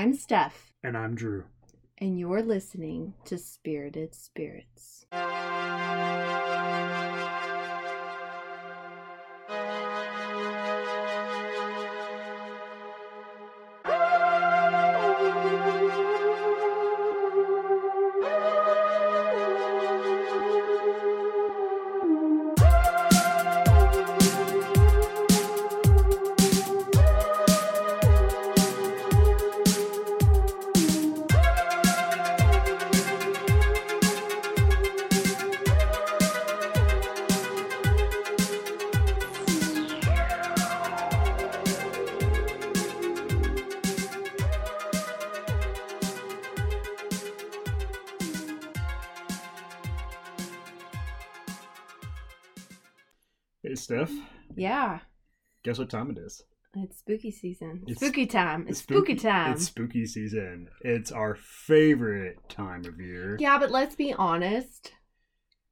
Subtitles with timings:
[0.00, 1.44] I'm Steph, And I'm Drew.
[1.98, 5.04] and you're listening to Spirited Spirits.
[55.70, 56.42] Guess what time it is?
[56.74, 57.82] it's spooky season.
[57.84, 58.66] It's- spooky time.
[58.66, 59.52] It's, spooky, time.
[59.52, 60.68] It's spooky season.
[60.80, 63.36] It's our favorite time of year.
[63.38, 64.90] Yeah, but let's be honest.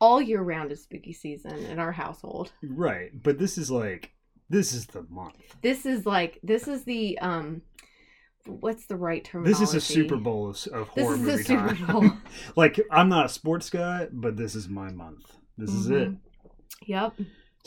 [0.01, 2.53] All year round is spooky season in our household.
[2.63, 3.11] Right.
[3.21, 4.13] But this is like,
[4.49, 5.35] this is the month.
[5.63, 7.63] This is like this is the um
[8.47, 9.43] what's the right term?
[9.43, 11.87] This is a Super Bowl of, of This horror movie Super time.
[11.87, 12.11] Bowl.
[12.57, 15.25] like, I'm not a sports guy, but this is my month.
[15.57, 16.13] This is it.
[16.87, 17.15] Yep.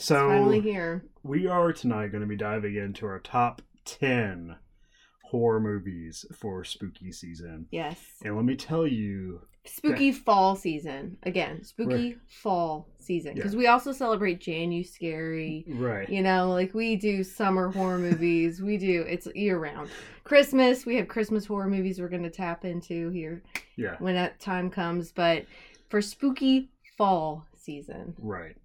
[0.02, 1.04] So, finally here.
[1.22, 4.56] we are tonight going to be diving into our top 10
[5.30, 7.66] horror movies for spooky season.
[7.70, 7.98] Yes.
[8.24, 11.16] And let me tell you, Spooky fall season.
[11.22, 13.34] Again, spooky fall season.
[13.34, 13.58] Because Yeah.
[13.58, 15.64] we also celebrate Janu Scary.
[15.68, 16.08] right.
[16.10, 18.60] You know, like we do summer horror movies.
[18.60, 19.88] We do, it's year round.
[20.24, 23.40] Christmas, we have Christmas horror movies we're going to tap into here
[23.76, 23.94] Yeah.
[24.00, 25.12] when that time comes.
[25.12, 25.46] But
[25.90, 28.56] for spooky fall season, Right.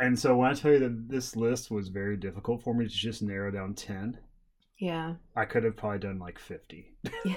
[0.00, 2.90] And so when I tell you that this list was very difficult for me to
[2.90, 4.18] just narrow down 10,
[4.78, 6.90] yeah, I could have probably done like 50.
[7.24, 7.34] Yeah.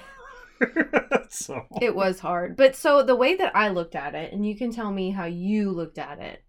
[1.30, 2.55] so, it was hard.
[2.55, 5.25] But so the way that I looked at it, and you can tell me how
[5.25, 6.42] you looked at it.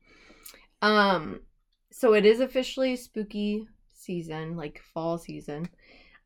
[0.82, 1.40] Um,
[1.90, 5.68] so it is officially spooky season, like fall season.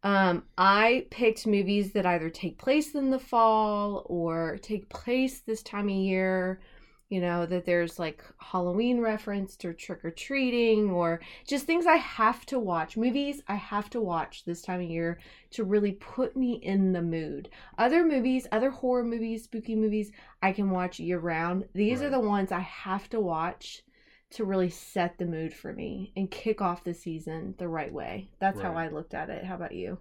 [0.02, 5.62] Um, I picked movies that either take place in the fall or take place this
[5.62, 6.60] time of year.
[7.08, 11.96] You know, that there's like Halloween referenced or trick or treating or just things I
[11.96, 12.98] have to watch.
[12.98, 15.18] Movies I have to watch this time of year
[15.52, 17.48] to really put me in the mood.
[17.78, 21.64] Other movies, other horror movies, spooky movies, I can watch year round.
[21.74, 23.82] These are the ones I have to watch
[24.30, 28.28] to really set the mood for me and kick off the season the right way.
[28.38, 29.44] That's how I looked at it.
[29.44, 29.96] How about you?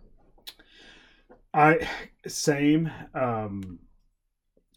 [1.54, 1.88] I,
[2.28, 2.92] same.
[3.14, 3.80] Um,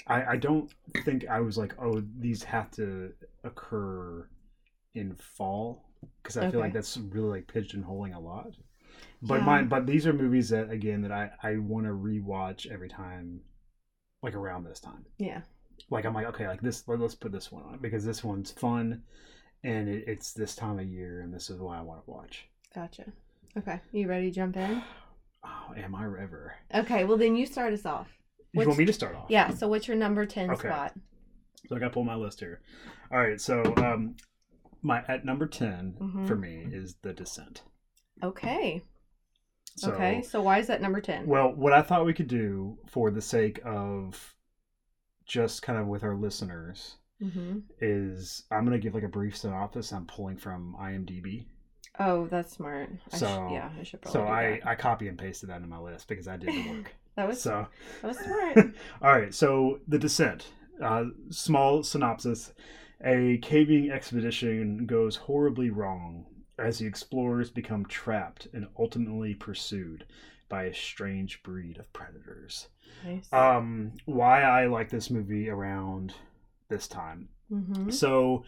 [0.06, 0.70] I, I don't
[1.04, 3.12] think I was like, oh, these have to
[3.44, 4.28] occur
[4.94, 5.84] in fall
[6.22, 8.54] because I feel like that's really like pigeonholing a lot.
[9.22, 9.44] But Yeah.
[9.44, 13.40] mine, but these are movies that again that I I want to rewatch every time,
[14.22, 15.04] like around this time.
[15.18, 15.42] Yeah.
[15.90, 18.50] like I'm like okay like this let, us put this one on because this one's
[18.50, 19.02] fun
[19.64, 22.46] and it, it's this time of year and this is what I want to watch.
[22.74, 23.04] Gotcha.
[23.56, 23.80] Okay.
[23.92, 24.82] You ready to jump in?
[25.42, 26.54] Oh, am I ever?
[26.74, 27.04] Okay.
[27.06, 28.08] Well, then you start us off.
[28.52, 29.26] You What's- want me to start off?
[29.28, 29.50] Yeah.
[29.50, 30.68] So, what's your number 10 Okay.
[30.68, 30.94] spot?
[31.68, 32.60] So I got to pull my list here.
[33.12, 34.16] All right, so um,
[34.82, 36.26] my at number 10 Mhm.
[36.26, 37.62] for me is The Descent.
[38.22, 38.82] Okay.
[39.76, 40.22] So, okay.
[40.22, 41.26] So, why is that number 10?
[41.26, 44.34] Well, what I thought we could do for the sake of
[45.26, 49.92] just kind of with our listeners hmm is I'm gonna give like a brief synopsis.
[49.92, 51.46] I'm pulling from IMDb.
[51.98, 52.88] Oh, that's smart.
[53.12, 54.60] I sh- So- yeah, I should probably So I.
[54.64, 56.94] I copy and pasted that in my list because I did the work.
[57.16, 57.66] That was so
[58.02, 58.56] that was smart.
[59.02, 60.52] All right, so the descent.
[60.82, 62.52] Uh, small synopsis:
[63.04, 66.26] A caving expedition goes horribly wrong
[66.58, 70.04] as the explorers become trapped and ultimately pursued
[70.48, 72.68] by a strange breed of predators.
[73.04, 73.32] nice.
[73.32, 76.14] Um, why I like this movie around
[76.68, 77.28] this time.
[77.48, 78.44] hmm So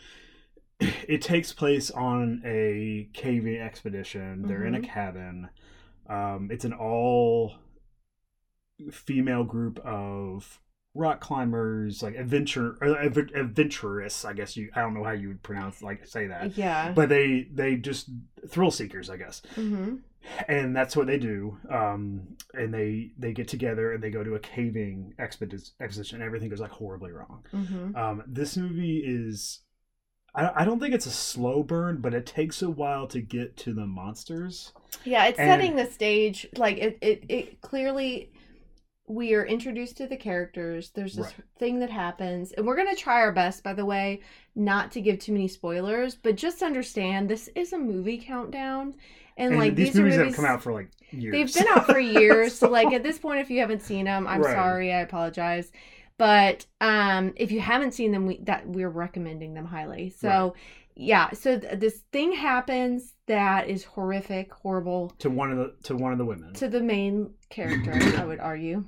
[0.81, 4.43] it takes place on a caving expedition.
[4.43, 4.85] They're in a Mhm.
[4.85, 5.49] cabin.
[6.09, 7.55] Um, it's an all
[8.91, 10.61] female group of
[10.95, 14.25] rock climbers, like adventure or adventurous.
[14.25, 14.71] I guess you.
[14.75, 16.93] I don't know how you would pronounce like say that, Yeah.
[16.93, 18.11] but they they just
[18.49, 19.97] thrill seekers, I guess hmm
[20.47, 22.23] and that's what they do um
[22.55, 26.49] and they they get together and they go to a caving expedition expedition and everything
[26.49, 29.63] goes like horribly wrong hmm um this movie is
[30.33, 33.57] I, I don't think it's a slow burn but it takes a while to get
[33.59, 34.73] to the monsters
[35.05, 36.47] Yeah, it's And- setting the stage.
[36.57, 38.31] Like it, it, it clearly
[39.13, 40.91] we are introduced to the characters.
[40.91, 41.35] There's this Right.
[41.59, 44.21] thing that happens, and we're gonna try our best, by the way,
[44.55, 48.95] not to give too many spoilers, but just understand this is a movie countdown,
[49.37, 51.33] and, And like these, these, are movies, movies have come out for like years.
[51.33, 54.27] They've been out for years, so like at this point, if you haven't seen them,
[54.27, 54.55] I'm Right.
[54.55, 55.71] sorry, I apologize.
[56.19, 60.11] But um, if you haven't seen them, we that we're recommending them highly.
[60.11, 60.55] So
[60.95, 65.97] yeah, so th- this thing happens that is horrific, horrible to one of the to
[65.97, 66.53] one of the women.
[66.55, 67.93] to the main character.
[68.19, 68.85] I would argue.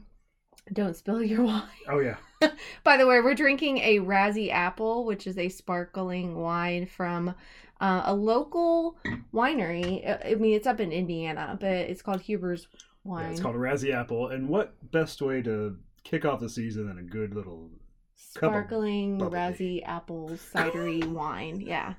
[0.72, 1.62] Don't spill your wine.
[1.88, 2.16] oh yeah,
[2.84, 7.34] By the way, we're drinking a Razzie Apple, which is a sparkling wine from
[7.80, 8.96] uh, a local
[9.32, 10.26] winery.
[10.26, 12.68] I mean, it's up in Indiana, but it's called Huber's
[13.04, 13.24] Wine.
[13.26, 14.28] yeah it's called Razzie Apple.
[14.28, 17.70] And what best way to kick off the season than a good little
[18.16, 19.18] sparkling.
[19.18, 21.60] Razzie Apple cidery wine.
[21.60, 21.94] Yeah,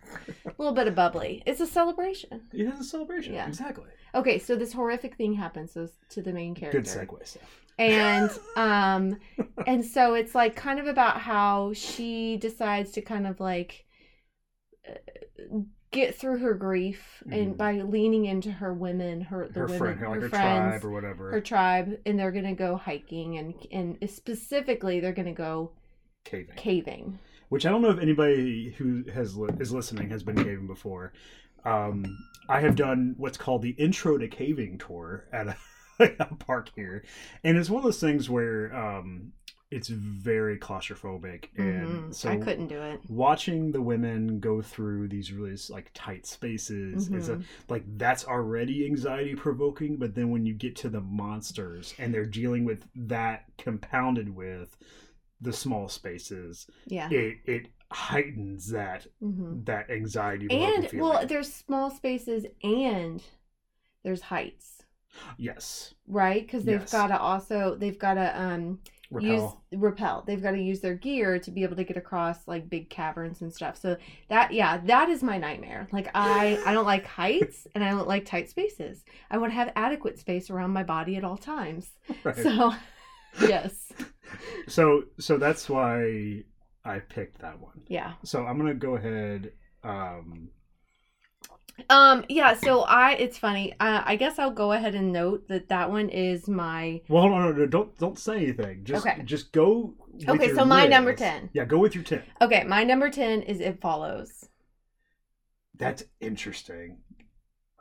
[0.45, 1.43] a little bit of bubbly.
[1.45, 2.41] It's a celebration.
[2.53, 3.33] it is a celebration.
[3.33, 3.47] Yeah.
[3.47, 3.89] exactly.
[4.13, 6.79] Okay, so this horrific thing happens to, to the main character.
[6.81, 7.61] Good segue stuff.
[7.77, 9.17] And um
[9.67, 13.85] and so it's like kind of about how she decides to kind of like
[14.87, 14.93] uh,
[15.91, 17.57] get through her grief and Mhm.
[17.57, 20.85] by leaning into her women her the Her women friend, her, like her friends tribe
[20.85, 21.31] or whatever.
[21.31, 25.71] her tribe and they're gonna go hiking and and specifically they're gonna go
[26.25, 26.55] caving.
[26.55, 27.19] caving
[27.49, 31.13] which I don't know if anybody who has is listening has been caving before.
[31.63, 32.03] Um,
[32.49, 35.55] I have done what's called the intro to caving tour at a,
[36.39, 37.03] park here,
[37.43, 39.31] and it's one of those things where um,
[39.71, 42.15] it's very claustrophobic, and Mhm.
[42.15, 42.99] so i couldn't do it.
[43.09, 47.43] watching the women go through these really like tight spaces is a, Mhm.
[47.69, 52.25] like that's already anxiety provoking but then when you get to the monsters and they're
[52.25, 54.77] dealing with that compounded with
[55.41, 57.09] the small spaces yeah.
[57.09, 63.21] it it heightens that hmm that anxiety and well there's small spaces and
[64.03, 64.74] there's heights
[65.37, 66.91] yes right because they've Yes.
[66.91, 68.79] got to also they've got to um
[69.11, 70.23] repel use repel.
[70.25, 73.41] They've got to use their gear to be able to get across like big caverns
[73.41, 73.77] and stuff.
[73.77, 73.97] So
[74.29, 75.87] that yeah, that is my nightmare.
[75.91, 79.03] Like I I don't like heights and I don't like tight spaces.
[79.29, 81.91] I want to have adequate space around my body at all times.
[82.23, 82.35] Right.
[82.35, 82.73] So
[83.41, 83.91] yes.
[84.67, 86.43] so so that's why
[86.83, 88.13] i picked that one Yeah.
[88.23, 89.51] so i'm gonna go ahead
[89.83, 90.49] um
[91.89, 93.73] Um yeah, so I it's funny.
[93.79, 97.33] Uh, I guess I'll go ahead and note that that one is my well hold
[97.33, 99.21] on no, no, don't don't say anything just Okay.
[99.23, 101.23] just go with Okay, your so my number list.
[101.23, 101.49] 10.
[101.53, 104.47] yeah go with your 10 Okay, my number 10 is It Follows.
[105.77, 106.97] that's interesting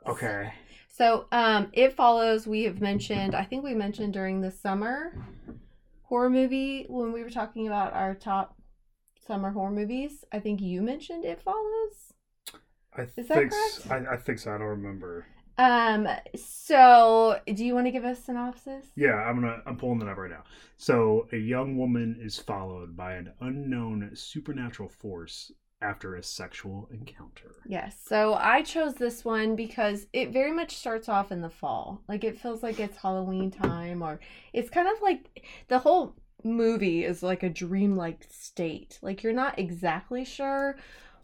[0.07, 0.53] okay
[0.89, 5.13] So, um, It Follows, we have mentioned, I think we mentioned during the summer
[6.05, 8.57] horror movie when we were talking about our top
[9.27, 10.25] summer horror movies.
[10.33, 12.14] I think you mentioned It Follows.
[12.97, 13.81] I Is that think correct?
[13.81, 15.27] s- I, I think so i don't remember
[15.57, 18.87] Um, so do you want to give a synopsis?
[18.97, 20.43] yeah i'm gonna i'm pulling it up right now
[20.77, 27.55] so a young woman is followed by an unknown supernatural force after a sexual encounter
[27.67, 27.99] Yes.
[28.05, 32.03] So I chose this one because it very much starts off in the fall.
[32.09, 34.21] Like it feels like it's Halloween time or
[34.53, 38.99] it's kind of like the whole movie is like a dreamlike state.
[39.01, 40.77] Like you're not exactly sure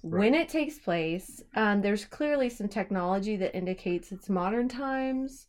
[0.02, 1.42] when it takes place.
[1.54, 5.46] Um there's clearly some technology that indicates it's modern times.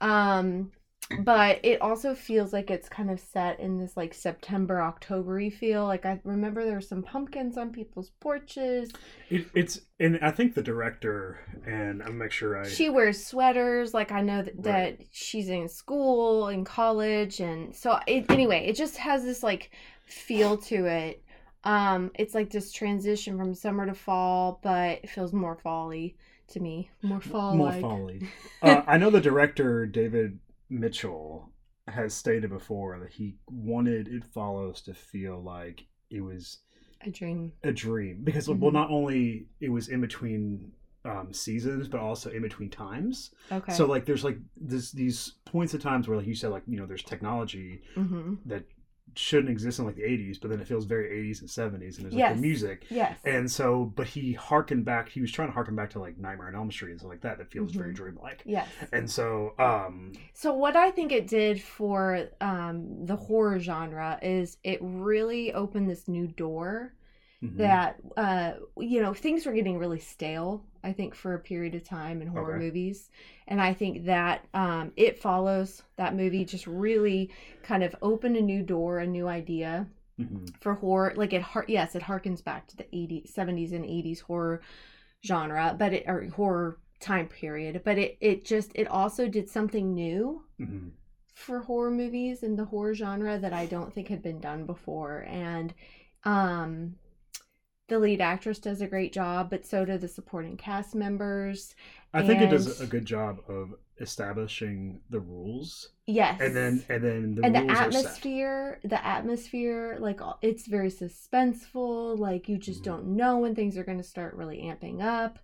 [0.00, 0.72] Um
[1.20, 5.84] but it also feels like it's kind of set in this like September Octobery feel.
[5.84, 8.90] Like I remember there were some pumpkins on people's porches.
[9.28, 13.92] It, it's and I think the director and I'm make sure I she wears sweaters
[13.94, 14.98] like i know that, Right.
[14.98, 19.70] that she's in school in college and so it, anyway it just has this like
[20.06, 21.22] feel to it
[21.64, 26.12] um it's like this transition from summer to fall but it feels more fall-y
[26.46, 28.28] to me more fall more folly.
[28.62, 31.50] uh, I know the director David Mitchell
[31.88, 36.58] has stated before that he wanted It Follows to feel like it was
[37.02, 38.58] a dream a dream because Mhm.
[38.60, 40.72] well not only it was in between
[41.06, 43.30] um, seasons but also in between times.
[43.52, 46.62] okay So like there's like this these points of times where like you said like
[46.66, 48.34] you know there's technology mm-hmm.
[48.46, 48.64] that
[49.18, 52.04] shouldn't exist in like the 80s but then it feels very 80s and 70s and
[52.04, 52.36] there's like Yes.
[52.36, 55.90] the music yes and so but he harkened back he was trying to harken back
[55.90, 57.96] to like Nightmare on Elm Street and stuff like that that feels very Mhm.
[57.96, 63.58] dreamlike yes and so um So what I think it did for um, the horror
[63.58, 66.94] genre is it really opened this new door
[67.42, 67.56] mhm.
[67.58, 70.64] that uh, you know things were getting really stale.
[70.84, 72.64] I think for a period of time in horror Okay.
[72.66, 73.10] movies,
[73.48, 77.30] and I think that um, it follows that movie just really
[77.62, 79.86] kind of opened a new door, a new idea
[80.20, 80.54] Mhm.
[80.60, 81.12] for horror.
[81.16, 84.60] Like it, har- yes, it harkens back to the 80s, 70s, and 80s horror
[85.24, 87.82] genre, but it or horror time period.
[87.84, 90.90] But it it just it also did something new Mhm.
[91.34, 95.24] for horror movies and the horror genre that I don't think had been done before.
[95.28, 95.74] And
[96.24, 96.94] um,
[97.88, 101.74] the lead actress does a great job, but so do the supporting cast members.
[102.14, 106.40] I think it does a good job of establishing the rules, Yes.
[106.40, 108.04] and then and then the and the rules are set.
[108.04, 112.18] atmosphere, the atmosphere, like it's very suspenseful.
[112.18, 112.84] Like you just Mhm.
[112.84, 115.38] don't know when things are going to start really amping up,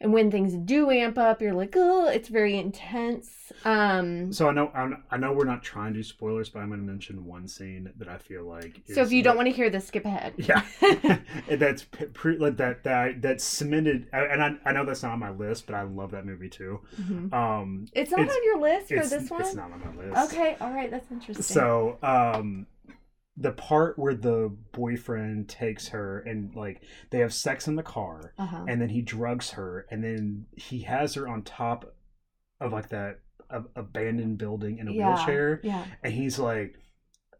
[0.00, 3.30] and when things do amp up, you're like, oh, it's very intense.
[3.64, 6.68] Um, So I know I'm, I know we're not trying to do spoilers, but I'm
[6.68, 8.80] going to mention one scene that I feel like.
[8.92, 10.34] so if you don't want to hear this, skip ahead.
[10.36, 10.62] Yeah,
[11.50, 15.30] that's pre, like that that that's cemented, and I, I know that's not on my
[15.30, 16.80] list, but I love that movie too.
[17.00, 17.32] Mhm.
[17.32, 19.40] Um, It's not It's- on your list for this one.
[19.40, 20.32] it's not on my list.
[20.34, 21.42] Okay, all right, that's interesting.
[21.42, 22.66] So, um,
[23.40, 28.34] the part where the boyfriend takes her and like they have sex in the car,
[28.38, 28.64] uh-huh.
[28.68, 31.94] and then he drugs her, and then he has her on top
[32.60, 33.20] of like that
[33.76, 35.84] abandoned building in a yeah, wheelchair, Yeah.
[36.02, 36.74] and he's like,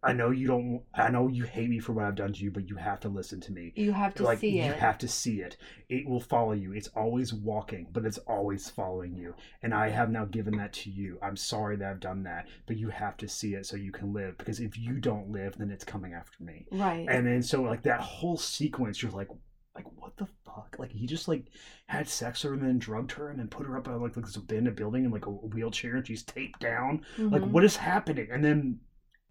[0.03, 0.83] "I know you don't.
[0.95, 3.09] I know you hate me for what I've done to you, but you have to
[3.09, 4.77] listen to me." You have to like see you it.
[4.77, 5.57] have to see it
[5.89, 10.11] it will follow you it's always walking but it's always following you and i have
[10.11, 13.27] now given that to you i'm sorry that i've done that but you have to
[13.27, 16.43] see it so you can live because if you don't live then it's coming after
[16.45, 17.07] me right.
[17.09, 19.29] and then so like that whole sequence you're like
[19.75, 21.47] like what the fuck like he just like
[21.87, 24.15] had sex with her and then drugged her and then put her up at like,
[24.17, 27.51] like this abandoned building in like a wheelchair and she's taped down like Mhm.
[27.51, 28.81] what is happening and then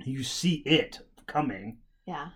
[0.06, 2.30] you see it coming Yeah.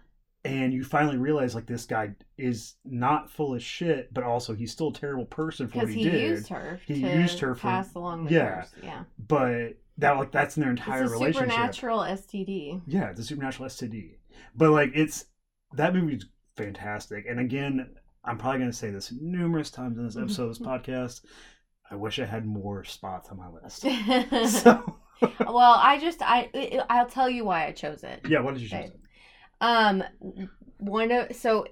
[0.44, 4.72] and you finally realize like this guy is not full of shit, but also he's
[4.72, 6.14] still a terrible person for what he, he, did.
[6.14, 6.80] He used her.
[6.86, 8.56] He to used her for- pass along the yeah.
[8.62, 8.72] curse.
[8.84, 9.04] Yeah.
[9.28, 11.50] But that like that's in their entire It's a relationship.
[11.52, 12.82] supernatural STD.
[12.88, 14.16] Yeah, it's a supernatural STD.
[14.56, 15.26] But like it's
[15.74, 16.26] that movie's
[16.58, 17.26] fantastic.
[17.30, 17.90] And again,
[18.26, 21.22] I'm probably gonna say this numerous times in this episode of this podcast.
[21.90, 23.86] I wish I had more spots on my list.
[24.64, 26.50] So well, I just I
[26.90, 28.22] I'll tell you why I chose it.
[28.28, 28.80] yeah, why did you choose?
[28.80, 28.92] Okay.
[29.60, 30.04] Um,
[30.78, 31.66] one of so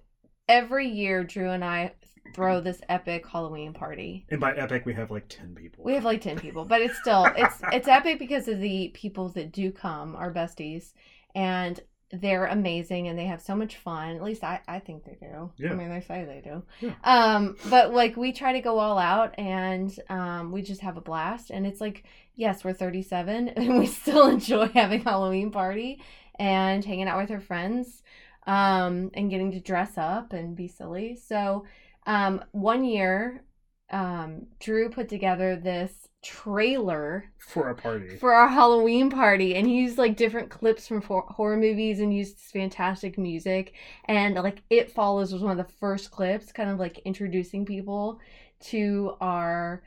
[0.48, 1.94] every year Drew and I
[2.34, 4.26] throw this epic Halloween party.
[4.30, 5.84] And by epic, we have like ten people.
[5.84, 9.30] We have like ten people, but it's still it's it's epic because of the people
[9.30, 10.94] that do come, our besties,
[11.36, 11.80] and
[12.12, 14.16] they're amazing and they have so much fun.
[14.16, 15.52] At least I I think they do.
[15.58, 15.72] Yeah.
[15.72, 16.64] I mean, they say they do.
[16.82, 16.96] Yeah.
[17.04, 21.02] Um, but like we try to go all out and um we just have a
[21.02, 22.04] blast and it's like
[22.36, 26.02] yes, we're 37 and we still enjoy having Halloween party
[26.40, 28.02] and hanging out with our friends
[28.48, 31.16] um and getting to dress up and be silly.
[31.16, 31.66] So,
[32.08, 33.44] um one year
[33.92, 38.18] um Drew put together this trailer for a party.
[38.18, 42.36] for our Halloween party, and he used like different clips from horror movies and used
[42.38, 43.74] this fantastic music.
[44.06, 48.20] And like It Follows was one of the first clips, kind of like introducing people
[48.62, 49.82] to our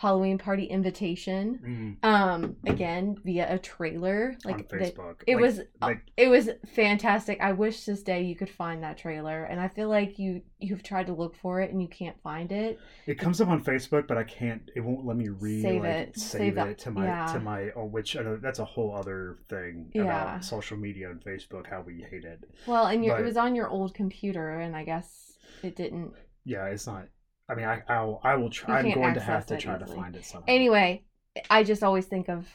[0.00, 1.98] Halloween party invitation.
[2.02, 4.82] Mm, Um, again via a trailer, on like the-
[5.26, 7.38] it Like- was like it was fantastic.
[7.42, 10.82] I wish this day you could find that trailer, and I feel like you you've
[10.82, 12.78] tried to look for it and you can't find it.
[13.06, 14.70] It comes up on Facebook, but I can't.
[14.74, 16.18] It won't let me re Save like, it.
[16.18, 17.26] save, Save it to my yeah.
[17.34, 17.70] to my.
[17.76, 20.04] Oh, which I know that's a whole other thing Yeah.
[20.04, 21.66] about social media and Facebook.
[21.66, 22.48] How we hate it.
[22.66, 26.14] Well, and your, But- it was on your old computer, and I guess it didn't.
[26.46, 27.06] Yeah, it's not.
[27.50, 28.78] I mean, I I'll, I will try.
[28.78, 30.46] I'm going to have to try to find it somehow.
[30.46, 31.02] Anyway,
[31.50, 32.46] I just always think of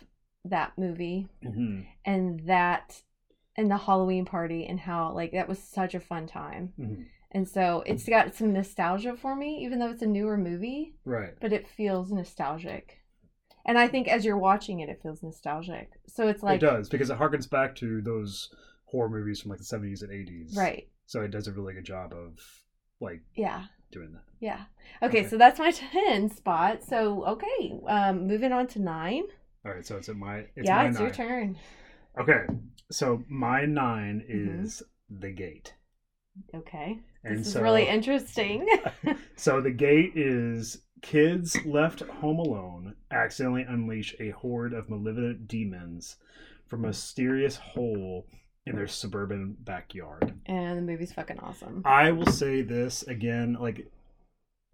[0.46, 3.02] that movie hmm and that
[3.56, 6.74] and the Halloween party and how like that was such a fun time.
[6.78, 10.96] hmm And so it's got some nostalgia for me, even though it's a newer movie,
[11.04, 11.34] Right.
[11.42, 13.02] but it feels nostalgic.
[13.66, 15.90] And I think as you're watching it, it feels nostalgic.
[16.08, 18.50] So it's like it does because it harkens back to those
[18.86, 20.56] horror movies from like the 70s and 80s.
[20.56, 22.40] right, So it does a really good job of
[23.02, 23.66] like yeah.
[23.96, 24.24] Doing that.
[24.40, 24.62] Yeah.
[25.02, 25.28] Okay, Okay.
[25.30, 26.84] so that's my 10 spot.
[26.84, 29.24] So, okay, um, moving on to nine.
[29.66, 31.06] All right, so it's at my it's yeah, my it's nine.
[31.08, 31.58] your turn.
[32.20, 32.46] Okay,
[32.92, 34.64] so my 9 Mhm.
[34.66, 35.74] is The Gate.
[36.54, 37.00] Okay.
[37.24, 38.68] And this is so really interesting.
[39.36, 46.18] So the gate is kids left home alone accidentally unleash a horde of malevolent demons
[46.68, 48.26] from a mysterious hole
[48.66, 50.34] in their suburban backyard.
[50.46, 51.82] and the movie's fucking awesome.
[51.86, 53.88] I will say this again, like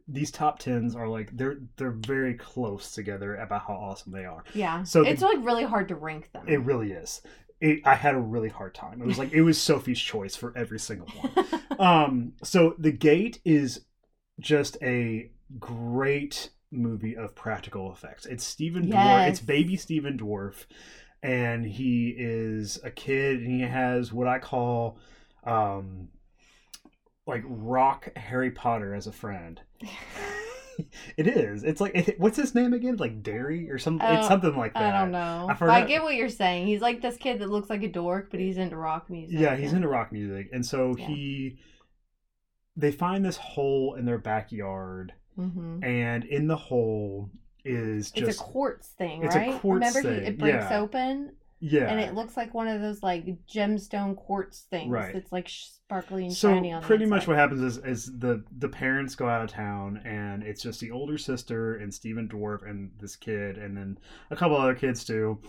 [0.07, 4.43] these top tens are like they're they're very close together about how awesome they are.
[4.53, 4.83] Yeah.
[4.83, 6.45] So it's the- like really hard to rank them.
[6.47, 7.21] It really is.
[7.59, 9.01] It, I had a really hard time.
[9.01, 11.61] It was like it was Sophie's choice for every single one.
[11.79, 13.85] um so the gate is
[14.39, 15.29] just a
[15.59, 20.65] great movie of practical effects it's Stephen Dorff it's baby Stephen Dorff
[21.23, 24.97] and he is a kid and he has what i call
[25.43, 26.07] um
[27.27, 29.61] like rock harry potter as a friend
[31.17, 31.63] it is.
[31.63, 32.95] It's like it, what's his name again?
[32.97, 34.07] Like Derry or something.
[34.07, 34.95] It's Oh, something like that.
[34.95, 35.47] I don't know.
[35.49, 36.65] I I, get what you're saying.
[36.65, 39.37] He's like this kid that looks like a dork, but he's into rock music.
[39.37, 41.05] Yeah, he's into rock music, and so Yeah.
[41.07, 41.59] he.
[42.75, 45.83] They find this hole in their backyard, Mhm.
[45.83, 47.29] and in the hole
[47.65, 49.59] is just It's a quartz thing, It's a right?
[49.61, 50.79] quartz Remember, thing, He, it breaks yeah.
[50.79, 51.89] open, yeah.
[51.91, 54.89] and it looks like one of those like gemstone quartz things.
[54.91, 55.15] Right.
[55.15, 58.43] It's like sparkly and so shiny on the pretty much what happens is is the
[58.57, 62.67] the parents go out of town and it's just the older sister and Stephen Dorff
[62.67, 63.97] and this kid and then
[64.31, 65.39] a couple other kids too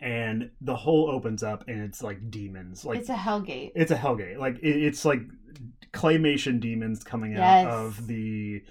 [0.00, 3.72] and the hole opens up and it's like demons like it's a hellgate.
[3.74, 5.20] it's a hellgate like it, it's like
[5.92, 7.66] claymation demons coming Yes.
[7.66, 8.62] out of the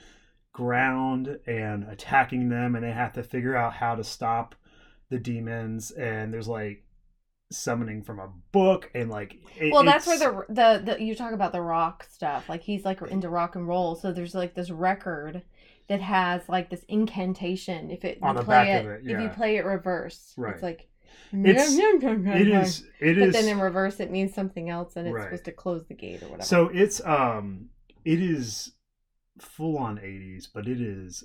[0.59, 4.55] ground and attacking them and they have to figure out how to stop
[5.09, 6.83] the demons and there's like
[7.51, 11.31] summoning from a book and like it- well, that's where the, the the you talk
[11.33, 12.47] about the rock stuff.
[12.49, 15.41] Like he's like into rock and roll, so there's like this record
[15.87, 17.89] that has like this incantation.
[17.89, 20.33] If it On you the play back it, of it, if you play it reverse,
[20.37, 20.53] Right.
[20.53, 20.87] it's like
[21.33, 25.15] It's- it is it But is then in reverse, it means something else, and it's
[25.15, 25.23] Right.
[25.23, 26.43] supposed to close the gate or whatever.
[26.43, 27.69] so it's um
[28.05, 28.73] it is
[29.41, 31.24] full on 80s but it is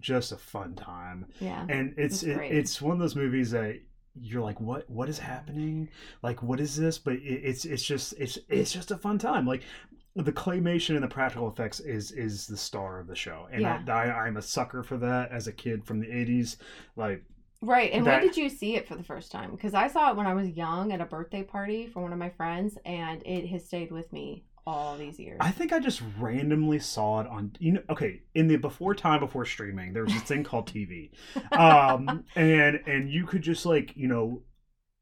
[0.00, 3.76] just a fun time yeah, and it's It's it, it's one of those movies that
[4.14, 5.88] you're like what what is happening
[6.22, 9.46] like what is this but it, it's it's just it's it's just a fun time
[9.46, 9.62] like
[10.14, 13.82] the claymation and the practical effects is is the star of the show and Yeah.
[13.88, 16.56] I, I i'm a sucker for that as a kid from the 80s
[16.96, 17.22] like
[17.60, 17.92] right.
[17.92, 19.52] And that- when did you see it for the first time?
[19.52, 22.18] Because I saw it when I was young at a birthday party for one of
[22.18, 25.38] my friends, and it has stayed with me all these years.
[25.40, 29.20] I think I just randomly saw it on you know okay in the before time
[29.20, 31.10] before streaming there was this thing called TV,
[31.52, 34.42] um and and you could just like you know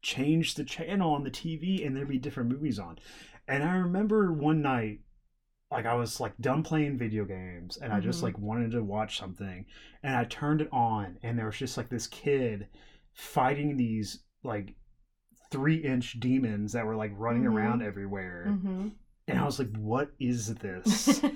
[0.01, 2.97] change the channel on the TV and there'd be different movies on,
[3.47, 5.01] and I remember one night
[5.69, 8.23] like I was like done playing video games and I just Mhm.
[8.23, 9.65] like wanted to watch something
[10.03, 12.67] and I turned it on and there was just like this kid
[13.13, 14.75] fighting these like
[15.49, 17.53] three inch demons that were like running Mhm.
[17.53, 18.89] around everywhere hmm
[19.31, 21.21] and I was like, "What is this?"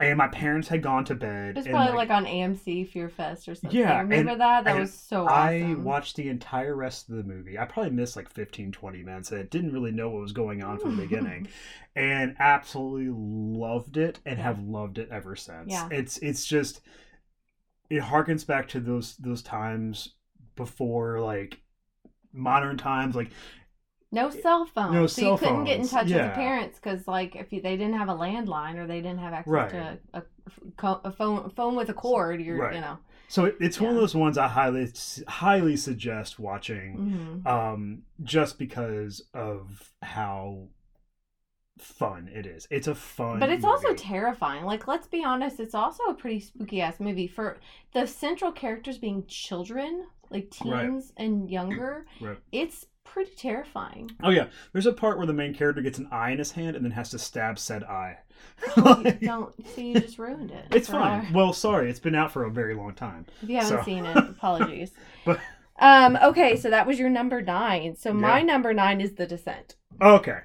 [0.00, 1.50] and my parents had gone to bed.
[1.50, 3.78] It was probably like, on AMC Fear Fest or something.
[3.78, 4.64] Yeah, remember that?
[4.64, 7.58] That was so I watched the entire rest of the movie.
[7.58, 9.30] I probably missed like 15, 20 minutes.
[9.30, 11.48] and didn't really know what was going on from the beginning,
[11.96, 15.70] and absolutely loved it, and have loved it ever since.
[15.70, 15.88] Yeah.
[15.90, 16.80] It's it's just
[17.88, 20.14] it harkens back to those those times
[20.56, 21.60] before like
[22.32, 23.30] modern times like
[24.14, 24.92] No cell phone.
[24.94, 26.28] No so cell you couldn't get in phones, touch with yeah.
[26.28, 29.32] the parents because, like, if you, they didn't have a landline or they didn't have
[29.32, 29.70] access Right.
[29.70, 30.18] to a,
[30.82, 32.74] a, a phone phone with a cord, you're, Right.
[32.76, 32.98] you know.
[33.28, 34.90] so it, it's one of those ones I highly
[35.28, 37.40] highly suggest watching.
[37.44, 40.68] hmm um just because of how
[41.78, 44.64] fun it is it's a fun But it's also terrifying.
[44.64, 47.58] Like, let's be honest, it's also a pretty spooky ass movie for
[47.92, 50.82] the central characters being children, like Right.
[50.86, 52.06] teens and younger.
[52.20, 52.38] Right.
[52.52, 54.10] It's pretty terrifying.
[54.22, 56.74] oh yeah there's a part where the main character gets an eye in his hand
[56.76, 58.18] and then has to stab said eye
[58.76, 60.66] You don't see, you just ruined it.
[60.72, 63.56] it's fine our- well sorry it's been out for a very long time If you
[63.58, 64.90] haven't So- seen it, apologies.
[65.24, 65.40] But-
[65.78, 67.96] um, okay, so that was your number nine.
[67.96, 68.44] So my Yeah.
[68.44, 69.74] number nine is The Descent.
[70.00, 70.38] okay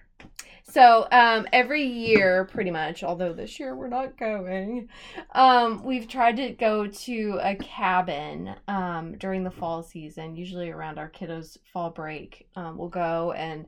[0.69, 4.87] So um, every year, pretty much, although this year we're not going,
[5.33, 10.99] um, we've tried to go to a cabin um, during the fall season, usually around
[10.99, 12.47] our kiddos' fall break.
[12.55, 13.65] Um, we'll go and,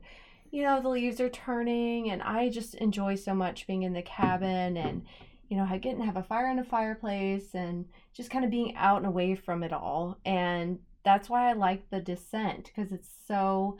[0.52, 4.02] you know, the leaves are turning, and I just enjoy so much being in the
[4.02, 5.02] cabin and,
[5.48, 8.76] you know, getting to have a fire in a fireplace and just kind of being
[8.76, 10.18] out and away from it all.
[10.24, 13.78] And that's why I like The Descent because it's so.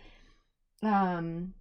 [0.83, 1.55] Um,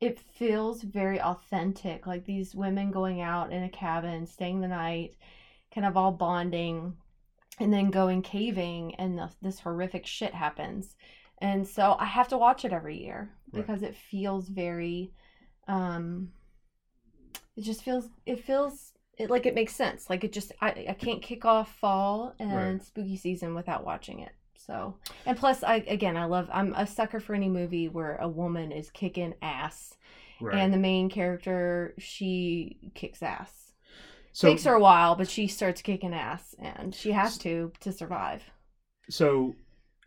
[0.00, 5.14] it feels very authentic like these women going out in a cabin staying the night
[5.74, 6.94] kind of all bonding
[7.58, 10.96] and then going caving and the, this horrific shit happens
[11.38, 13.66] and so i have to watch it every year Right.
[13.66, 15.12] because it feels very
[15.68, 16.30] um
[17.56, 20.96] it just feels it feels it like it makes sense like it just i, I
[20.98, 22.82] can't kick off fall and Right.
[22.82, 24.32] spooky season without watching it
[24.66, 24.96] so
[25.26, 28.72] and plus i again i love i'm a sucker for any movie where a woman
[28.72, 29.94] is kicking ass
[30.40, 30.58] right.
[30.58, 33.72] and the main character she kicks ass.
[34.32, 37.92] So takes her a while but she starts kicking ass and she has to to
[37.92, 38.42] survive.
[39.08, 39.54] So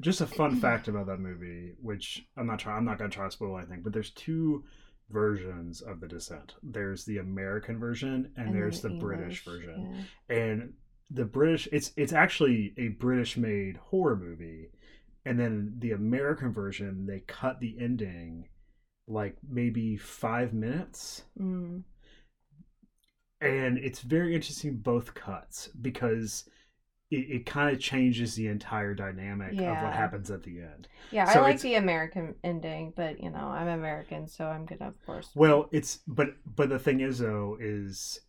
[0.02, 3.16] just a fun fact about that movie which i'm not trying i'm not going to
[3.16, 4.63] try to spoil anything but there's two
[5.10, 6.56] versions of the descent.
[6.63, 10.08] There's the american version and, then there's the british version.
[10.30, 10.36] yeah.
[10.36, 10.74] and
[11.10, 14.70] the british it's it's actually a british made horror movie
[15.26, 18.48] and then the american version they cut the ending
[19.08, 21.84] like maybe five minutes Mm.
[23.42, 26.46] and it's very interesting both cuts because
[27.12, 30.88] it, it kind of changes the entire dynamic of what happens at the end.
[31.12, 34.88] Yeah, So I like the American ending, but you know, I'm American, so I'm gonna,
[34.89, 35.30] of course.
[35.36, 38.22] Well, it's but but the thing is though is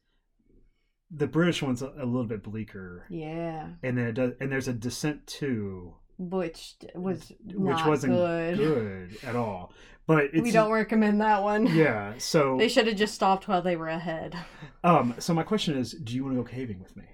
[1.17, 4.69] the British one's a, a little bit bleaker, yeah, and then it does, and there's
[4.69, 8.57] a Descent two, which was which wasn't good.
[8.59, 9.73] good at all.
[10.07, 11.67] But it's we don't recommend that one.
[11.75, 12.13] yeah.
[12.19, 14.37] So They should have just stopped while they were ahead.
[14.85, 17.05] um, so my question is, do you want to go caving with me?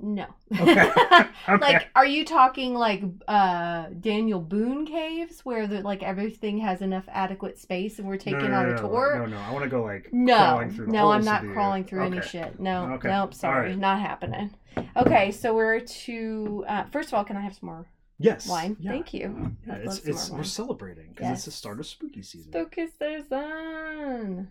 [0.00, 0.26] No.
[0.60, 0.90] Okay.
[1.48, 1.72] Okay.
[1.72, 7.04] like, are you talking like uh Daniel Boone caves where the like everything has enough
[7.08, 9.18] adequate space and we're taking no, on no, a tour?
[9.20, 11.84] No, no, I want to go like No, crawling through the no, I'm not crawling
[11.84, 12.60] through any shit.
[12.60, 13.08] No, Okay.
[13.08, 13.78] nope, sorry, Alright.
[13.78, 14.54] not happening.
[14.96, 16.64] Okay, so we're to.
[16.68, 17.86] Uh, first of all, can I have some more
[18.18, 18.46] Yes.
[18.46, 18.76] wine?
[18.78, 18.90] Yeah.
[18.90, 19.56] Thank you.
[19.66, 20.44] Yeah, it's it's we're wine.
[20.44, 22.52] celebrating because it's the start of spooky season.
[22.52, 24.50] Focus the sun.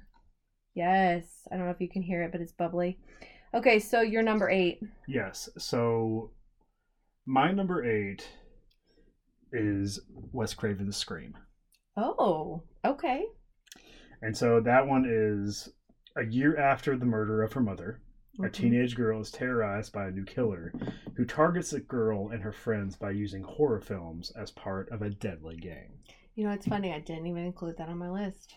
[0.74, 2.98] Yes, I don't know if you can hear it, but it's bubbly.
[3.54, 4.82] Okay, so you're number eight.
[5.08, 5.50] Yes.
[5.58, 6.32] So
[7.26, 8.28] my number eight
[9.52, 10.00] is
[10.32, 11.38] Wes Craven's Scream.
[11.96, 13.26] Oh, okay.
[14.22, 15.70] And so that one is
[16.16, 18.02] a year after the murder of her mother.
[18.40, 18.54] A Mhm.
[18.54, 20.72] teenage girl is terrorized by a new killer
[21.16, 25.10] who targets the girl and her friends by using horror films as part of a
[25.10, 26.00] deadly game.
[26.36, 26.94] You know, it's funny.
[26.94, 28.56] I didn't even include that on my list.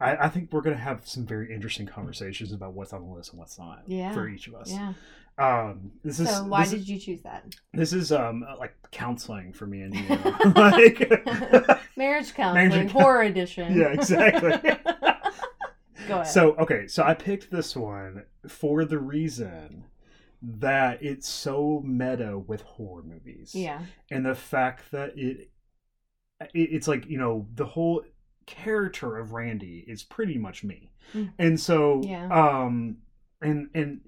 [0.00, 3.12] I, I think we're going to have some very interesting conversations about what's on the
[3.14, 4.12] list and what's not Yeah.
[4.12, 4.70] for each of us.
[4.70, 4.92] Yeah.
[5.38, 7.54] Um, this is So why this did is, you choose that?
[7.74, 10.06] this is um like counseling for me and you.
[10.56, 11.00] like,
[11.96, 13.76] Marriage counseling, Marriage- horror edition.
[13.76, 14.50] Yeah, exactly.
[16.08, 16.26] Go ahead.
[16.28, 19.84] So okay, so I picked this one for the reason
[20.42, 23.54] that it's so meta with horror movies.
[23.54, 23.80] yeah.
[24.10, 25.50] and the fact that it,
[26.40, 28.02] it it's like you know the whole
[28.46, 31.32] character of Randy is pretty much me, Mm.
[31.38, 32.26] and so Yeah.
[32.30, 32.98] um
[33.42, 34.00] and and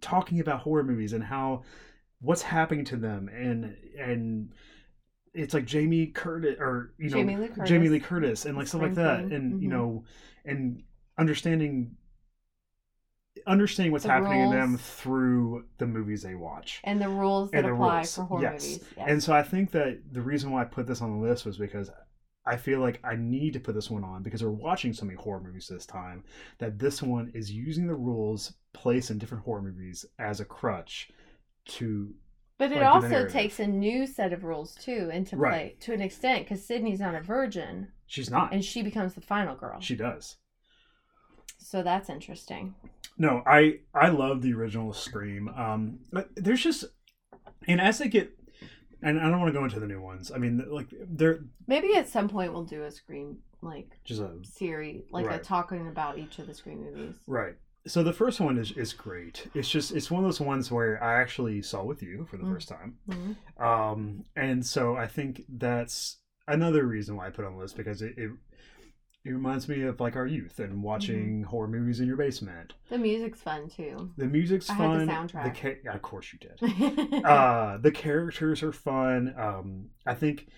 [0.00, 1.62] talking about horror movies and how
[2.20, 4.52] what's happening to them and and
[5.32, 7.68] it's like Jamie Curtis or you know Jamie Lee Curtis.
[7.68, 9.72] Jamie Lee Curtis and like stuff like that and you Mhm.
[9.72, 10.04] know
[10.44, 10.82] and
[11.18, 11.96] understanding
[13.46, 17.64] understanding what's The happening in them through the movies they watch And the rules that
[17.64, 18.62] And apply rules, for horror yes.
[18.64, 18.88] movies.
[18.96, 19.06] Yes.
[19.08, 21.58] and so I think that the reason why I put this on the list was
[21.58, 21.90] because
[22.46, 25.16] I feel like I need to put this one on because we're watching so many
[25.16, 26.24] horror movies this time
[26.58, 31.10] that this one is using the rules placed in different horror movies as a crutch
[31.66, 32.12] to
[32.58, 35.50] But it like also takes a new set of rules too into Right.
[35.50, 39.20] play to an extent because Sidney's not a virgin she's not and she becomes the
[39.22, 39.80] final girl.
[39.80, 40.36] she does
[41.58, 42.74] so that's interesting.
[43.16, 46.84] no I I love the original Scream um but there's just
[47.66, 48.36] and as they get
[49.04, 51.94] and I don't want to go into the new ones I mean like they're Maybe
[51.94, 56.18] at some point we'll do a Scream like just a series, like a talking about
[56.18, 57.14] each of the Scream movies.
[57.26, 57.54] Right.
[57.86, 59.46] So the first one is is great.
[59.54, 62.44] It's just it's one of those ones where I actually saw with you for the
[62.44, 62.52] Mm.
[62.52, 62.98] first time.
[63.08, 63.36] Mhm.
[63.62, 67.76] Um and so I think that's another reason why I put it on the list
[67.76, 68.30] because it it,
[69.24, 71.42] it reminds me of like our youth and watching Mm-hmm.
[71.44, 72.74] horror movies in your basement.
[72.90, 74.10] The music's fun too.
[74.16, 74.80] The music's fun.
[74.80, 75.50] I had the fun.
[75.50, 75.56] soundtrack.
[75.56, 77.24] ca- yeah, of course you did.
[77.24, 79.34] uh the characters are fun.
[79.38, 80.48] Um I think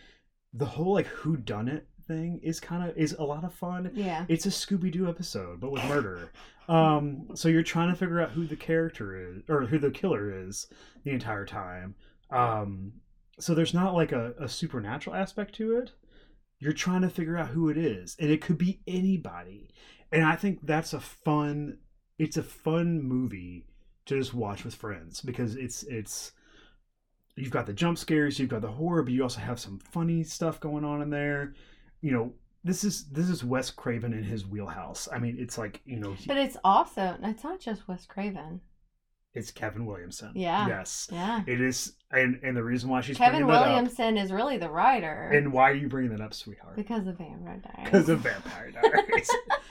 [0.53, 3.91] the whole like who done it thing is kind of is a lot of fun
[3.93, 4.25] yeah.
[4.29, 6.31] it's a Scooby Doo episode, but with murder.
[6.69, 10.47] Um, so you're trying to figure out who the character is or who the killer
[10.49, 10.67] is
[11.05, 11.95] the entire time.
[12.31, 12.93] Um,
[13.39, 15.93] so there's not like a, a supernatural aspect to it.
[16.59, 19.69] You're trying to figure out who it is, and it could be anybody.
[20.11, 21.79] And I think that's a fun.
[22.19, 23.67] It's a fun movie
[24.07, 26.33] to just watch with friends because it's it's.
[27.39, 30.25] You've got the jump scares, you've got the horror, but you also have some funny
[30.25, 31.53] stuff going on in there.
[32.01, 32.33] You know,
[32.65, 35.07] this is this is Wes Craven in his wheelhouse.
[35.13, 38.63] I mean, it's like you know, he- But it's also it's not just Wes Craven.
[39.37, 40.33] It's Kevin Williamson.
[40.35, 40.67] Yeah.
[40.67, 41.09] Yes.
[41.13, 41.43] Yeah.
[41.47, 45.31] It is, and and the reason why she's Kevin that Williamson is really the writer
[45.35, 46.75] and why are you bringing that up, sweetheart?
[46.77, 47.85] because of Vampire Diaries.
[47.85, 49.29] Because of Vampire Diaries.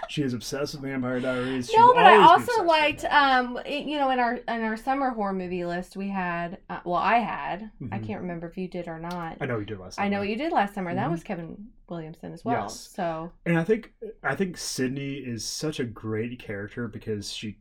[0.08, 1.69] she is obsessed with Vampire Diaries.
[1.69, 5.10] She no, but I also liked, um, it- you know, in our in our summer
[5.10, 8.06] horror movie list, we had, uh, well, I had, I Mhm.
[8.08, 9.38] can't remember if you did or not.
[9.41, 9.95] I know you did last.
[9.95, 10.06] Summer.
[10.06, 10.93] I know what you did last summer.
[10.93, 11.12] That Mhm.
[11.12, 12.63] was Kevin Williamson as well.
[12.63, 12.91] Yes.
[12.95, 17.58] So and I think I think Sidney is such a great character because she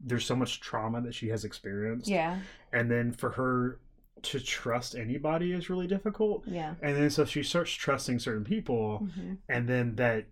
[0.00, 2.38] there's so much trauma that she has experienced, yeah,
[2.72, 3.80] and then for her
[4.22, 6.44] to trust anybody is really difficult.
[6.46, 6.74] yeah.
[6.82, 10.26] And then so she starts trusting certain people, hmm and then that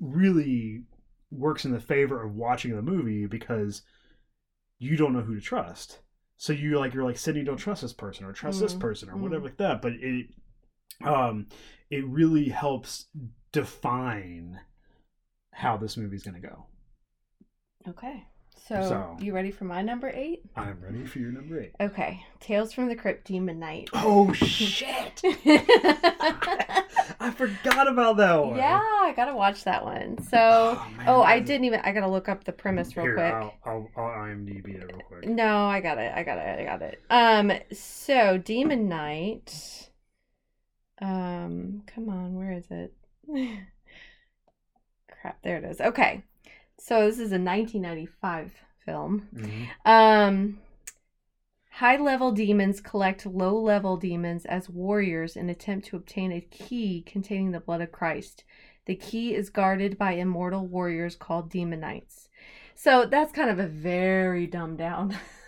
[0.00, 0.82] really
[1.30, 3.82] works in the favor of watching the movie because
[4.78, 6.00] you don't know who to trust.
[6.36, 8.80] So you like you're like Sidney, don't trust this person or trust this Mhm.
[8.80, 9.20] person or Mhm.
[9.20, 9.80] whatever like that.
[9.80, 10.28] But it
[11.02, 11.46] um
[11.90, 13.06] it really helps
[13.52, 14.60] define
[15.52, 16.66] how this movie's gonna go.
[17.88, 18.24] Okay.
[18.68, 20.42] So, So- you ready for my number eight?
[20.56, 21.72] I'm ready for your number eight.
[21.80, 22.24] Okay.
[22.40, 23.88] Tales from the Crypt Demon Knight.
[23.92, 25.20] Oh shit!
[27.20, 28.56] I forgot about that one.
[28.56, 30.20] yeah, I gotta watch that one.
[30.24, 30.38] So,
[30.80, 31.80] Oh, man, oh, I didn't even.
[31.80, 33.32] I gotta look up the premise real Here, quick.
[33.32, 35.28] I'll, I'll, I'll IMDb it real quick.
[35.28, 36.12] No, I got it.
[36.14, 36.58] I got it.
[36.60, 37.00] I got it.
[37.08, 39.90] Um, so Demon Knight.
[41.00, 42.94] Um, come on, where is it?
[45.10, 45.80] Crap, there it is.
[45.80, 46.22] Okay.
[46.78, 48.52] So this is a 1995
[48.84, 49.28] film.
[49.34, 49.68] Mhm.
[49.84, 50.58] Um,
[51.70, 57.02] high level demons collect low level demons as warriors and attempt to obtain a key
[57.06, 58.44] containing the blood of Christ.
[58.86, 62.28] The key is guarded by immortal warriors called Demon Knights.
[62.74, 65.16] So that's kind of a very dumbed down.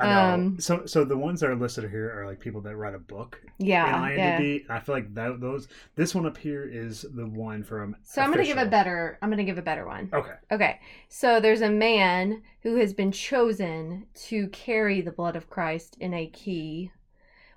[0.00, 0.34] I know.
[0.34, 2.98] Um, so, so the ones that are listed here are like people that write a
[2.98, 4.38] book yeah, in yeah.
[4.38, 5.68] IMDb, and I feel like that those.
[5.94, 7.96] This one up here is the one from.
[8.02, 9.18] So I'm gonna give a better.
[9.20, 10.08] I'm gonna give a better one.
[10.12, 10.32] Okay.
[10.50, 15.96] Okay, so there's a man who has been chosen to carry the blood of Christ
[16.00, 16.90] in a key,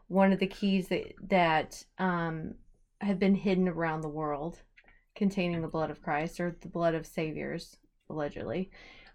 [0.07, 2.55] one of the keys that that um,
[2.99, 4.59] have been hidden around the world,
[5.15, 7.77] containing the blood of Christ or the blood of saviors,
[8.09, 8.69] allegedly.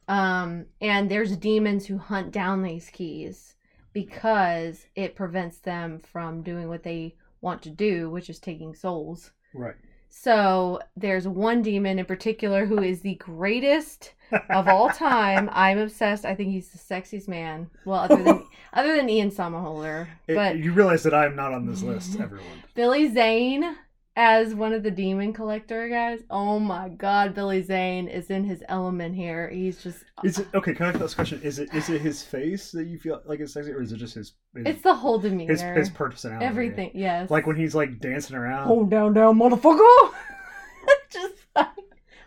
[0.08, 3.54] Um, and there's demons who hunt down these keys
[3.92, 9.30] because it prevents them from doing what they want to do, which is taking souls.
[9.54, 9.74] Right.
[10.10, 14.14] So there's one demon in particular who is the greatest
[14.50, 15.50] of all time.
[15.52, 16.24] I'm obsessed.
[16.24, 17.68] I think he's the sexiest man.
[17.84, 21.66] Well, other than other than Ian Somerhalder, It- but you realize that I'm not on
[21.66, 22.46] this list, everyone.
[22.74, 23.76] Billy Zane
[24.20, 26.18] as one of the demon collector guys.
[26.28, 29.48] Oh my God, Billy Zane is in his element here.
[29.48, 30.04] He's just.
[30.24, 30.74] Is it okay?
[30.74, 31.40] Can I ask this question?
[31.42, 33.98] Is it is it his face that you feel like is sexy, or is it
[33.98, 35.52] just his his It's the whole demeanor.
[35.52, 36.44] his, his personality?
[36.44, 36.90] everything.
[36.94, 37.30] Yes.
[37.30, 38.66] Like when he's like dancing around.
[38.66, 40.12] Hold down, down, motherfucker.
[41.10, 41.34] just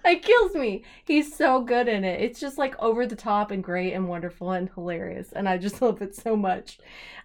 [0.06, 0.86] it kills me.
[1.04, 2.22] He's so good in it.
[2.22, 5.82] It's just like over the top and great and wonderful and hilarious, and I just
[5.82, 6.80] love it so much.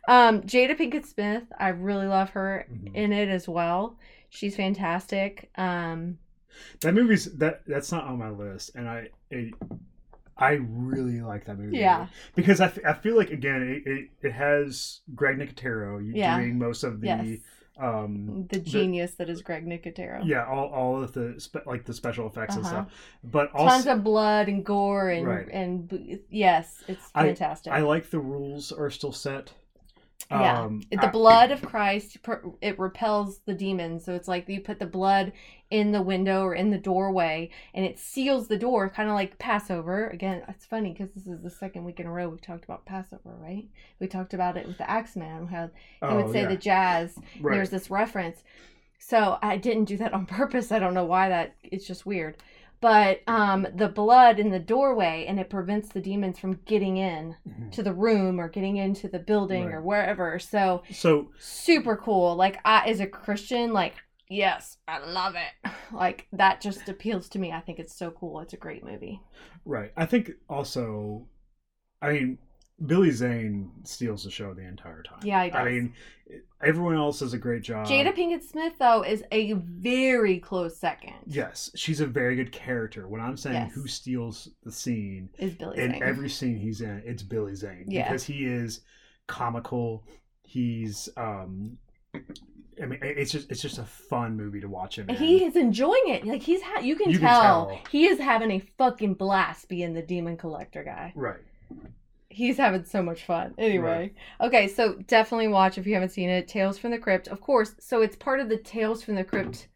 [0.08, 2.94] Um, Jada Pinkett Smith, I really love her Mhm.
[2.94, 3.96] in it as well.
[4.30, 5.50] She's fantastic.
[5.56, 6.18] Um,
[6.80, 9.54] That movie's that that's not on my list, and I it,
[10.38, 11.78] I really like that movie.
[11.78, 12.06] Yeah.
[12.34, 16.38] because I, I feel like again it, it, it has Greg Nicotero Yeah.
[16.38, 17.38] doing most of the yes,
[17.78, 20.22] um the genius that is Greg Nicotero.
[20.24, 22.84] yeah all all of the spe- like the special effects and Uh-huh.
[22.84, 22.92] stuff,
[23.24, 25.48] but Tons also of blood and gore and Right.
[25.52, 27.72] and yes, it's I- fantastic.
[27.72, 29.52] I like the rules are still set.
[30.30, 30.62] Yeah.
[30.62, 32.18] Um, the I- blood of Christ
[32.60, 34.04] it repels the demons.
[34.04, 35.32] So it's like you put the blood
[35.70, 39.38] in the window or in the doorway, and it seals the door, kind of like
[39.38, 40.08] Passover.
[40.08, 42.86] Again, it's funny because this is the second week in a row we've talked about
[42.86, 43.66] Passover, right?
[44.00, 45.70] We talked about it with the Axeman, how he
[46.02, 47.16] oh, would say yeah, the jazz.
[47.40, 47.54] right.
[47.54, 48.42] There's this reference.
[48.98, 50.72] So I didn't do that on purpose.
[50.72, 51.54] I don't know why that.
[51.62, 52.36] It's just weird.
[52.86, 57.34] But um, the blood in the doorway, and it prevents the demons from getting in
[57.44, 57.72] Mhm.
[57.72, 59.74] to the room or getting into the building Right.
[59.74, 60.38] or wherever.
[60.38, 62.36] So So super cool.
[62.36, 63.94] Like I as a Christian, like
[64.28, 65.70] yes, I love it.
[65.92, 67.50] Like that just appeals to me.
[67.50, 68.38] I think it's so cool.
[68.38, 69.20] It's a great movie.
[69.64, 71.26] right, I think also,
[72.00, 72.38] I mean,
[72.84, 75.20] Billy Zane steals the show the entire time.
[75.22, 75.58] Yeah, he does.
[75.60, 75.94] I mean,
[76.62, 77.86] everyone else does a great job.
[77.86, 81.14] Jada Pinkett Smith though is a very close second.
[81.26, 83.08] Yes, she's a very good character.
[83.08, 83.72] When I'm saying Yes.
[83.72, 85.84] who steals the scene Is Billy Zane.
[85.86, 86.02] in Zane.
[86.02, 88.04] every scene he's in, it's Billy Zane Yeah.
[88.04, 88.80] because he is
[89.26, 90.04] comical.
[90.42, 91.78] He's um,
[92.14, 95.08] I mean, it's just it's just a fun movie to watch him.
[95.08, 95.16] in.
[95.16, 96.26] he is enjoying it.
[96.26, 97.78] Like he's ha- you can, You can tell, tell.
[97.90, 101.14] he is having a fucking blast being the demon collector guy.
[101.16, 101.40] right.
[102.36, 103.54] He's having so much fun.
[103.56, 106.46] Anyway, okay, so definitely watch if you haven't seen it.
[106.46, 107.74] Tales from the Crypt, of course.
[107.80, 109.68] So it's part of the Tales from the Crypt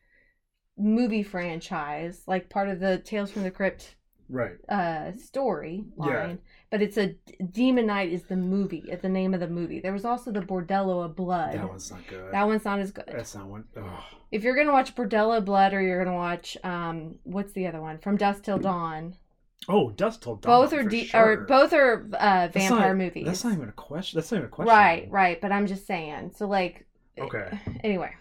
[0.76, 3.96] movie franchise, like part of the Tales from the Crypt
[4.28, 4.58] Right.
[4.68, 6.10] uh story line.
[6.10, 6.36] Yeah.
[6.70, 7.16] But it's a
[7.50, 8.84] Demon Knight is the movie.
[8.86, 9.80] It's the name of the movie.
[9.80, 11.54] There was also the Bordello of Blood.
[11.54, 12.30] That one's not good.
[12.32, 13.06] That one's not as good.
[13.08, 13.64] That's not one.
[13.76, 14.02] Ugh.
[14.30, 17.80] If you're gonna watch Bordello of Blood or you're gonna watch um what's the other
[17.80, 17.98] one?
[17.98, 19.14] From Dusk Till Dawn.
[19.68, 20.62] Oh, Dust Till Dawn.
[20.62, 21.32] both are de- sure.
[21.32, 23.26] or both are uh That's vampire not- movies.
[23.26, 24.18] That's not even a question.
[24.18, 24.74] That's not even a question.
[24.74, 25.40] Right, right.
[25.40, 26.32] But I'm just saying.
[26.36, 26.86] So like
[27.18, 27.58] Okay.
[27.84, 28.12] anyway.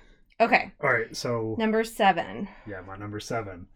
[0.42, 0.72] Okay.
[0.82, 1.16] All right.
[1.16, 2.48] So Number seven.
[2.68, 3.68] yeah, my number seven.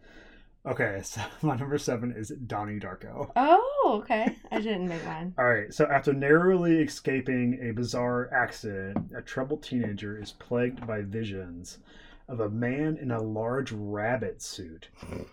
[0.66, 3.30] Okay, so my number seven is Donnie Darko.
[3.36, 4.34] Oh, okay.
[4.50, 5.34] I didn't make mine.
[5.38, 11.02] All right, so after narrowly escaping a bizarre accident, a troubled teenager is plagued by
[11.02, 11.78] visions
[12.28, 14.88] of a man in a large rabbit suit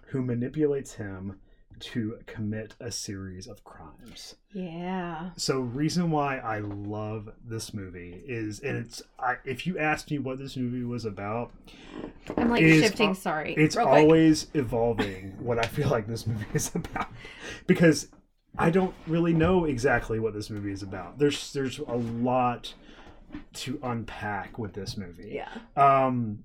[0.07, 1.39] who manipulates him
[1.81, 4.35] to commit a series of crimes.
[4.53, 5.31] Yeah.
[5.37, 10.19] So, reason why I love this movie is, and it's, I, if you asked me
[10.19, 11.51] what this movie was about,
[12.37, 13.53] I'm like Is- shifting, sorry.
[13.55, 13.87] it's quick.
[13.87, 17.07] always evolving what I feel like this movie is about.
[17.67, 18.07] Because
[18.57, 21.17] I don't really know exactly what this movie is about.
[21.19, 22.73] There's there's a lot
[23.53, 25.31] to unpack with this movie.
[25.33, 25.49] Yeah.
[25.77, 26.43] Um,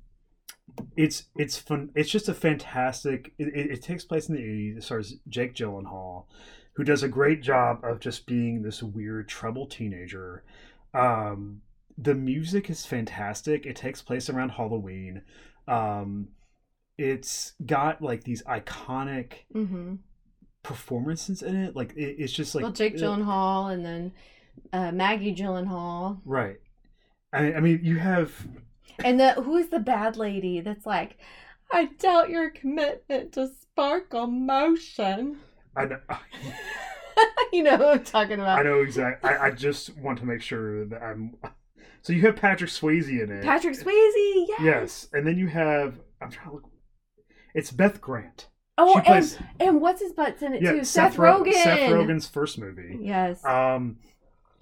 [0.97, 1.91] it's it's fun.
[1.95, 3.33] It's just a fantastic.
[3.39, 4.77] It, it, it takes place in the eighties.
[4.79, 6.25] It stars Jake Gyllenhaal,
[6.75, 10.45] who does a great job of just being this weird, troubled teenager.
[10.95, 11.62] Um,
[11.99, 13.65] the music is fantastic.
[13.67, 15.23] It takes place around Halloween.
[15.69, 16.29] Um,
[16.99, 19.97] it's got like these iconic Mm-hmm.
[20.62, 21.77] performances in it.
[21.77, 24.12] Like it, it's just like well, Jake uh, Gyllenhaal and then
[24.73, 26.57] uh, Maggie Gyllenhaal, right.
[27.33, 28.33] I, I mean, you have
[29.05, 31.18] and the who is the bad lady that's like,
[31.72, 35.38] I doubt your commitment to sparkle motion.
[35.77, 35.99] I know,
[37.53, 38.59] you know what I'm talking about.
[38.59, 39.31] I know exactly.
[39.31, 41.37] I, I just want to make sure that I'm.
[42.03, 43.44] So you have Patrick Swayze in it.
[43.44, 44.61] Patrick Swayze, yes.
[44.61, 45.99] Yes, and then you have.
[46.20, 46.64] I'm trying to look.
[47.55, 48.49] It's Beth Grant.
[48.79, 50.85] Oh, She and, and what's his butt's in it Yeah, too?
[50.85, 51.53] Seth, Seth, Rogen.
[51.55, 52.99] Seth Rogen's first movie.
[53.01, 53.42] Yes.
[53.44, 53.96] Um,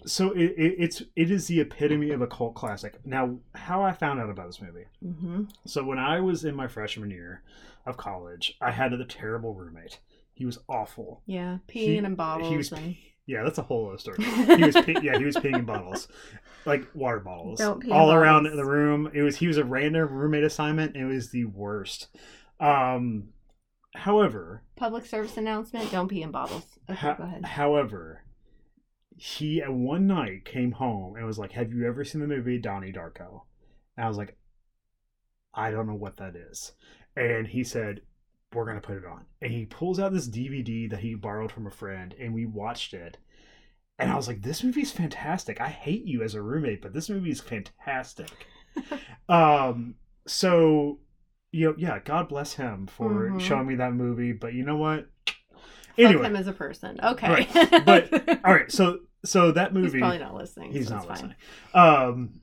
[0.07, 2.99] so it, it, it's it is the epitome of a cult classic.
[3.07, 4.87] Now, how I found out about this movie.
[5.05, 5.45] mm-hmm.
[5.67, 7.43] So when I was in my freshman year
[7.87, 9.99] of college, I had a terrible roommate.
[10.33, 11.23] He was awful.
[11.27, 12.51] Yeah, He- peeing in bottles.
[12.51, 12.97] He was, and...
[13.27, 14.19] yeah, that's a whole other story.
[14.25, 16.09] He was, pe- yeah, he was peeing in bottles,
[16.67, 19.11] like water bottles, Don't pee in all around the room.
[19.15, 20.97] It was he was a random roommate assignment.
[20.97, 22.09] It was the worst.
[22.61, 23.29] Um,
[23.95, 26.65] however, Public service announcement: Don't pee in bottles.
[26.91, 27.45] Okay, ho- go ahead.
[27.45, 28.23] however,
[29.17, 32.59] he at one night came home and was like, "Have you ever seen the movie
[32.59, 33.43] Donnie Darko?"
[33.97, 34.37] And I was like,
[35.55, 36.73] "I don't know what that is,"
[37.17, 38.03] and he said.
[38.53, 41.67] We're gonna put it on, and he pulls out this DVD that he borrowed from
[41.67, 43.19] a friend, and we watched it.
[43.99, 45.61] And I was like, "This movie's fantastic.
[45.61, 48.47] I hate you as a roommate, but this movie is fantastic."
[49.29, 49.97] um,
[50.27, 51.01] so
[51.51, 53.41] you know, yeah, God bless him for Mhm.
[53.41, 54.33] showing me that movie.
[54.33, 55.09] But you know what?
[55.97, 56.99] Fuck Anyway, him as a person.
[57.03, 57.29] Okay.
[57.29, 58.13] Right, but-
[58.45, 58.71] all right.
[58.71, 60.73] So so that movie he's probably not listening.
[60.73, 61.35] he's so not it's fine.
[61.75, 61.83] listening.
[61.83, 62.41] Um,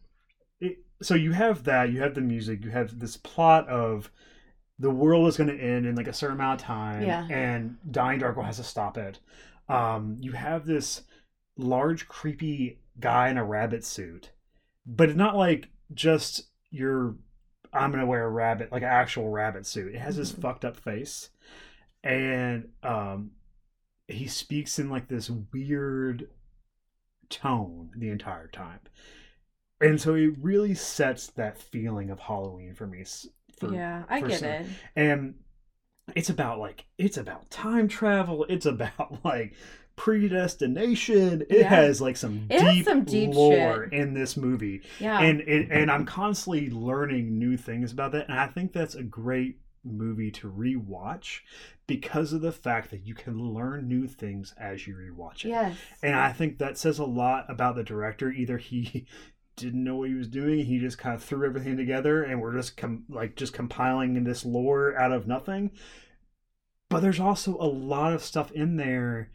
[0.60, 1.92] it, so you have that.
[1.92, 2.64] You have the music.
[2.64, 4.10] You have this plot of
[4.80, 7.28] the world is going to end in like a certain amount of time, Yeah.
[7.30, 9.20] and Donnie Darko has to stop it.
[9.70, 11.04] Um, you have this
[11.56, 14.32] large, creepy guy in a rabbit suit,
[14.86, 17.16] but it's not like just your
[17.74, 19.94] I'm gonna wear a rabbit like an actual rabbit suit.
[19.94, 20.42] It has this Mhm.
[20.42, 21.30] fucked up face,
[22.04, 23.32] and um,
[24.14, 26.30] he speaks in like this weird
[27.30, 28.80] tone the entire time,
[29.80, 33.04] and so it really sets that feeling of Halloween for me.
[33.58, 34.66] For, yeah, I for get some- it.
[34.96, 35.36] and
[36.16, 39.54] it's about like it's about time travel it's about like
[39.96, 41.70] predestination it Yeah.
[41.70, 43.94] has like some It deep, some deep lore shit.
[43.94, 45.20] in this movie Yeah.
[45.22, 49.04] and it, and i'm constantly learning new things about that and i think that's a
[49.04, 51.40] great movie to rewatch
[51.88, 55.78] because of the fact that you can learn new things as you rewatch it yes.
[56.04, 58.32] and I think that says a lot about the director.
[58.32, 59.06] Either he
[59.56, 62.56] didn't know what he was doing, he just kind of threw everything together, and we're
[62.56, 65.72] just com- like just compiling this lore out of nothing.
[66.90, 69.32] But there's also a lot of stuff in there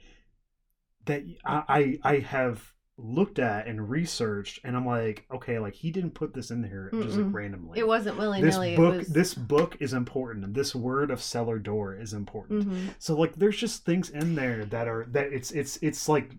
[1.05, 5.91] that I I, I have looked at and researched, and I'm like, okay, like he
[5.91, 7.79] didn't put this in there just like randomly.
[7.79, 8.75] it wasn't willy this nilly.
[8.77, 8.97] book.
[8.99, 9.09] Was.
[9.09, 10.55] This book is important.
[10.55, 12.67] This word of cellar door is important.
[12.69, 12.95] Mhm.
[12.99, 16.33] So like there's just things in there that are that it's it's it's like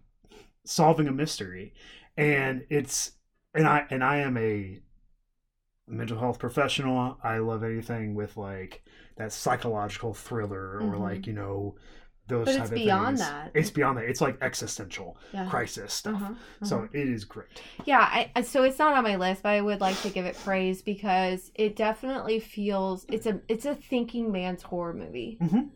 [0.65, 1.73] solving a mystery.
[2.17, 3.11] And it's
[3.53, 4.79] and I and I am a
[5.87, 7.17] mental health professional.
[7.23, 8.83] I love anything with like
[9.17, 10.99] that psychological thriller or Mhm.
[10.99, 11.75] like, you know,
[12.27, 13.29] those But it's beyond things.
[13.29, 13.51] that.
[13.53, 14.05] It's beyond that.
[14.05, 15.47] It's like existential Yeah.
[15.49, 16.15] crisis stuff.
[16.21, 16.87] Uh-huh, So uh-huh.
[16.93, 17.47] it is great.
[17.85, 17.99] Yeah,
[18.35, 20.81] I, so it's not on my list, but I would like to give it praise
[20.81, 25.37] because it definitely feels it's a it's a thinking man's horror movie.
[25.41, 25.69] Mhm.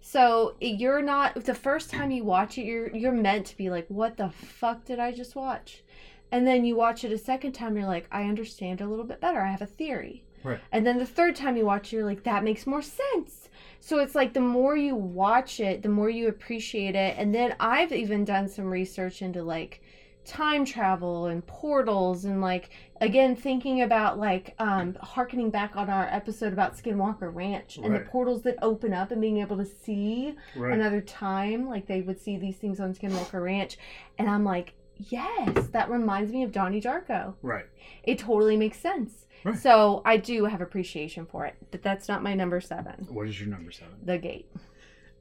[0.00, 3.86] So you're not the first time you watch it, you're you're meant to be like,
[3.88, 5.84] what the fuck did I just watch?
[6.32, 9.20] And then you watch it a second time, you're like, I understand a little bit
[9.20, 9.40] better.
[9.40, 10.24] I have a theory.
[10.42, 10.58] Right.
[10.72, 13.41] And then the third time you watch it, you're like, that makes more sense.
[13.84, 17.16] So it's like the more you watch it, the more you appreciate it.
[17.18, 19.80] And then I've even done some research into like
[20.24, 26.04] time travel and portals and like again thinking about like um harkening back on our
[26.04, 30.36] episode about Skinwalker Ranch and the portals that open up and being able to see
[30.54, 30.74] Right.
[30.74, 33.78] another time like they would see these things on Skinwalker Ranch
[34.16, 34.74] and I'm like
[35.08, 37.64] yes that reminds me of Donnie Darko right.
[38.04, 39.58] it totally makes sense Right.
[39.58, 43.40] so I do have appreciation for it but that's not my number seven What is
[43.40, 43.94] your number seven?
[44.04, 44.50] the gate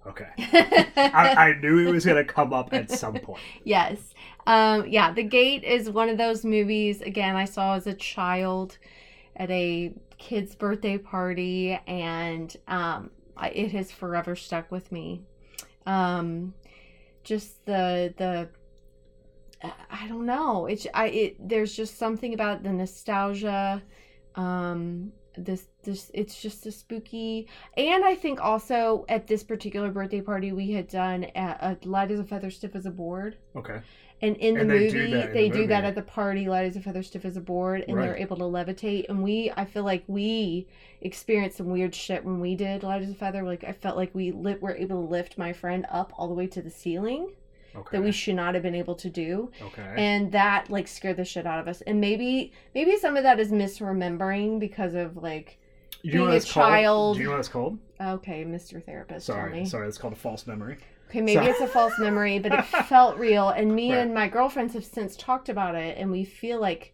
[0.07, 0.29] Okay.
[0.97, 3.41] I, I knew it was gonna come up at some point.
[3.63, 3.99] yes
[4.47, 8.77] um yeah the gate is one of those movies again i saw as a child
[9.35, 15.21] at a kid's birthday party and um I, it has forever stuck with me
[15.85, 16.53] um
[17.23, 18.49] just the the
[19.91, 20.65] I don't know.
[20.65, 23.83] It's I it there's just something about the nostalgia
[24.35, 30.21] um this this it's just a spooky and i think also at this particular birthday
[30.21, 33.37] party we had done a, a light as a feather stiff as a board.
[33.55, 33.81] Okay.
[34.21, 36.47] and in the And they do movie that they the do that at the party
[36.47, 39.51] light as a feather stiff as a board and they're able to levitate and we
[39.55, 40.67] i feel like we
[41.01, 44.13] experienced some weird shit when we did light as a feather like i felt like
[44.13, 47.31] we lit, were able to lift my friend up all the way to the ceiling
[47.75, 47.97] Okay.
[47.97, 49.93] that we should not have been able to do okay.
[49.97, 53.39] and that like scared the shit out of us and maybe maybe some of that
[53.39, 55.57] is misremembering because of like
[56.01, 56.67] you being know a it's called?
[56.67, 57.77] child- Do you know what it's called?
[58.01, 59.87] okay mr therapist Sorry, sorry.
[59.87, 60.77] It's called a false memory.
[61.09, 61.47] okay maybe Sorry.
[61.51, 63.99] it's a false memory but it felt real and me Right.
[63.99, 66.93] and my girlfriends have since talked about it and we feel like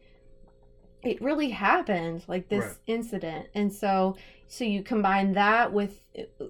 [1.03, 2.75] it really happened like this Right.
[2.87, 4.15] incident and so
[4.47, 6.01] so you combine that with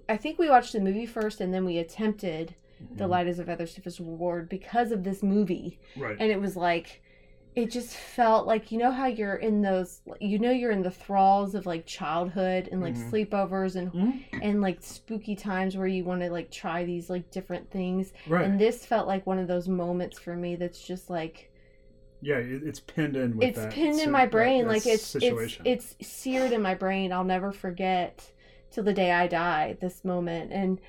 [0.09, 2.55] i think we watched the movie first and then we attempted
[2.95, 3.09] the Mhm.
[3.09, 6.17] light as a feather stiffest reward because of this movie Right.
[6.19, 7.01] and it was like
[7.55, 10.91] it just felt like you know how you're in those you know you're in the
[10.91, 13.09] thralls of like childhood and like Mhm.
[13.09, 14.19] sleepovers and Mhm.
[14.43, 18.45] and like spooky times where you want to like try these like different things Right.
[18.45, 21.49] and this felt like one of those moments for me that's just like
[22.21, 25.03] yeah, it's pinned in with it's that pinned si- in my brain that like it's
[25.05, 25.61] situation.
[25.65, 28.31] it's it's seared in my brain i'll never forget
[28.71, 30.79] till the day i die this moment and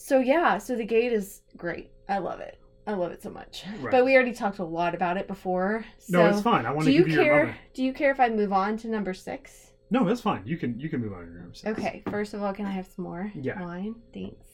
[0.00, 3.64] so yeah so the gate is great i love it i love it so much
[3.80, 3.90] Right.
[3.90, 6.66] but we already talked a lot about it before so no, it's fine.
[6.66, 7.58] I want do to give you your care moment.
[7.74, 10.42] do you care if i move on to number six No, that's fine.
[10.44, 11.66] You can you can move on to number six.
[11.78, 13.60] okay first of all can i have some more Yeah.
[13.60, 14.46] wine thanks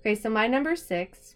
[0.00, 1.34] okay so my number six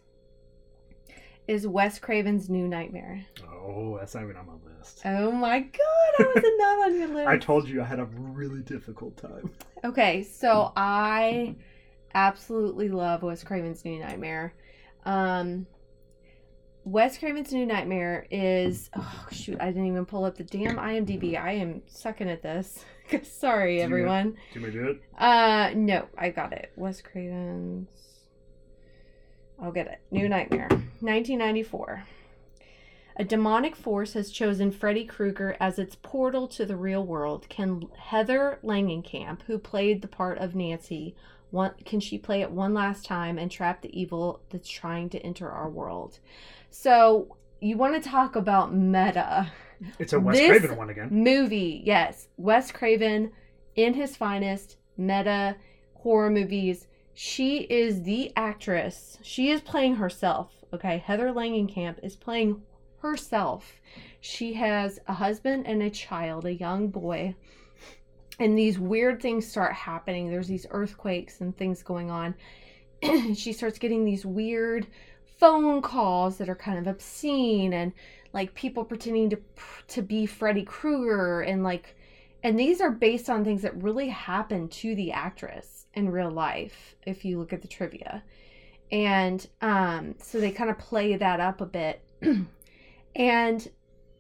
[1.49, 3.24] is wes craven's new nightmare
[3.64, 5.03] Oh, that's not even on my list.
[5.05, 8.05] oh my god I was not on your list I told you I had a
[8.05, 9.51] really difficult time.
[9.84, 11.55] Okay, so I
[12.15, 14.55] absolutely love Wes Craven's New Nightmare.
[15.05, 15.67] Um,
[16.85, 21.41] Wes Craven's New Nightmare is oh shoot, I didn't even pull up the damn IMDb.
[21.41, 22.85] I am sucking at this.
[23.23, 24.37] Sorry, everyone.
[24.53, 25.03] Do you to do it?
[25.17, 26.73] Uh, no, I got it.
[26.77, 27.89] Wes Craven's.
[29.61, 30.01] I'll get it.
[30.11, 32.05] New Nightmare, 1994.
[33.15, 37.47] A demonic force has chosen Freddy Krueger as its portal to the real world.
[37.49, 41.15] Can Heather Langenkamp, who played the part of Nancy,
[41.53, 45.18] one, can she play it one last time and trap the evil that's trying to
[45.20, 46.18] enter our world?
[46.70, 49.53] So, you want to talk about meta.
[49.98, 51.09] It's a Wes This- Craven one again.
[51.11, 53.32] movie yes wes craven
[53.74, 55.57] in his finest meta
[55.94, 56.86] horror movies.
[57.14, 59.18] She is the actress.
[59.22, 60.98] She is playing herself okay?
[60.98, 62.62] Heather langenkamp is playing
[63.00, 63.80] herself.
[64.20, 67.34] She has a husband and a child a young boy
[68.43, 72.34] and these weird things start happening there's these earthquakes and things going on
[73.34, 74.86] she starts getting these weird
[75.38, 77.93] phone calls that are kind of obscene and
[78.32, 79.38] like people pretending to
[79.88, 81.97] to be Freddy Krueger and like
[82.45, 86.97] and these are based on things that really happened to the actress in real life
[87.07, 88.22] if you look at the trivia.
[88.90, 92.05] And um so they kind of play that up a bit.
[93.16, 93.68] and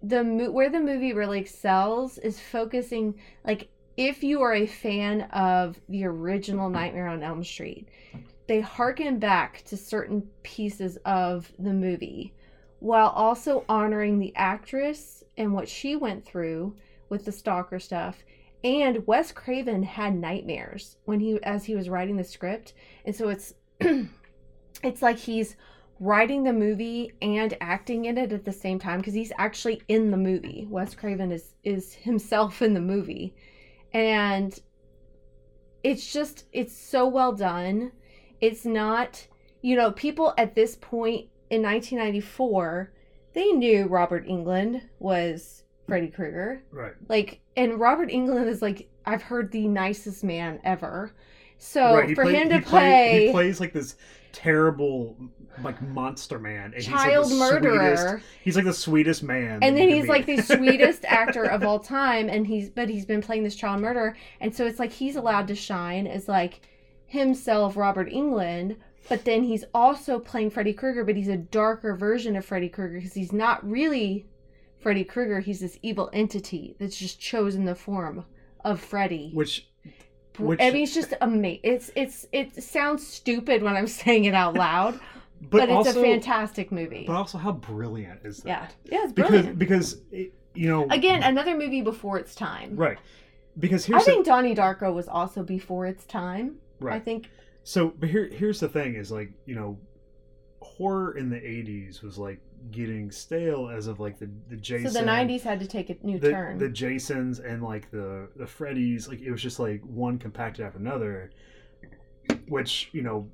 [0.02, 3.14] the where the movie really excels is focusing
[3.44, 3.68] like
[4.08, 7.88] if you are a fan of the original Nightmare on Elm Street,
[8.48, 12.34] they harken back to certain pieces of the movie
[12.80, 16.74] while also honoring the actress and what she went through
[17.10, 18.24] with the stalker stuff.
[18.64, 22.74] And Wes Craven had nightmares when he as he was writing the script.
[23.04, 23.54] And so it's
[24.82, 25.56] it's like he's
[26.00, 30.10] writing the movie and acting in it at the same time because he's actually in
[30.10, 30.66] the movie.
[30.68, 33.32] Wes Craven is is himself in the movie.
[33.94, 34.58] And
[35.82, 37.92] it's just it's so well done.
[38.40, 39.26] It's not,
[39.60, 42.92] you know, people at this point in 1994,
[43.34, 46.62] they knew Robert Englund was Freddy Krueger.
[46.70, 46.92] Right.
[47.08, 51.12] Like, and Robert Englund is like, I've heard the nicest man ever.
[51.64, 52.14] So right.
[52.14, 53.94] For play- him to he play- play, he plays like this
[54.32, 55.16] terrible
[55.62, 56.72] like monster man.
[56.74, 59.60] And child he's like murderer, Sweetest, he's like the sweetest man.
[59.62, 63.20] and then he's like the sweetest actor of all time, and he's but he's been
[63.22, 66.62] playing this child murderer, and so it's like he's allowed to shine as like
[67.06, 68.76] himself, Robert Englund.
[69.08, 72.94] But then he's also playing Freddy Krueger, but he's a darker version of Freddy Krueger
[72.98, 74.26] because he's not really
[74.78, 75.40] Freddy Krueger.
[75.40, 78.24] He's this evil entity that's just chosen the form
[78.64, 79.30] of Freddy.
[79.34, 79.68] which
[80.38, 81.60] which I mean, it's just amazing.
[81.62, 84.94] It's it's it sounds stupid when I'm saying it out loud,
[85.40, 87.04] but, but, it's also a fantastic movie.
[87.06, 88.74] but also how brilliant is that?
[88.84, 89.58] yeah, yeah, it's Because brilliant.
[89.58, 92.76] because it, you know Again, another movie before its time.
[92.76, 92.98] right.
[93.58, 96.56] Because I here's the- think Donnie Darko was also before its time.
[96.80, 96.96] right.
[96.96, 97.28] I think
[97.64, 99.78] So, but here, here's the thing: is like you know,
[100.60, 102.40] horror in the 80s was like
[102.70, 105.96] getting stale as of like the the Jason So the '90s had to take a
[106.02, 106.58] new the, turn.
[106.58, 110.78] the Jasons and like the the Freddys like it was just like one compacted after
[110.78, 111.30] another
[112.48, 113.28] which you know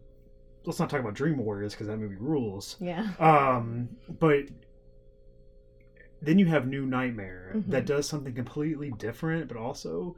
[0.64, 3.10] let's not talk about Dream Warriors because that movie rules yeah.
[3.20, 4.44] um but
[6.20, 7.68] then you have New Nightmare Mhm.
[7.70, 10.16] that does something completely different but also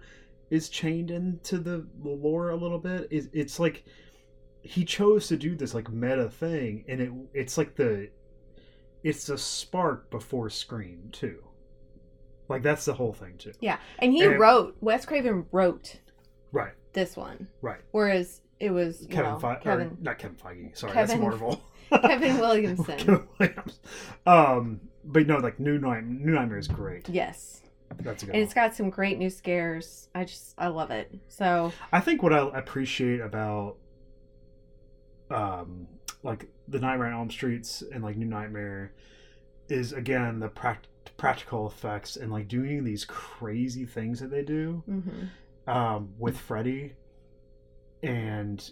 [0.51, 3.85] is chained into the lore a little bit it's, it's like
[4.63, 8.09] he chose to do this like meta thing and it it's like the
[9.03, 11.43] it's a spark before Scream too
[12.49, 15.97] like that's the whole thing too Yeah, and he And wrote Wes Craven wrote
[16.53, 20.77] right this one, right whereas it was Kevin know, Feige Kevin or not Kevin Feige
[20.77, 21.63] sorry Kevin- that's Marvel
[22.03, 22.99] Kevin Williamson.
[22.99, 23.81] Kevin Williams.
[24.27, 27.09] Um, but no, like New Night, New Nightmare is great.
[27.09, 27.63] Yes,
[28.01, 28.35] That's a good.
[28.35, 28.45] and one.
[28.45, 30.09] it's got some great new scares.
[30.15, 31.13] I just I love it.
[31.29, 33.77] So I think what I appreciate about,
[35.31, 35.87] um,
[36.23, 38.93] like the Nightmare on Elm Streets and like New Nightmare,
[39.69, 44.83] is again the pract- practical effects and like doing these crazy things that they do
[44.89, 45.29] mhm.
[45.73, 46.95] um, with Freddy,
[48.03, 48.71] and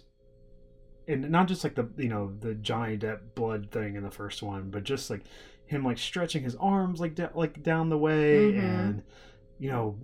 [1.07, 4.43] and not just like the you know the Johnny Depp blood thing in the first
[4.43, 5.21] one, but just like
[5.65, 8.59] him like stretching his arms like da- like down the way, Mhm.
[8.59, 9.03] and
[9.59, 9.97] you know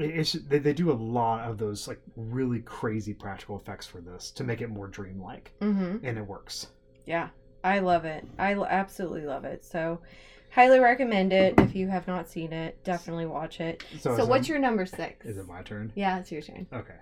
[0.00, 4.30] it's they, they do a lot of those like really crazy practical effects for this
[4.32, 6.00] to make it more dreamlike, Mhm.
[6.02, 6.68] and it works.
[7.06, 7.28] Yeah,
[7.64, 8.24] I love it.
[8.38, 9.64] i absolutely love it.
[9.64, 10.00] So,
[10.50, 11.54] highly recommend it.
[11.58, 13.84] If you have not seen it, definitely watch it.
[14.00, 15.26] So, is what's it, your number six?
[15.26, 15.92] is it my turn?
[15.94, 16.66] Yeah, it's your turn.
[16.72, 16.96] Okay,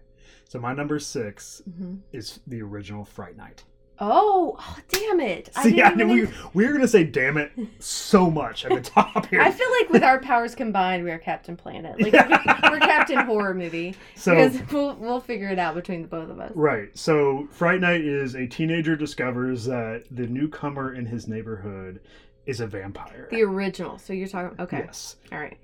[0.48, 3.64] so my number six hmm is the original Fright Night.
[4.00, 5.50] Oh, oh, damn it!
[5.56, 8.80] I See, I knew we, we were gonna say "damn it" so much at the
[8.90, 9.40] top here.
[9.40, 12.00] I feel like with our powers combined, we are Captain Planet.
[12.00, 12.70] Like Yeah.
[12.70, 16.38] we're Captain Horror Movie so because we'll we'll figure it out between the both of
[16.38, 16.52] us.
[16.54, 22.00] right, so Fright Night is a teenager discovers that the newcomer in his neighborhood
[22.46, 23.28] is a vampire.
[23.30, 23.98] The original.
[23.98, 24.58] So you're talking.
[24.60, 24.78] Okay.
[24.78, 25.16] Yes.
[25.32, 25.58] All right.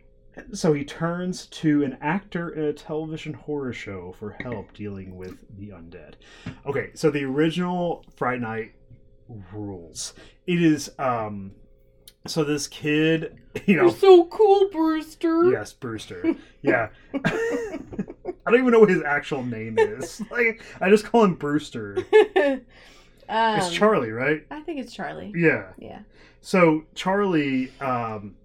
[0.52, 5.36] So he turns to an actor in a television horror show for help dealing with
[5.58, 6.14] the undead.
[6.66, 8.72] Okay, so the original Fright Night
[9.52, 10.14] rules.
[10.46, 11.52] It is um
[12.26, 15.50] so this kid, you know, You're so cool, Brewster.
[15.50, 16.34] Yes, Brewster.
[16.62, 16.88] Yeah.
[17.14, 20.22] I don't even know what his actual name is.
[20.30, 21.96] Like I just call him Brewster.
[22.36, 22.60] um,
[23.58, 24.44] It's Charlie, right?
[24.50, 25.32] I think it's Charlie.
[25.36, 25.72] Yeah.
[25.78, 26.00] Yeah.
[26.44, 28.36] So Charlie, um,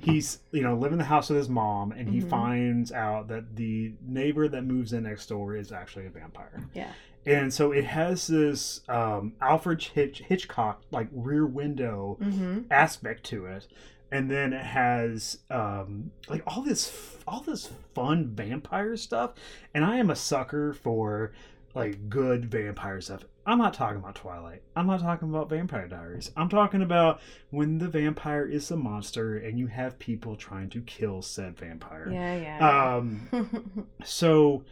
[0.00, 2.28] he's you know living in the house with his mom, and he Mhm.
[2.30, 6.60] finds out that the neighbor that moves in next door is actually a vampire.
[6.72, 6.92] Yeah.
[7.26, 12.60] And so it has this um, Alfred Hitch- Hitchcock like rear window Mm-hmm.
[12.70, 13.66] aspect to it
[14.12, 19.32] and then it has um like all this all this fun vampire stuff
[19.72, 21.32] and i am a sucker for
[21.74, 24.62] like good vampire stuff i'm not talking about twilight.
[24.76, 26.30] I'm not talking about vampire diaries.
[26.36, 27.20] I'm talking about
[27.50, 32.08] when the vampire is the monster and you have people trying to kill said vampire.
[32.10, 32.36] Yeah.
[32.36, 32.96] Yeah.
[32.96, 34.64] um so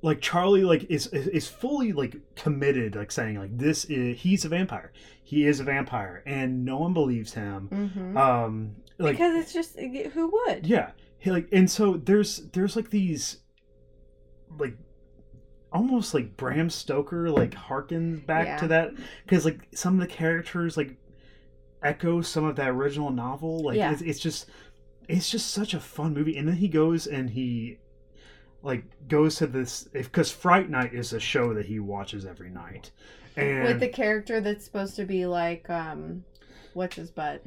[0.00, 4.48] like charlie like is is fully like committed like saying like this is he's a
[4.48, 4.92] vampire.
[5.24, 6.22] He is a vampire.
[6.24, 7.68] And no one believes him.
[7.68, 10.66] Hmm um like because it's just who would?
[10.66, 10.92] yeah.
[11.18, 13.38] He, like and so there's there's like these
[14.56, 14.76] like
[15.72, 18.56] almost like bram stoker like harkens back Yeah.
[18.58, 18.90] to that
[19.24, 20.96] because like some of the characters like
[21.82, 23.92] echo some of that original novel like Yeah.
[23.92, 24.46] it's, it's just
[25.08, 27.78] it's just such a fun movie and then he goes and he
[28.62, 32.90] like goes to this because fright night is a show that he watches every night
[33.36, 36.24] and With the character that's supposed to be like, um,
[36.74, 37.44] what's his butt?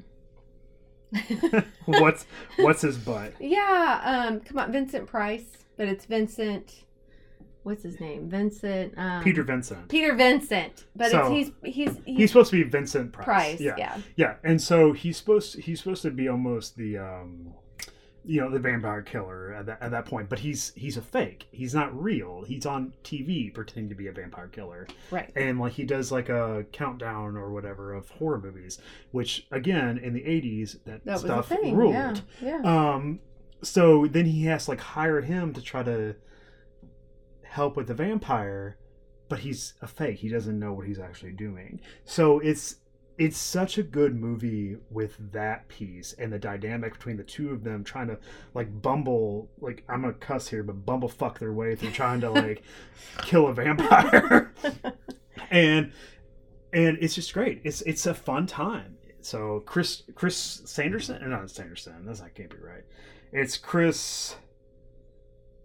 [1.85, 2.25] what's
[2.57, 3.99] what's his butt yeah.
[4.29, 4.39] Um.
[4.39, 6.85] Come on, Vincent Price, but it's Vincent.
[7.63, 8.27] What's his name?
[8.29, 8.93] Vincent.
[8.97, 12.69] Um, peter vincent Peter Vincent, but So, it's, he's he's he's, he's supposed to be
[12.69, 13.59] vincent price, Price.
[13.61, 13.97] yeah yeah.
[14.15, 17.53] Yeah, and so he's supposed he's supposed to be almost the um
[18.23, 21.47] you know the vampire killer at that, at that point, but he's he's a fake.
[21.51, 22.43] He's not real.
[22.47, 25.31] He's on TV pretending to be a vampire killer, Right.
[25.35, 28.79] and like he does like a countdown or whatever of horror movies,
[29.11, 31.93] which again in the '80s that, That was stuff ruled.
[31.93, 32.15] Yeah.
[32.41, 32.61] Yeah.
[32.93, 33.19] Um,
[33.63, 36.15] so then he has to like hire him to try to
[37.51, 38.77] help with the vampire,
[39.27, 40.17] but he's a fake.
[40.17, 41.81] He doesn't know what he's actually doing.
[42.05, 42.77] So it's
[43.17, 47.63] it's such a good movie with that piece and the dynamic between the two of
[47.63, 48.17] them trying to
[48.53, 52.29] like bumble like I'm gonna cuss here, but bumble fuck their way through trying to
[52.29, 52.63] like
[53.23, 54.53] kill a vampire.
[55.51, 55.91] and
[56.71, 57.59] and it's just great.
[57.65, 58.95] It's it's a fun time.
[59.19, 62.05] So Chris Chris Sanderson, no, it's Sanderson.
[62.05, 62.85] That's not can't be right.
[63.33, 64.37] It's Chris.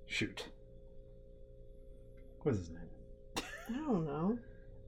[0.09, 0.47] Shoot,
[2.47, 3.44] what's his name?
[3.68, 4.38] I don't know.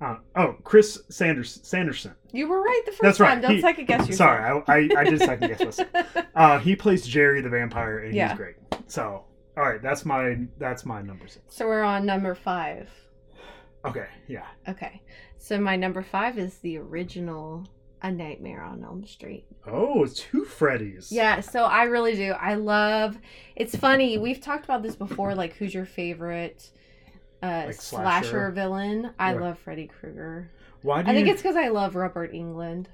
[0.01, 2.15] Uh, oh, Chris Sanders Sanderson.
[2.33, 3.29] You were right the first That's right.
[3.31, 3.41] time.
[3.41, 4.17] Don't He- second guess yourself.
[4.17, 5.89] Sorry, I, I, I did second guess myself.
[6.37, 8.29] Uh, he plays Jerry the vampire, and Yeah.
[8.29, 8.55] he's great.
[8.87, 9.25] So,
[9.57, 11.45] all right, that's my that's my number six.
[11.49, 12.89] so we're on number five.
[13.85, 14.47] Okay, yeah.
[14.69, 15.03] Okay.
[15.39, 17.65] So my number five is the original
[18.03, 19.47] A Nightmare on Elm Street.
[19.67, 21.11] Oh, two Freddy's.
[21.11, 22.33] Yeah, so I really do.
[22.33, 23.19] I love
[23.57, 26.71] it's funny, we've talked about this before, like who's your favorite
[27.43, 28.27] uh Like slasher.
[28.27, 28.51] slasher?
[28.51, 29.11] villain?
[29.19, 29.41] I Right.
[29.41, 30.51] love Freddy Krueger.
[30.83, 32.87] Why do I think it's because I love Robert Englund.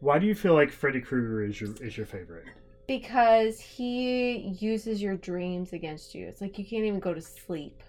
[0.00, 2.44] Why do you feel like Freddy Krueger is your is your favorite?
[2.86, 6.26] Because he uses your dreams against you.
[6.26, 7.82] It's like you can't even go to sleep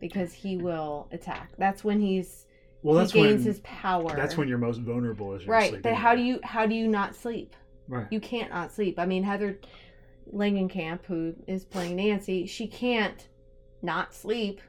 [0.00, 1.50] because he will attack.
[1.58, 2.46] That's when he's
[2.82, 4.14] Well, that's he gains when his power.
[4.16, 5.34] that's when you're most vulnerable.
[5.34, 5.82] Is right.
[5.82, 7.54] But how do you how do you not sleep?
[7.88, 8.06] Right.
[8.10, 8.98] You can't not sleep.
[8.98, 9.58] I mean, Heather
[10.32, 13.28] Langenkamp, who is playing Nancy, she can't
[13.82, 14.60] not sleep.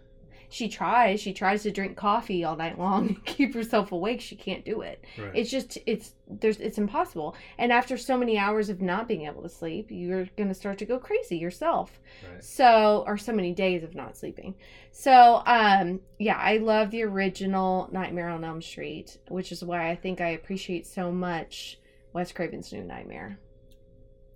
[0.50, 1.20] She tries.
[1.20, 4.22] She tries to drink coffee all night long and keep herself awake.
[4.22, 5.04] She can't do it.
[5.18, 5.32] right.
[5.34, 7.36] It's just it's there's it's impossible.
[7.58, 10.78] And after so many hours of not being able to sleep, you're going to start
[10.80, 12.00] to go crazy yourself.
[12.32, 12.44] right.
[12.44, 14.56] So, or so many days of not sleeping.
[14.92, 19.96] So, um, yeah, I love the original Nightmare on Elm Street, which is why I
[19.96, 21.80] think I appreciate so much
[22.14, 23.38] Wes Craven's New Nightmare.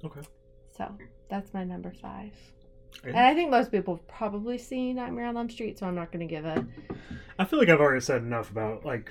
[0.04, 0.22] Okay.
[0.78, 0.94] So,
[1.30, 2.34] that's my number five.
[3.04, 6.12] And I think most people have probably seen Nightmare on Elm Street, so I'm not
[6.12, 6.66] going to give a.
[7.38, 9.10] I feel like I've already said enough about like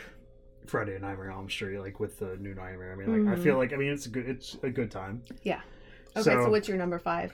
[0.67, 2.93] Freddy and Nightmare on Elm Street, like with the new Nightmare.
[2.93, 3.43] I mean, like I Mhm.
[3.43, 5.23] feel like I mean it's a good it's a good time.
[5.43, 5.61] Yeah.
[6.17, 7.33] Okay, so, what's your number five?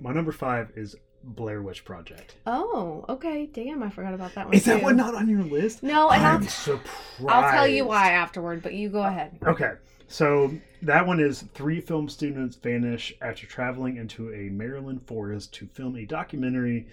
[0.00, 2.36] my number five is Blair Witch Project.
[2.46, 3.46] Oh, okay.
[3.46, 4.54] Damn, I forgot about that one.
[4.54, 5.82] Is that one not on your list?
[5.82, 7.28] No, and I'll, I'm t- surprised.
[7.28, 9.36] I'll tell you why afterward, but you go ahead.
[9.44, 9.72] Okay,
[10.08, 15.68] so that one is three film students vanish after traveling into a Maryland forest to
[15.68, 16.88] film a documentary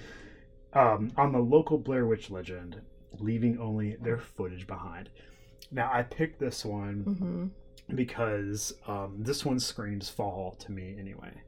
[0.73, 2.81] um, on the local Blair Witch legend,
[3.19, 5.09] leaving only their footage behind.
[5.71, 7.47] Now, I picked this one hmm
[7.95, 11.43] because um, this one screams fall to me anyway.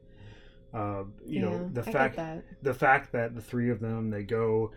[0.72, 2.44] Uh, you yeah, know the I fact that.
[2.62, 4.72] the fact that the three of them they go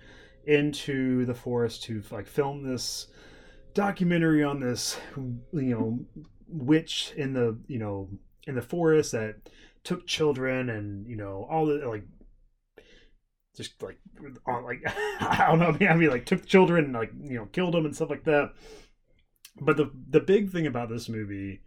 [0.46, 3.08] into the forest to like film this
[3.74, 4.98] documentary on this
[5.54, 6.00] you know
[6.52, 8.10] witch in the you know
[8.48, 9.36] in the forest that
[9.84, 12.06] took children and you know all the like
[13.56, 13.98] just like
[14.46, 14.82] on like
[15.20, 17.96] I don't know I mean like took children and like you know killed them and
[17.96, 18.54] stuff like that
[19.60, 21.62] but the the big thing about this movie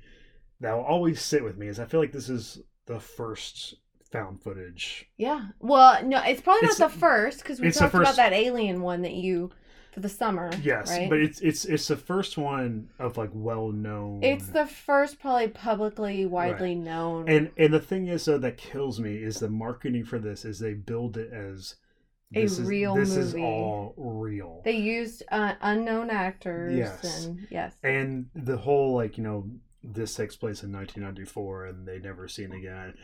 [0.61, 3.75] that will always sit with me is I feel like this is the first
[4.11, 5.47] found footage Yeah.
[5.59, 8.81] Well, no, it's probably It's- not the first because we it's talked about that alien
[8.81, 9.51] one that you
[9.95, 10.51] for the summer.
[10.63, 11.09] Yes, right?
[11.09, 14.23] but it's it's it's the first one of like well known.
[14.23, 17.29] it's the first probably publicly widely known.
[17.29, 20.59] and and the thing is though that kills me is the marketing for this is
[20.59, 21.77] they build it as
[22.35, 23.45] A this is, real This is movie.
[23.47, 24.61] all real.
[24.65, 26.77] they used uh, unknown actors.
[26.77, 27.27] Yes.
[27.27, 27.75] And yes.
[27.85, 29.49] and the whole like you know
[29.83, 32.95] this takes place in 1994 and they never seen again.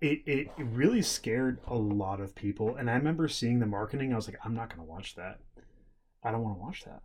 [0.00, 4.12] It it really scared a lot of people, and I remember seeing the marketing.
[4.12, 5.38] I was like, I'm not gonna watch that.
[6.22, 7.02] I don't want to watch that.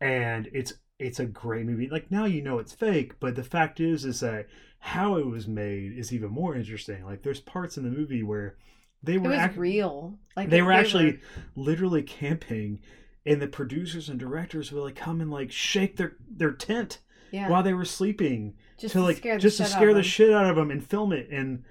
[0.00, 1.88] And it's it's a great movie.
[1.88, 4.46] Like now you know it's fake, but the fact is is that
[4.78, 7.04] how it was made is even more interesting.
[7.04, 8.56] Like there's parts in the movie where
[9.02, 10.18] they it were was act- real.
[10.36, 11.18] Like they were actually
[11.54, 12.80] literally camping
[13.26, 16.98] and the producers and directors would like come and like shake their their tent
[17.30, 20.46] yeah, while they were sleeping just to like scare just to scare the shit out
[20.46, 21.62] of them and film it and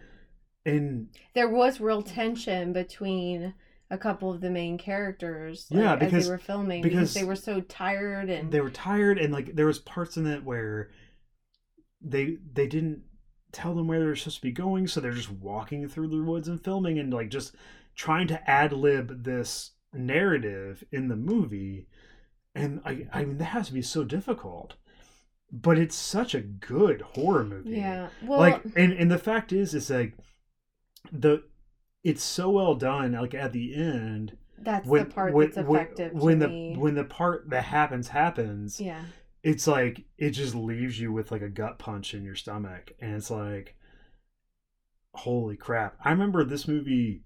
[0.66, 3.54] and There was real tension between
[3.92, 5.68] a couple of the main characters.
[5.72, 8.62] like, Yeah, as because- they were filming because because they were so tired and they
[8.62, 10.90] were tired and like there was parts in it where
[12.02, 13.04] they they didn't
[13.52, 16.22] tell them where they were supposed to be going so they're just walking through the
[16.24, 17.56] woods and filming and like just
[17.96, 21.88] trying to ad lib this narrative in the movie
[22.54, 24.76] and I I mean that has to be so difficult
[25.52, 28.10] but it's such a good horror movie yeah.
[28.24, 30.16] Well, like and and the fact is is like
[31.12, 31.44] the
[32.04, 36.14] it's so well done like at the end that's when the part when, that's effective
[36.14, 36.76] when to the me.
[36.78, 39.04] when the part that happens happens yeah.
[39.44, 43.16] it's like it just leaves you with like a gut punch in your stomach and
[43.16, 43.76] it's like
[45.14, 47.22] holy crap i remember this movie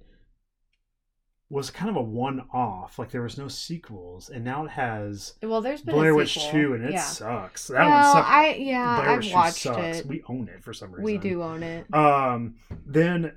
[1.50, 5.62] was kind of a one-off like there was no sequels and now it has Well,
[5.62, 7.02] there's been blair a witch 2 and it yeah.
[7.02, 10.00] sucks that well, one sucks I yeah, Blair I've Witch watched sucks.
[10.00, 10.06] it.
[10.08, 11.94] we own it for some reason We do own it.
[11.94, 12.56] um
[12.88, 13.34] then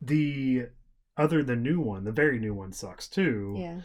[0.00, 0.66] the
[1.16, 3.80] other the new one the very new one sucks too Yeah.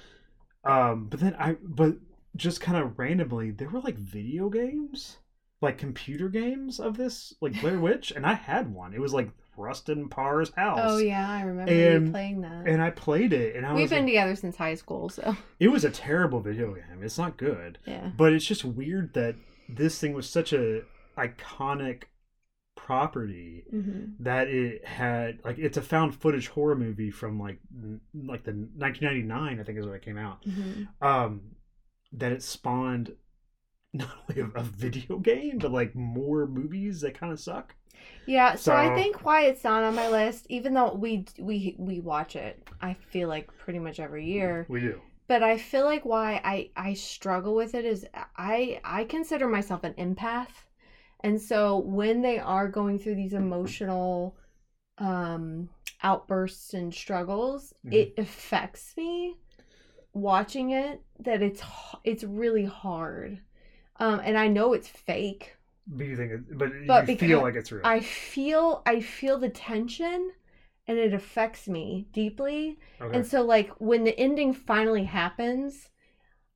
[0.64, 1.96] um but then i but
[2.36, 5.18] just kind of randomly there were like video games
[5.62, 9.30] like computer games of this like blair witch and i had one it was like
[9.58, 10.80] Rustin Parr's house.
[10.82, 12.66] Oh yeah, I remember And- you playing that.
[12.68, 15.68] And I played it, and I We've been like, together since high school, so it
[15.68, 17.04] was a terrible video game.
[17.04, 18.12] It's not good, yeah.
[18.18, 19.36] but it's just weird that
[19.68, 20.84] this thing was such a
[21.18, 22.04] iconic
[22.86, 28.02] property hmm that it had like it's a found footage horror movie from like n-
[28.26, 30.40] like the 1999 I think is when it came out.
[30.46, 31.42] hmm Um,
[32.14, 33.14] that it spawned
[33.94, 37.76] not only a, a video game but like more movies that kind of suck.
[38.26, 42.00] Yeah, so, I think why it's not on my list, even though we we we
[42.00, 44.70] watch it, I feel like pretty much every year.
[44.70, 45.02] We do.
[45.28, 48.06] But I feel like why I I struggle with it is
[48.38, 50.66] I I consider myself an empath,
[51.24, 54.36] and so when they are going through these emotional
[54.98, 55.70] um
[56.04, 57.94] outbursts and struggles, Mhm.
[57.94, 59.38] it affects me
[60.14, 61.02] watching it.
[61.20, 61.62] That it's
[62.04, 63.40] it's really hard,
[63.98, 65.56] um, and I know it's fake.
[65.88, 67.82] But you think, it, but, But you feel like it's real.
[67.86, 70.32] I feel I feel the tension
[70.88, 72.78] and it affects me deeply.
[73.02, 73.16] okay.
[73.16, 75.90] And so like when the ending finally happens,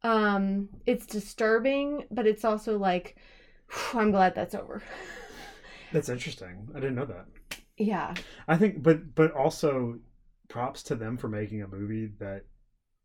[0.03, 3.34] um it's disturbing, but it's also like "Whew,
[3.93, 4.82] I'm glad that's over.
[5.91, 6.70] That's interesting.
[6.76, 7.26] I didn't know that.
[7.78, 8.16] Yeah.
[8.47, 9.99] I think, but but also,
[10.47, 12.45] props to them for making a movie that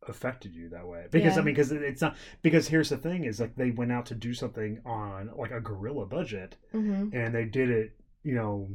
[0.08, 1.06] affected you that way.
[1.10, 1.38] Because Yeah.
[1.38, 2.16] I mean, because it's not.
[2.42, 5.60] Because here's the thing: is like they went out to do something on like a
[5.60, 7.92] guerrilla budget, hmm and they did it,
[8.24, 8.70] you know,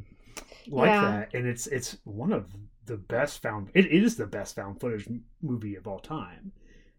[0.70, 1.00] like Yeah.
[1.00, 2.46] that, and it's it's one of
[2.86, 3.70] the best found.
[3.74, 5.08] It is the best found footage
[5.42, 6.52] movie of all time.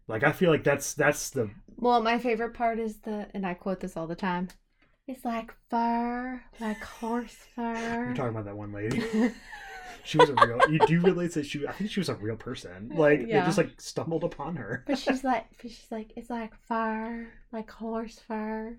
[0.08, 3.54] Like I feel like that's that's the Well, my favorite part is the and I
[3.54, 4.48] quote this all the time.
[5.08, 8.04] It's like fur, like horse fur.
[8.06, 9.02] you're talking about that one lady.
[10.04, 10.58] She was a real.
[10.70, 11.66] you do realize that she?
[11.66, 12.90] I think she was a real person.
[12.94, 14.82] Uh, like they just like stumbled upon her.
[14.86, 18.78] But she's like, but she's like, it's like fur, like horse fur.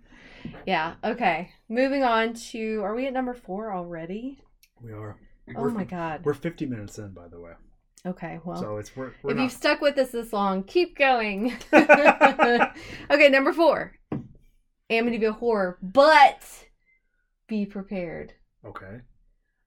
[0.65, 0.95] Yeah.
[1.03, 1.51] Okay.
[1.67, 4.41] Moving on to, are we at number four already?
[4.81, 5.17] We are.
[5.55, 6.21] Oh We're- my god.
[6.25, 7.51] We're 50 minutes in, by the way.
[8.07, 8.39] Okay.
[8.43, 9.43] Well, so it's we're, we're if not.
[9.43, 11.55] you've stuck with us this long, keep going.
[11.73, 13.29] okay.
[13.29, 13.93] Number four,
[14.89, 16.67] Amityville Horror, but
[17.47, 18.33] be prepared.
[18.65, 19.01] Okay,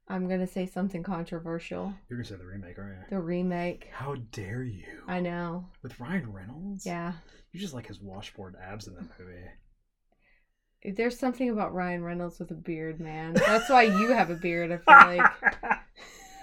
[0.08, 1.94] I'm gonna say something controversial.
[2.08, 3.04] you're gonna say the remake, aren't you?
[3.10, 3.88] The remake.
[3.92, 4.84] How dare you?
[5.08, 5.66] I know.
[5.82, 6.84] With Ryan Reynolds?
[6.84, 7.12] Yeah.
[7.52, 10.94] You just like his washboard abs in that movie.
[10.96, 13.34] There's something about Ryan Reynolds with a beard, man.
[13.34, 14.72] That's why you have a beard.
[14.72, 15.22] I feel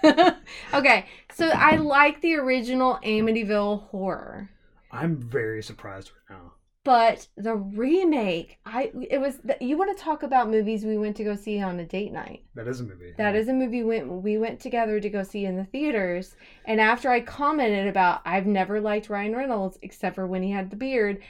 [0.02, 0.36] like.
[0.74, 4.48] okay, so I like the original Amityville horror,
[4.90, 6.52] I'm very surprised right now.
[6.90, 11.24] But the remake, I it was you want to talk about movies we went to
[11.24, 12.42] go see on a date night.
[12.56, 13.14] That is a movie.
[13.16, 16.34] That is a movie we went we went together to go see in the theaters,
[16.64, 20.70] and after I commented about I've never liked Ryan Reynolds except for when he had
[20.70, 21.22] the beard,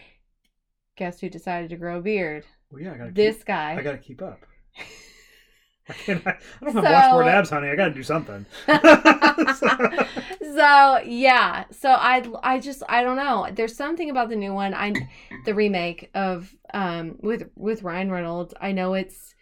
[0.96, 2.46] guess who decided to grow a beard?
[2.70, 3.12] Well, yeah, I gotta.
[3.12, 3.76] This keep, guy.
[3.78, 4.40] I gotta keep up.
[6.00, 6.26] I can't.
[6.26, 7.68] I, don't have So- washboard abs, honey.
[7.68, 8.46] I gotta do something.
[10.54, 14.74] so yeah so i i just i don't know there's something about the new one
[14.74, 14.92] i
[15.44, 19.34] the remake of um with with ryan reynolds i know it's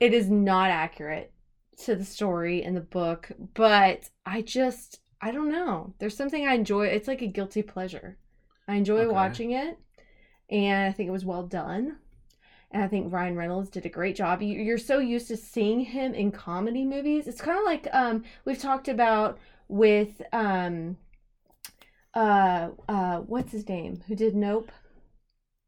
[0.00, 1.32] it is not accurate
[1.78, 6.54] to the story in the book but i just i don't know there's something i
[6.54, 8.16] enjoy it's like a guilty pleasure
[8.68, 9.12] i enjoy Okay.
[9.12, 9.78] watching it
[10.50, 11.96] and i think it was well done
[12.74, 14.42] and I think Ryan Reynolds did a great job.
[14.42, 17.26] You- You're so used to seeing him in comedy movies.
[17.26, 20.98] It's kind of like um, we've talked about with um,
[22.14, 24.02] uh, uh, what's his name?
[24.06, 24.70] Who did Nope?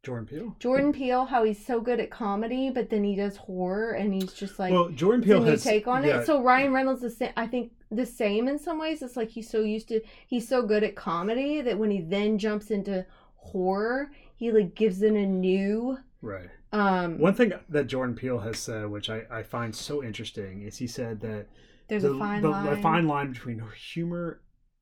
[0.04, 0.56] Jordan Peele.
[0.60, 1.24] Jordan Peele.
[1.24, 4.72] How he's so good at comedy, but then he does horror, and he's just like
[4.72, 6.26] well, Jordan Peele has take on yeah, it.
[6.26, 9.02] So Ryan Reynolds is, I think, the same in some ways.
[9.02, 12.38] It's like he's so used to, he's so good at comedy that when he then
[12.38, 13.04] jumps into
[13.34, 15.98] horror, he like gives it a new.
[16.22, 16.50] right.
[16.72, 20.76] Um, One thing that Jordan Peele has said, which I, I find so interesting, is
[20.78, 21.46] he said that
[21.88, 22.66] there's the, a fine the, line.
[22.66, 24.40] the fine line between humor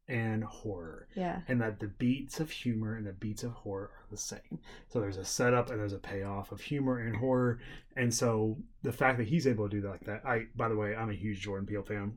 [0.09, 1.41] and horror, Yeah.
[1.49, 4.59] and that the beats of humor and the beats of horror are the same.
[4.89, 7.61] So there's a setup and there's a payoff of humor and horror,
[7.97, 10.27] and so the fact that he's able to do that like that.
[10.27, 12.17] I, by the way, I'm a huge Jordan Peele fan.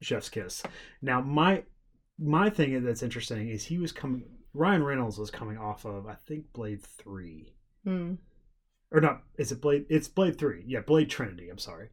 [0.00, 0.62] Chef's kiss.
[1.02, 1.64] Now my
[2.18, 4.24] my thing that's interesting is he was coming.
[4.54, 8.14] Ryan Reynolds was coming off of I think Blade Three Hmm.
[8.90, 11.88] Or not is it blade it's blade 3 yeah blade trinity i'm sorry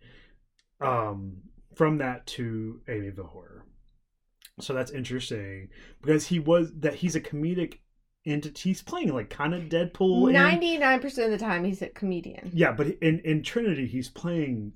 [0.82, 1.38] um
[1.76, 3.66] from that to amityville horror
[4.60, 5.70] so that's interesting
[6.02, 7.80] because he was that he's a comedic
[8.26, 11.89] entity he's playing like kind of deadpool Ninety nine percent of the time, he's a
[11.89, 12.50] comedian.
[12.54, 14.72] yeah but in in trinity he's playing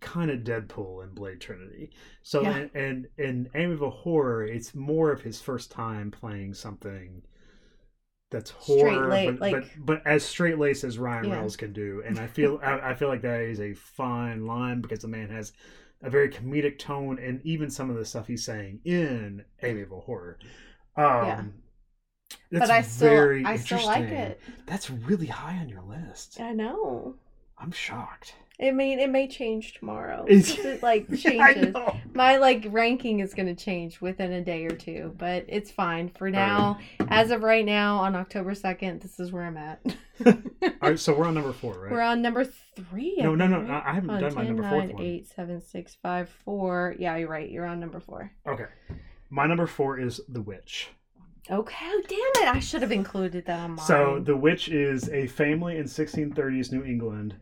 [0.00, 1.90] kind of deadpool in blade trinity
[2.22, 2.66] so Yeah.
[2.74, 7.22] in, in in amityville horror it's more of his first time playing something
[8.34, 11.32] that's horror but, like- but but as straight laced as Ryan Yeah.
[11.34, 14.80] Reynolds can do, and I feel I, I feel like that is a fine line
[14.80, 15.52] because the man has
[16.02, 20.38] a very comedic tone, and even some of the stuff he's saying in Amityville Horror.
[20.96, 21.42] Um, Yeah.
[22.50, 24.40] That's but I still, very I still like it.
[24.66, 26.40] That's really high on your list.
[26.40, 27.16] I know.
[27.58, 28.34] I'm shocked.
[28.58, 30.24] It may it may change tomorrow.
[30.28, 31.74] It's- It like changes.
[31.74, 31.96] know.
[32.14, 36.30] My like ranking is gonna change within a day or two, but it's fine for
[36.30, 36.78] now.
[37.08, 39.80] As of right now, on October second, this is where I'm at.
[40.26, 40.34] All
[40.90, 41.90] right, so we're on number four, right?
[41.90, 43.16] We're on number three.
[43.20, 43.58] I no, no, no.
[43.58, 45.02] think, I haven't On done my number 9, one.
[45.02, 46.94] 8, 7, 6, 5, 4.
[46.98, 47.50] Yeah, you're right.
[47.50, 48.30] You're on number four.
[48.46, 48.66] Okay.
[49.30, 50.90] My number four is The Witch.
[51.50, 52.54] Okay, oh, damn it.
[52.54, 53.86] I should have included that on mine.
[53.86, 57.34] So, The Witch is a family in 1630s New England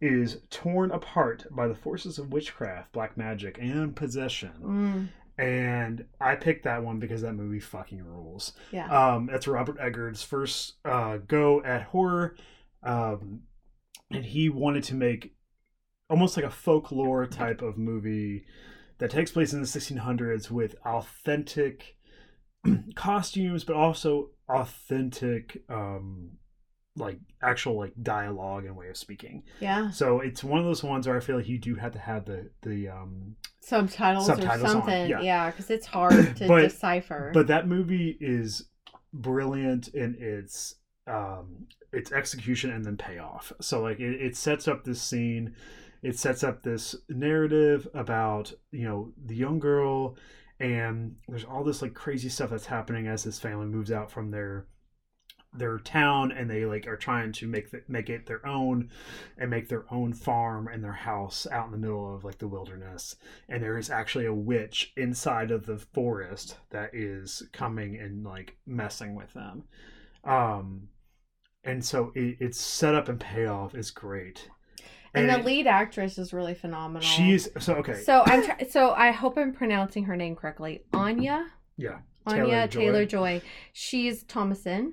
[0.00, 4.52] is torn apart by the forces of witchcraft, black magic, and possession.
[4.62, 5.08] Mm,
[5.44, 8.52] And I picked that one because that movie fucking rules.
[8.72, 8.88] yeah.
[8.88, 12.36] Um, that's Robert Eggers' first uh, go at horror,
[12.82, 13.40] um,
[14.10, 15.34] and he wanted to make
[16.08, 18.44] almost like a folklore type of movie
[18.98, 21.96] that takes place in the 1600s with authentic
[22.94, 26.32] costumes, but also authentic, um,
[26.96, 29.42] like actual like dialogue and way of speaking.
[29.60, 29.90] yeah.
[29.90, 32.24] So it's one of those ones where I feel like you do have to have
[32.24, 35.08] the the um, Subtitles, subtitles or something.
[35.08, 35.20] yeah.
[35.20, 37.30] yeah, because it's hard to But- decipher.
[37.32, 38.64] But that movie is
[39.12, 40.76] brilliant in its
[41.06, 43.52] um its execution and then payoff.
[43.60, 45.54] So like it, it sets up this scene,
[46.02, 50.16] it sets up this narrative about, you know, the young girl
[50.60, 54.30] and there's all this like crazy stuff that's happening as this family moves out from
[54.30, 54.66] their
[55.52, 58.88] their town and they like are trying to make the, make it their own
[59.36, 62.46] and make their own farm and their house out in the middle of like the
[62.46, 63.16] wilderness
[63.48, 68.56] and there is actually a witch inside of the forest that is coming and like
[68.64, 69.64] messing with them
[70.24, 70.82] um
[71.64, 74.48] and so it, its setup and payoff is great
[75.14, 77.02] and the it- lead actress is really phenomenal.
[77.02, 80.84] she's so okay So I'm try- so I hope I'm pronouncing her name correctly.
[80.92, 81.46] Anya.
[81.76, 82.80] yeah Anya Taylor-Joy.
[82.80, 83.42] Taylor Joy.
[83.72, 84.92] She's Thomasin.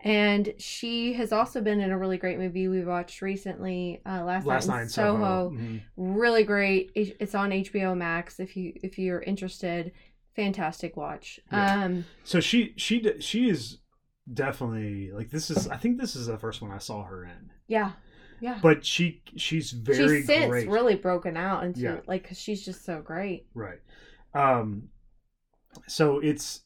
[0.00, 4.46] And she has also been in a really great movie we watched recently, uh, last,
[4.46, 5.16] last night in Soho.
[5.16, 5.82] soho Mhm.
[5.96, 6.92] Really great.
[6.94, 8.38] It's on HBO Max.
[8.38, 9.92] If you if you're interested,
[10.36, 11.40] fantastic watch.
[11.50, 11.84] Yeah.
[11.84, 13.78] Um, so she she she is
[14.32, 17.48] definitely like this is i think this is the first one i saw her in
[17.68, 17.92] yeah,
[18.40, 18.58] yeah.
[18.60, 22.00] but she she's very she's since great really broken out into Yeah.
[22.08, 23.46] like because she's just so great.
[23.54, 23.78] right
[24.34, 24.88] um
[25.86, 26.62] so it's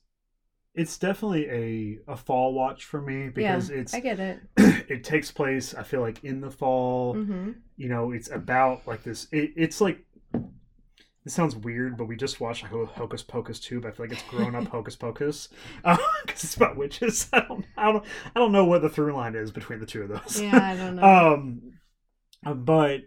[0.74, 4.40] it's definitely a a fall watch for me because it's I get it.
[4.56, 7.52] it takes place i feel like in the fall Mm-hmm.
[7.76, 12.40] you know it's about like this it, it's like it sounds weird but we just
[12.40, 15.48] watched like hocus pocus 2 but i feel like it's grown up hocus pocus
[15.84, 18.04] because it's about witches I don't, I don't
[18.36, 20.76] i don't know what the through line is between the two of those Yeah, I
[20.76, 21.34] don't know.
[21.34, 23.00] um but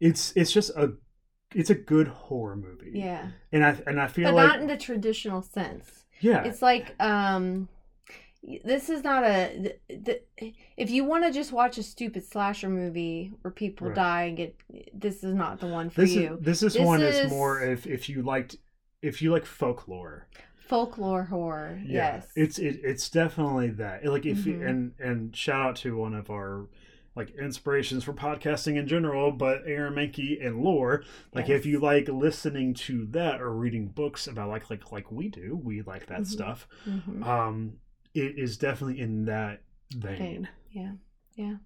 [0.00, 0.92] it's it's just a
[1.54, 4.66] it's a good horror movie yeah, and i and i feel but like not in
[4.66, 6.04] the traditional sense.
[6.20, 7.68] Yeah It's like um
[8.64, 10.04] this is not a th-
[10.38, 13.96] th- if you want to just watch a stupid slasher movie where people Right.
[13.96, 14.56] die and get
[14.94, 16.34] this is not the one for this you.
[16.34, 18.56] is this is This one is- that's more if if you liked
[19.02, 20.26] if you like folklore
[20.58, 21.80] Folklore horror.
[21.84, 22.28] yeah yes.
[22.34, 24.68] it's it, it's definitely that like if Mhm.
[24.68, 26.66] and and shout out to one of our
[27.16, 31.02] like inspirations for podcasting in general but aaron mahnke and lore
[31.34, 31.60] like Yes.
[31.60, 35.58] if you like listening to that or reading books about like like like we do
[35.64, 36.26] we like that Mhm.
[36.26, 37.26] stuff Mhm.
[37.26, 37.72] um
[38.14, 39.62] it is definitely in that
[39.94, 40.48] vein Vein.
[40.70, 40.92] Yeah.
[41.34, 41.56] Yeah.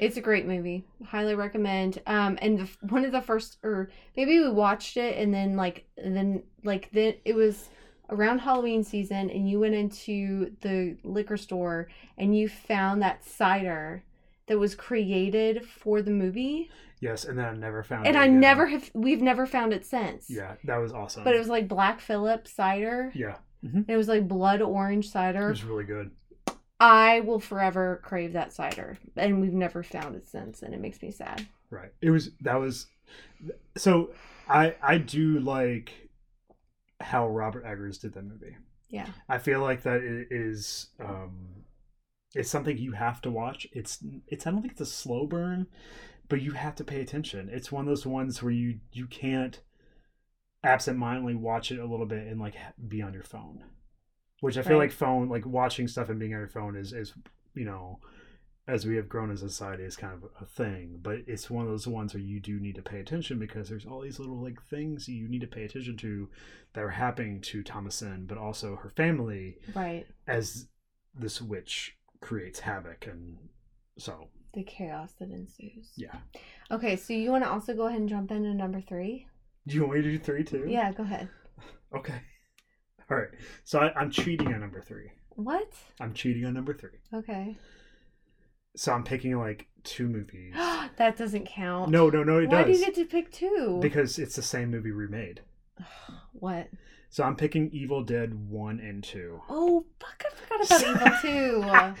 [0.00, 0.84] It's a great movie.
[1.04, 2.02] Highly recommend.
[2.06, 5.84] Um and the, one of the first or maybe we watched it and then like
[5.96, 7.68] and then like then it was
[8.10, 11.88] around Halloween season and you went into the liquor store
[12.18, 14.02] and you found that cider
[14.52, 18.18] that was created for the movie yes and then i never found and it And
[18.18, 18.40] I again.
[18.40, 20.26] never have we've never found it since.
[20.28, 23.10] yeah that was awesome But it was like Black Phillip cider.
[23.14, 25.46] yeah And it was like blood orange cider.
[25.48, 26.10] it was really good
[26.80, 31.00] I will forever crave that cider, and we've never found it since, and it makes
[31.00, 31.46] me sad.
[31.70, 31.92] Right.
[32.00, 32.86] It was that was
[33.76, 34.10] so
[34.48, 35.92] I I do like
[37.00, 38.56] how Robert Eggers did that movie.
[38.88, 41.61] Yeah, I feel like that it is um
[42.34, 43.66] it's something you have to watch.
[43.72, 45.66] It's it's I don't think it's a slow burn,
[46.28, 47.48] but you have to pay attention.
[47.52, 49.60] It's one of those ones where you you can't
[50.64, 52.54] absentmindedly watch it a little bit and like
[52.88, 53.64] be on your phone.
[54.40, 54.84] Which I feel Right.
[54.84, 57.12] like phone like watching stuff and being on your phone is is
[57.54, 58.00] you know
[58.68, 61.64] as we have grown as a society is kind of a thing but it's one
[61.64, 64.40] of those ones where you do need to pay attention because there's all these little
[64.40, 66.28] like things you need to pay attention to
[66.72, 70.06] that are happening to thomasin but also her family right.
[70.28, 70.68] as
[71.14, 73.36] this witch creates havoc and
[73.98, 75.90] so The chaos that ensues.
[75.96, 76.16] yeah
[76.70, 79.26] Okay, so you want to also go ahead and jump into number three?
[79.66, 80.64] Do you want me to do three too?
[80.66, 81.28] Yeah, go ahead.
[81.94, 82.20] Okay.
[83.10, 83.28] All right.
[83.64, 85.10] So I, I'm cheating on number three.
[85.30, 85.70] What?
[86.00, 86.98] I'm cheating on number three.
[87.14, 87.56] Okay.
[88.74, 90.54] So I'm picking like two movies.
[90.96, 91.90] that doesn't count.
[91.90, 92.76] No, no, no, it Why does.
[92.76, 93.78] do you get to pick two?
[93.82, 95.42] Because it's the same movie remade.
[96.32, 96.68] what?
[97.10, 99.42] So I'm picking Evil Dead 1 and 2.
[99.50, 100.24] Oh, fuck!
[100.24, 101.94] I forgot about Evil Two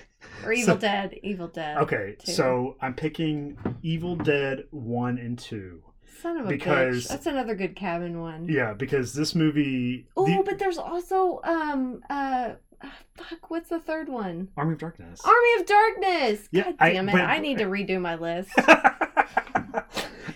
[0.44, 1.18] or Evil So- Dead.
[1.22, 1.76] Evil Dead.
[1.78, 2.32] Okay, two.
[2.32, 5.82] so I'm picking Evil Dead 1 and 2.
[6.20, 7.08] Son of a because- bitch.
[7.08, 8.46] That's another good cabin one.
[8.48, 10.06] Yeah, because this movie.
[10.16, 12.50] Oh, the- but there's also um uh
[12.82, 13.50] ah, fuck.
[13.50, 14.48] What's the third one?
[14.56, 15.20] Army of Darkness.
[15.24, 16.48] Army of Darkness.
[16.52, 17.12] Yeah, God I- damn it!
[17.12, 18.50] but- I need to redo my list.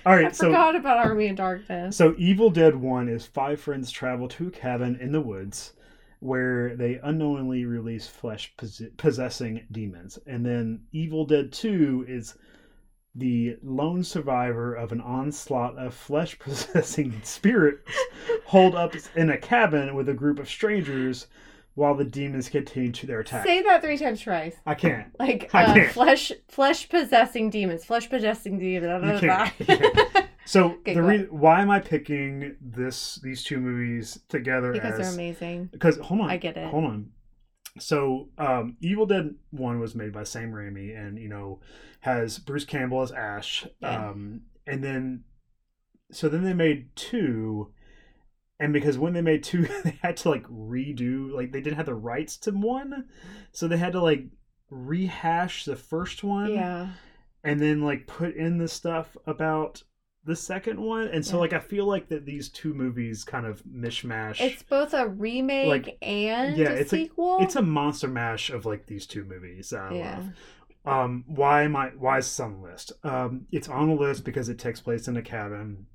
[0.05, 1.97] All I right, so forgot about Army of Darkness.
[1.97, 5.73] So Evil Dead 1 is five friends travel to a cabin in the woods
[6.21, 8.55] where they unknowingly release flesh
[8.97, 10.19] possessing demons.
[10.27, 12.35] And then Evil Dead 2 is
[13.15, 17.91] the lone survivor of an onslaught of flesh possessing spirits
[18.45, 21.27] holed up in a cabin with a group of strangers
[21.75, 23.45] while the demons continue to their attack.
[23.45, 24.57] Say that three times twice.
[24.65, 25.09] I can't.
[25.19, 25.93] Like I uh, can't.
[25.93, 29.23] flesh, flesh possessing demons, flesh possessing demons.
[29.23, 29.53] You can't.
[29.59, 30.26] You can't.
[30.47, 35.15] So the re- why am I picking this these two movies together because as they're
[35.15, 35.69] amazing.
[35.73, 36.69] because hold on I get it.
[36.71, 37.11] hold on
[37.79, 41.61] so um evil dead 1 was made by sam raimi and you know
[42.01, 44.09] has bruce campbell as ash Yeah.
[44.11, 45.25] um and then
[46.11, 47.75] so then they made two
[48.59, 51.85] and because when they made two they had to like redo like they didn't have
[51.85, 53.09] the rights to one
[53.53, 54.25] so they had to like
[54.71, 56.89] rehash the first one Yeah.
[57.45, 59.83] and then like put in the stuff about
[60.27, 61.41] the second one and so Yeah.
[61.41, 65.69] like i feel like that these two movies kind of mishmash It's both a remake
[65.69, 67.39] Like, and yeah, a it's a- sequel.
[67.41, 70.17] it's a monster mash of like these two movies I yeah.
[70.17, 70.29] love.
[70.85, 71.89] Um, why am I?
[71.99, 72.93] Why is this on the list?
[73.03, 75.87] Um, it's on the list because it takes place in a cabin,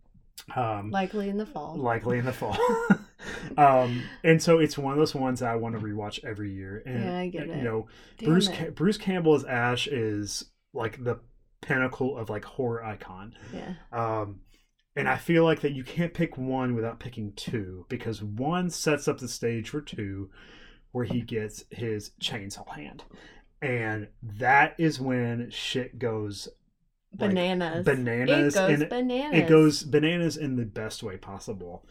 [0.54, 1.78] um, Likely in the fall.
[1.78, 2.58] likely in the fall.
[3.58, 6.84] um, and so it's one of those ones that I want to rewatch every year.
[6.86, 7.56] And Yeah, I get it.
[7.58, 8.50] you know, Damn Bruce.
[8.50, 11.20] Ca- Bruce Campbell as Ash is like the
[11.62, 13.36] pinnacle of like horror icon.
[13.54, 13.74] Yeah.
[13.92, 14.42] Um,
[14.96, 19.08] and I feel like that you can't pick one without picking two because one sets
[19.08, 20.30] up the stage for two,
[20.92, 23.04] where he gets his chainsaw hand,
[23.62, 26.50] and that is when shit goes
[27.18, 27.86] like, Bananas.
[27.86, 29.40] bananas It goes and bananas.
[29.40, 31.86] it goes bananas in the best way possible.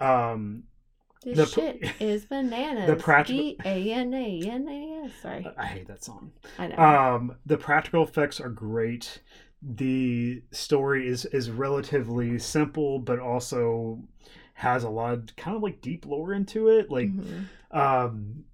[0.00, 0.64] Um,
[1.24, 2.86] This the- shit is bananas.
[2.88, 5.12] the practical- B A N A N A S.
[5.22, 5.46] Sorry.
[5.56, 6.32] I hate that song.
[6.58, 6.76] I know.
[6.76, 9.20] Um, the practical effects are great.
[9.62, 14.02] The story is is relatively simple, but also
[14.54, 16.90] has a lot of kind of like deep lore into it.
[16.90, 17.44] Like, Mhm.
[17.72, 18.44] um,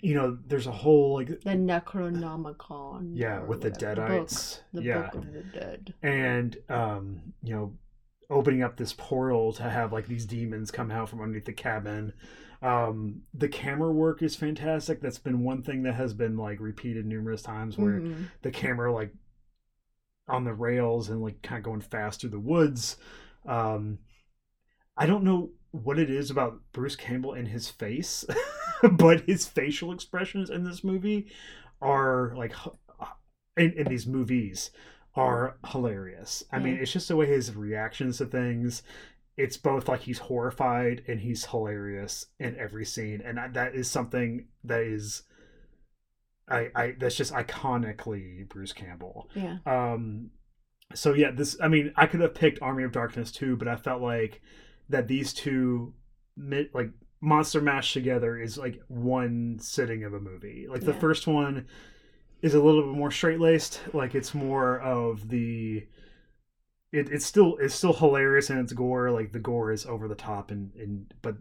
[0.00, 3.10] you know, there's a whole like the Necronomicon.
[3.14, 5.94] yeah with the whatever, deadites, The book, the yeah, book of the dead.
[6.02, 7.72] and um, you know,
[8.30, 12.12] opening up this portal to have like these demons come out from underneath the cabin.
[12.62, 15.00] Um, the camera work is fantastic.
[15.00, 18.26] That's been one thing that has been like repeated numerous times where Mhm.
[18.42, 19.12] the camera like
[20.28, 22.96] on the rails and like kind of going fast through the woods.
[23.46, 23.98] Um,
[24.96, 28.24] I don't know what it is about Bruce Campbell and his face,
[28.92, 31.32] but his facial expressions in this movie
[31.80, 32.54] are like
[33.56, 34.70] in, in these movies
[35.20, 36.42] are hilarious.
[36.52, 38.82] I mean, it's just the way his reactions to things.
[39.36, 44.46] It's both like he's horrified and he's hilarious in every scene, and that is something
[44.64, 45.22] that is
[46.48, 49.30] I, I that's just iconically Bruce Campbell.
[49.34, 49.58] Yeah.
[49.66, 50.30] Um,
[50.94, 53.76] so yeah, this I mean I could have picked Army of Darkness too, but I
[53.76, 54.42] felt like
[54.88, 55.94] that these two
[56.74, 56.90] like
[57.20, 60.66] monster mash together is like one sitting of a movie.
[60.68, 60.98] Like the Yeah.
[60.98, 61.66] first one
[62.42, 63.80] is a little bit more straight laced.
[63.92, 65.86] Like it's more of the
[66.92, 69.10] it, it's still it's still hilarious and its gore.
[69.10, 71.36] Like the gore is over the top and and but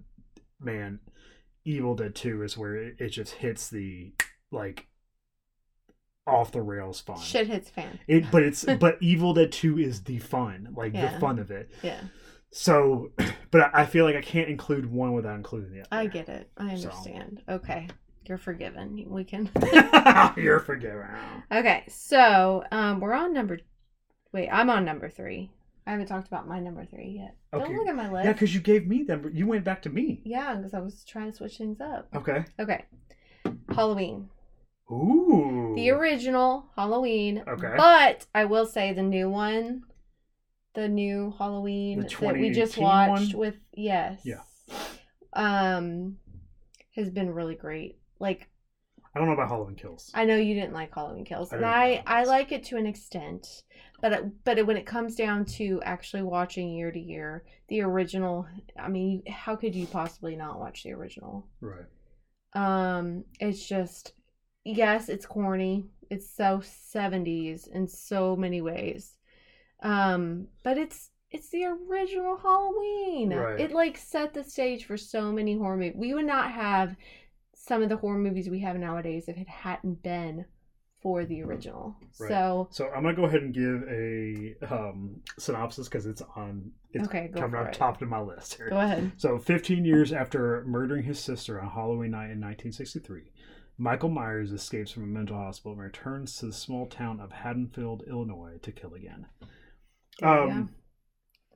[0.59, 0.99] man,
[1.65, 4.13] Evil Dead Two is where it, it just hits the
[4.51, 4.87] like
[6.27, 7.19] off the rails fun.
[7.19, 7.99] Shit hits fan.
[8.07, 11.13] It, but it's but Evil Dead Two is the fun, like Yeah.
[11.13, 11.71] the fun of it.
[11.81, 12.01] Yeah.
[12.51, 13.11] So,
[13.51, 15.87] but I feel like I can't include one without including the other.
[15.91, 16.51] I get it.
[16.57, 16.89] I So.
[16.89, 17.41] understand.
[17.47, 17.87] Okay.
[18.29, 19.05] You're forgiven.
[19.07, 19.49] We can.
[20.37, 21.07] You're forgiven.
[21.51, 21.83] okay.
[21.87, 23.59] So um, we're on number.
[24.31, 25.49] Wait, I'm on number three.
[25.87, 27.35] I haven't talked about my number three yet.
[27.51, 27.65] Okay.
[27.65, 28.25] Don't look at my list.
[28.25, 29.31] Yeah, because you gave me them.
[29.33, 30.21] You went back to me.
[30.23, 32.07] Yeah, because I was trying to switch things up.
[32.15, 32.45] Okay.
[32.59, 32.85] Okay.
[33.73, 34.29] Halloween.
[34.91, 35.73] Ooh.
[35.75, 37.43] The original Halloween.
[37.47, 37.73] Okay.
[37.75, 39.81] But I will say the new one,
[40.75, 43.39] the new Halloween The that we just watched one?
[43.39, 44.21] with yes.
[44.23, 44.41] Yeah.
[45.33, 46.17] Um
[46.95, 47.98] has been really great.
[48.19, 48.49] Like
[49.15, 50.11] I don't know about Halloween Kills.
[50.13, 52.77] I know you didn't like Halloween Kills, I and I like I like it to
[52.77, 53.63] an extent,
[54.01, 57.81] but it, but it, when it comes down to actually watching year to year, the
[57.81, 58.47] original,
[58.77, 61.47] I mean, how could you possibly not watch the original?
[61.59, 61.85] Right.
[62.53, 64.13] Um, it's just
[64.63, 65.85] yes, it's corny.
[66.09, 69.15] It's so 70s in so many ways.
[69.81, 73.33] Um, but it's it's the original Halloween.
[73.33, 73.59] Right.
[73.59, 75.95] It like set the stage for so many horror movies.
[75.95, 76.95] We would not have
[77.61, 80.45] some of the horror movies we have nowadays if it hadn't been
[81.01, 81.95] for the original.
[82.19, 82.29] Right.
[82.29, 86.71] So So I'm gonna go ahead and give a um, synopsis because it's on.
[86.91, 87.73] It's Okay, coming up it.
[87.73, 88.69] top of my list here.
[88.69, 89.11] go ahead.
[89.17, 93.31] So 15 years after murdering his sister on Halloween night in 1963,
[93.77, 98.03] Michael Myers escapes from a mental hospital and returns to the small town of Haddonfield,
[98.09, 99.27] Illinois, to kill again.
[100.21, 100.75] You Um,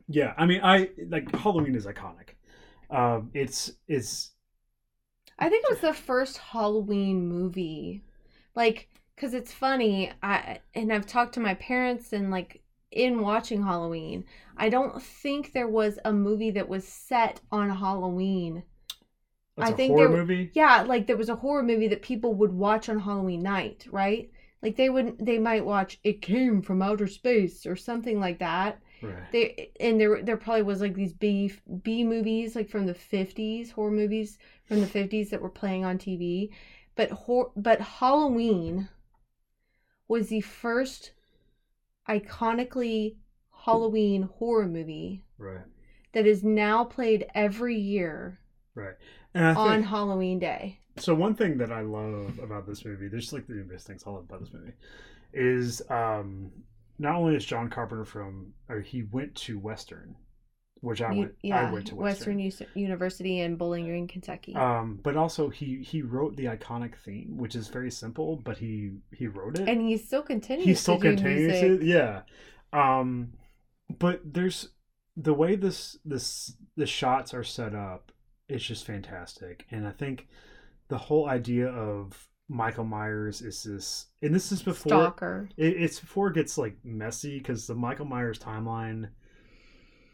[0.08, 2.36] yeah, I mean, I like Halloween is iconic.
[2.89, 4.33] Um, it's it's
[5.46, 8.04] I think it was the first Halloween movie.
[8.56, 10.12] Like, cause it's funny.
[10.22, 14.24] I and I've talked to my parents and like in watching Halloween,
[14.56, 18.64] I don't think there was a movie that was set on Halloween.
[19.58, 20.52] it's I a think horror there- movie.
[20.54, 24.30] Yeah, like there was a horror movie that people would watch on Halloween night, right?
[24.62, 28.80] Like they would they might watch It Came from Outer Space or something like that.
[29.04, 29.32] Right.
[29.32, 31.51] They and there there probably was like these B
[31.84, 35.97] B movies like from the 50s, horror movies from the 50s that were playing on
[35.97, 36.51] TV.
[36.95, 38.89] But hor- but Halloween
[40.08, 41.12] was the first
[42.10, 43.16] iconically
[43.66, 45.62] Halloween horror movie Right.
[46.14, 48.39] that is now played every year
[48.76, 48.95] Right.
[49.34, 50.80] And I on think Halloween day.
[50.97, 51.14] so.
[51.16, 54.24] One thing that I love about this movie, there's like the numerous things I love
[54.24, 54.74] about this movie,
[55.32, 56.51] is um
[57.00, 60.16] not only is John Carpenter from, or he went to Western,
[60.82, 61.34] which I went.
[61.41, 62.68] yeah, I went to Western Western.
[62.76, 64.54] University in Bowling Green, Kentucky.
[64.56, 68.91] Um, but also he he wrote the iconic theme, which is very simple, but he
[69.12, 69.68] he wrote it.
[69.70, 72.22] and he still continues he still to do continues it yeah
[72.74, 73.34] um
[74.00, 74.70] but there's
[75.16, 78.12] the way this this the shots are set up
[78.50, 80.28] it's just fantastic and i think
[80.88, 85.50] the whole idea of michael myers is this and this is before Stalker.
[85.58, 89.10] it, it's before it gets like messy because the michael myers timeline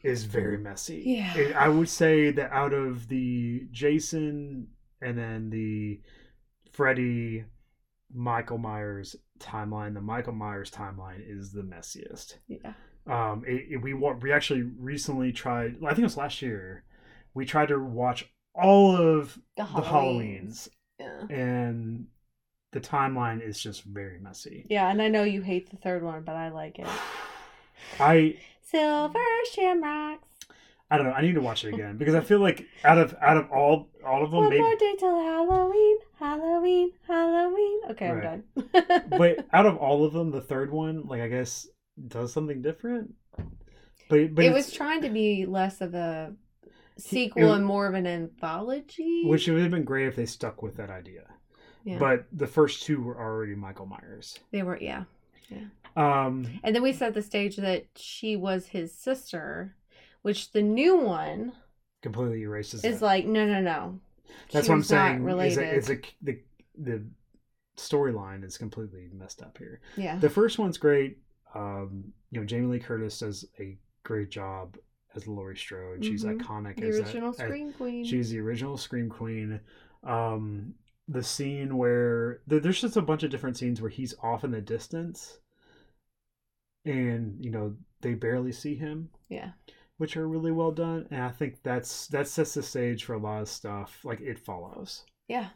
[0.03, 1.35] is very messy Yeah.
[1.35, 4.67] It- i would say that out of the jason
[5.01, 5.99] and then the
[6.71, 7.45] freddy
[8.13, 12.73] michael myers timeline the michael myers timeline is the messiest Yeah.
[13.07, 16.83] um it, it- we we actually recently tried i think it was last year
[17.33, 19.87] we tried to watch all of The the Halloweens.
[19.87, 20.69] halloweens
[20.99, 21.25] Yeah.
[21.29, 22.07] and
[22.71, 26.23] the timeline is just very messy Yeah, and I know you hate the third one,
[26.23, 26.87] but I like it.
[27.99, 29.19] i Silver
[29.53, 30.27] Shamrocks.
[30.91, 33.15] i don't know i need to watch it again because i feel like out of
[33.21, 37.79] out of all all of them One maybe more day till Halloween, Halloween, Halloween.
[37.91, 38.25] Okay, Right.
[38.27, 39.03] I'm done.
[39.17, 41.67] but out of all of them the third one like i guess
[42.07, 43.13] does something different
[44.09, 46.33] but but it was trying to be less of a
[46.97, 49.23] sequel it- and more of an anthology.
[49.25, 51.23] which would have been great if they stuck with that idea
[51.83, 51.97] yeah.
[51.99, 55.03] but the first two were already michael myers they were, yeah.
[55.95, 59.75] um And then we set the stage that she was his sister,
[60.21, 61.53] which the new one
[62.01, 63.05] completely erases is that.
[63.05, 63.99] like, no, no, no.
[64.51, 65.59] that's She what i'm saying is related.
[65.59, 66.39] a, it's a the
[66.77, 67.03] the
[67.77, 70.17] storyline is completely messed up here yeah.
[70.17, 71.17] the first one's great
[71.55, 74.77] um you know jamie lee curtis does a great job
[75.15, 76.39] as laurie strode she's Mhm.
[76.39, 78.03] iconic the as that- original as- Scream Queen.
[78.05, 79.59] She's the original Scream Queen.
[80.03, 80.73] Um,
[81.11, 84.51] the scene where there- there's just a bunch of different scenes where he's off in
[84.51, 85.39] the distance,
[86.85, 89.51] and you know they barely see him, yeah.
[89.97, 91.07] which are really well done.
[91.11, 94.05] And I think that's that sets the stage for a lot of stuff.
[94.05, 95.05] Like it follows.
[95.27, 95.49] Yeah.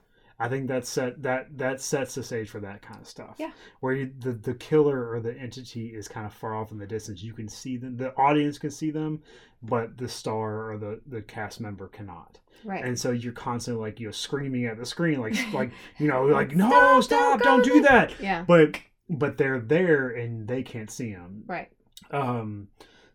[0.44, 3.36] I think that set that that sets the stage for that kind of stuff.
[3.38, 3.52] Yeah.
[3.80, 6.86] Where you, the the killer or the entity is kind of far off in the
[6.88, 7.24] distance.
[7.24, 7.96] You can see them.
[7.98, 9.22] The audience can see them,
[9.62, 12.84] but the star or the the cast member cannot Right.
[12.86, 16.48] and so you're constantly like you're screaming at the screen like like you know like
[16.52, 18.46] Stop, no don't stop don't do that yeah.
[18.48, 21.70] but but they're there and they can't see them Right.
[22.12, 22.70] um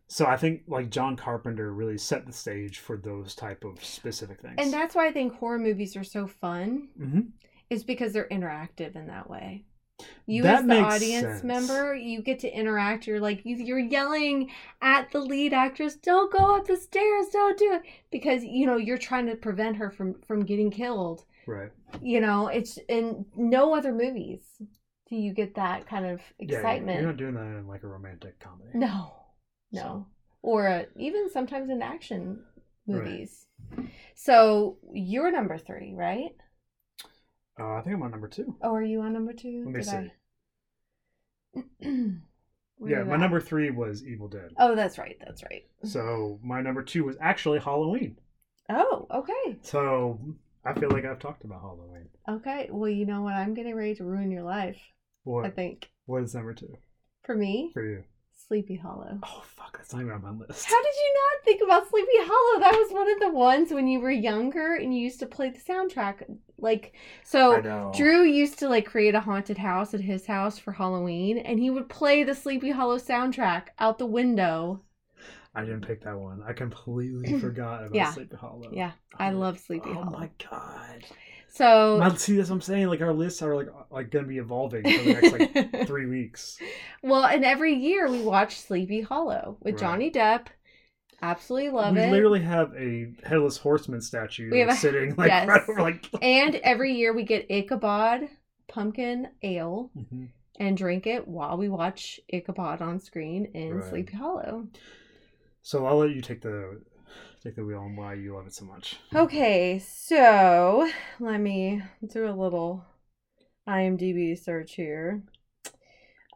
[0.08, 4.40] so i think like john carpenter really set the stage for those type of specific
[4.40, 7.20] things And that's why I think horror movies are so fun, hmm
[7.70, 9.64] is because they're interactive in that way.
[10.26, 11.44] You That as the audience sense.
[11.44, 13.06] member, you get to interact.
[13.06, 17.26] You're like you, you're yelling at the lead actress, "Don't go up the stairs!
[17.32, 21.24] Don't do it!" Because you know you're trying to prevent her from from getting killed.
[21.46, 21.70] right
[22.00, 24.40] You know, it's in no other movies
[25.08, 26.98] do you get that kind of yeah excitement.
[27.00, 29.12] you're not doing that in like a romantic comedy No,
[29.72, 30.06] no,
[30.42, 32.40] or uh, even sometimes in action
[32.86, 33.04] Right.
[33.04, 33.46] movies.
[34.14, 36.34] So you're number three, right?
[37.60, 38.56] Uh, I think I'm on number two.
[38.62, 39.64] Oh, are you on number two?
[39.66, 39.88] Let me Did
[41.80, 41.80] I-
[42.86, 43.20] yeah, my at?
[43.20, 44.50] number three was Evil Dead.
[44.58, 45.16] Oh, that's right.
[45.20, 45.64] That's right.
[45.82, 48.16] So my number two was actually Halloween.
[48.70, 49.58] Oh, okay.
[49.62, 50.20] So
[50.64, 52.08] I feel like I've talked about Halloween.
[52.28, 52.68] Okay.
[52.70, 53.34] Well, you know what?
[53.34, 54.78] I'm getting ready to ruin your life.
[55.24, 55.44] What?
[55.46, 56.76] I think What is number two
[57.24, 58.04] for me, for you?
[58.48, 59.18] Sleepy Hollow.
[59.22, 60.66] Oh fuck, that's not even on my list.
[60.66, 62.60] How did you not think about Sleepy Hollow?
[62.60, 65.50] That was one of the ones when you were younger and you used to play
[65.50, 66.24] the soundtrack.
[66.58, 66.94] Like,
[67.24, 67.92] so.
[67.94, 71.70] Drew used to like create a haunted house at his house for Halloween, and he
[71.70, 74.82] would play the Sleepy Hollow soundtrack out the window.
[75.54, 76.42] I didn't pick that one.
[76.46, 78.12] I completely forgot about Yeah.
[78.12, 78.70] Sleepy Hollow.
[78.72, 80.18] Yeah, I love Sleepy oh Hollow.
[80.20, 81.04] my god.
[81.50, 82.86] So, Now, see, that's what I'm saying.
[82.88, 85.32] Like our lists are like like gonna be evolving for the next
[85.72, 86.58] like three weeks.
[87.02, 89.80] well, and every year we watch Sleepy Hollow with Right.
[89.80, 90.46] Johnny Depp.
[91.20, 92.06] Absolutely love we it.
[92.06, 95.48] We literally have a headless horseman statue We have a- sitting like yes.
[95.48, 96.08] right over like.
[96.22, 98.28] and every year we get Ichabod
[98.68, 100.28] pumpkin ale Mhm.
[100.60, 103.88] and drink it while we watch Ichabod on screen in Right.
[103.88, 104.68] Sleepy Hollow.
[105.62, 106.80] So I'll let you take the
[107.42, 108.96] take the wheel on why you love it so much.
[109.14, 110.88] Okay, so
[111.20, 112.84] let me do a little
[113.68, 115.22] IMDb search here.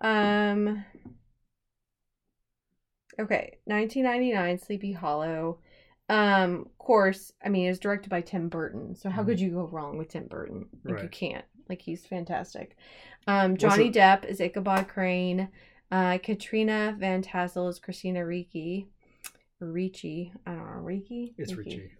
[0.00, 0.84] Um
[3.18, 5.58] Okay, 1999 Sleepy Hollow.
[6.08, 8.94] Um of course, I mean, it's directed by Tim Burton.
[8.94, 10.68] So how could you go wrong with Tim Burton?
[10.84, 11.44] Like you can't.
[11.68, 12.76] Like he's fantastic.
[13.26, 15.48] Um Johnny Depp is Ichabod Crane.
[15.90, 18.88] Uh Katrina Van Tassel is Christina Ricci.
[19.62, 20.32] Ricci.
[20.47, 21.34] I don't know, Ricci?
[21.39, 21.70] It's Ricci.
[21.70, 21.90] Richie.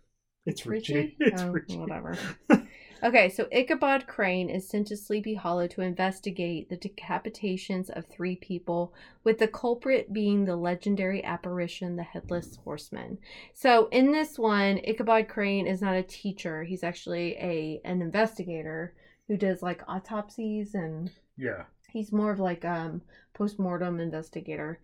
[0.45, 0.95] It's Richie?
[0.95, 1.17] Richie.
[1.21, 1.77] It's Oh, Richie.
[1.79, 2.19] whatever.
[3.05, 8.37] Okay, so Ichabod Crane is sent to Sleepy Hollow to investigate the decapitations of three
[8.37, 8.95] people,
[9.25, 13.19] with the culprit being the legendary apparition, the Headless Horseman.
[13.55, 18.95] So in this one, Ichabod Crane is not a teacher; he's actually a an investigator
[19.27, 21.65] who does like autopsies, and Yeah.
[21.91, 23.03] he's more of like um
[23.35, 24.79] post-mortem investigator.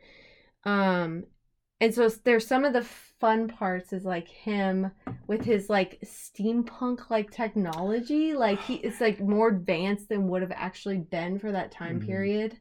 [0.65, 1.23] Um,
[1.81, 4.91] and so there's some of the fun parts is like him
[5.27, 8.35] with his like steampunk like technology.
[8.35, 12.07] Like he it's like more advanced than would have actually been for that time Mhm.
[12.07, 12.59] period.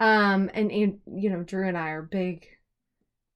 [0.00, 2.46] Um and, and you know drew and i are big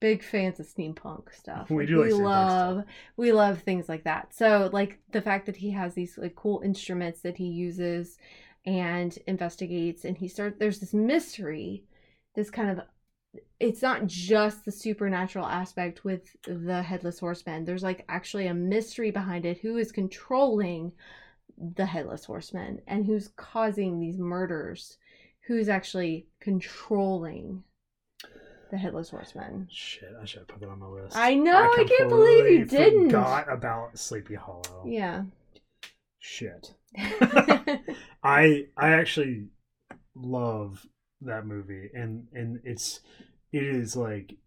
[0.01, 1.69] big fans of steampunk stuff.
[1.71, 2.83] We do like steampunk love
[3.17, 4.33] we love things like that.
[4.33, 8.17] So like the fact that he has these like cool instruments that he uses
[8.65, 11.83] and investigates and he starts there's this mystery
[12.35, 12.81] this kind of
[13.59, 19.11] it's not just the supernatural aspect with the headless horseman there's like actually a mystery
[19.11, 20.91] behind it who is controlling
[21.75, 24.97] the headless horseman and who's causing these murders
[25.47, 27.63] who's actually controlling
[28.71, 31.15] the headless horseman Shit, I should have put that on my list.
[31.17, 34.83] i know i, can't believe you didn't Forgot about Sleepy Hollow.
[34.85, 35.23] yeah
[36.19, 36.73] Shit.
[38.23, 39.47] I I actually
[40.15, 40.85] love
[41.21, 43.01] that movie and and it's
[43.51, 44.37] it is like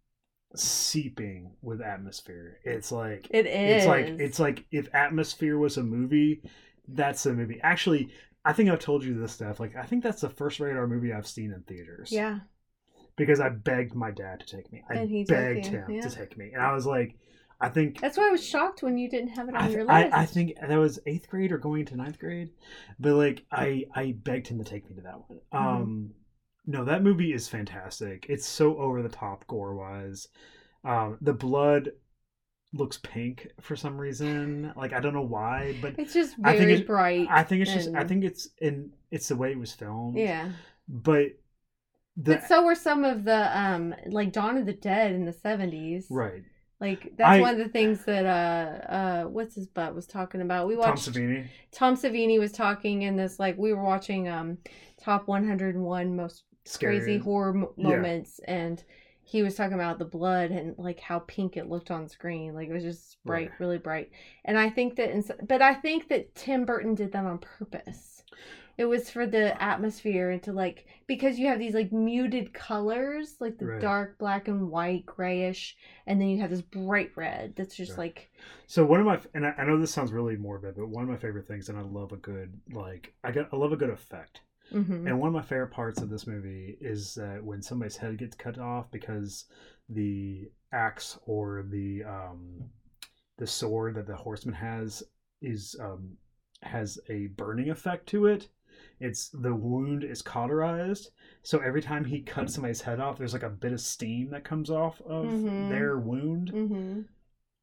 [0.55, 2.59] seeping with atmosphere.
[2.65, 6.43] It's like it is it's like it's like if atmosphere was a movie,
[6.89, 7.61] that's a movie.
[7.62, 8.11] Actually,
[8.44, 9.61] I think I've told you this stuff.
[9.61, 12.11] Like I think that's the first radar movie I've seen in theaters.
[12.12, 12.40] yeah
[13.16, 14.82] Because I begged my dad to take me.
[14.90, 16.03] I And he begged him yeah.
[16.03, 16.53] to take me.
[16.53, 17.16] And I was like
[17.61, 19.89] I think that's why i was shocked when you didn't have it on I, your
[19.89, 22.51] I, list I think that was eighth grade or going to ninth grade,
[22.99, 25.39] but like I I begged him to take me to that one.
[25.55, 25.66] Mm-hmm.
[25.66, 26.11] Um,
[26.67, 28.27] no, that movie is fantastic.
[28.29, 30.29] It's so over the top gore wise.
[30.85, 31.91] Um, the blood
[32.73, 34.73] looks pink for some reason.
[34.77, 37.73] Like I don't know why, but it's just I think it- bright I think it's
[37.73, 40.17] just I think it's in it's the way it was filmed.
[40.19, 40.51] yeah
[40.89, 41.27] but
[42.17, 45.33] the but so were some of the um like Dawn of the Dead in the
[45.33, 46.07] seventies.
[46.11, 46.43] right
[46.81, 50.41] Like that's I- one of the things that uh uh what's his butt was talking
[50.41, 50.67] about.
[50.67, 51.47] We watched Tom Savini.
[51.73, 54.59] Tom Savini was talking in this like we were watching um
[54.99, 56.89] top 101 most Scary.
[56.89, 57.77] crazy horror Yeah.
[57.83, 58.83] moments and
[59.25, 62.69] he was talking about the blood and like how pink it looked on screen like
[62.69, 63.61] it was just bright Right.
[63.61, 64.11] really bright
[64.45, 68.23] and i think that in, but i think that tim burton did that on purpose
[68.79, 73.37] it was for the atmosphere and to like because you have these like muted colors
[73.41, 73.81] like the Right.
[73.81, 75.77] dark black and white grayish
[76.07, 77.99] and then you have this bright red that's just Right.
[77.99, 78.31] like
[78.67, 81.09] So one of my and I, I know this sounds really morbid, but one of
[81.11, 83.91] my favorite things, and I love a good like I got I love a good
[83.91, 84.41] effect.
[84.73, 85.07] Mhm.
[85.07, 88.35] And one of my favorite parts of this movie is that when somebody's head gets
[88.36, 89.44] cut off because
[89.89, 92.70] the axe or the um,
[93.39, 95.03] the sword that the horseman has
[95.40, 96.16] is um,
[96.62, 98.49] has a burning effect to it.
[99.01, 101.11] It's the wound is cauterized,
[101.43, 104.44] so every time he cuts somebody's head off, there's like a bit of steam that
[104.44, 105.69] comes off of Mhm.
[105.69, 106.53] their wound.
[106.53, 107.05] Mhm.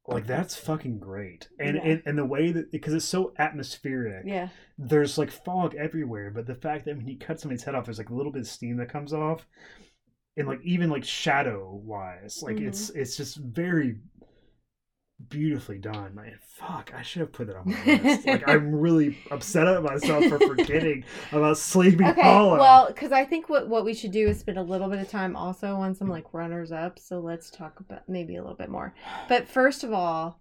[0.06, 1.82] Like that's fucking great and Yeah.
[1.84, 4.48] and, and the way that because it's so atmospheric Yeah.
[4.78, 7.98] there's like fog everywhere but the fact that when he cuts somebody's head off there's
[7.98, 9.46] like a little bit of steam that comes off
[10.36, 12.68] and like even like shadow wise like Mhm.
[12.68, 13.98] it's it's just very
[15.28, 19.16] beautifully done man fuck i should have put that on my list like i'm really
[19.30, 22.20] upset at myself for forgetting about sleepy Okay.
[22.22, 24.98] hollow Well, because I think what what we should do is spend a little bit
[24.98, 26.98] of time also on some like runners up.
[26.98, 28.94] So let's talk about maybe a little bit more.
[29.28, 30.40] But first of all,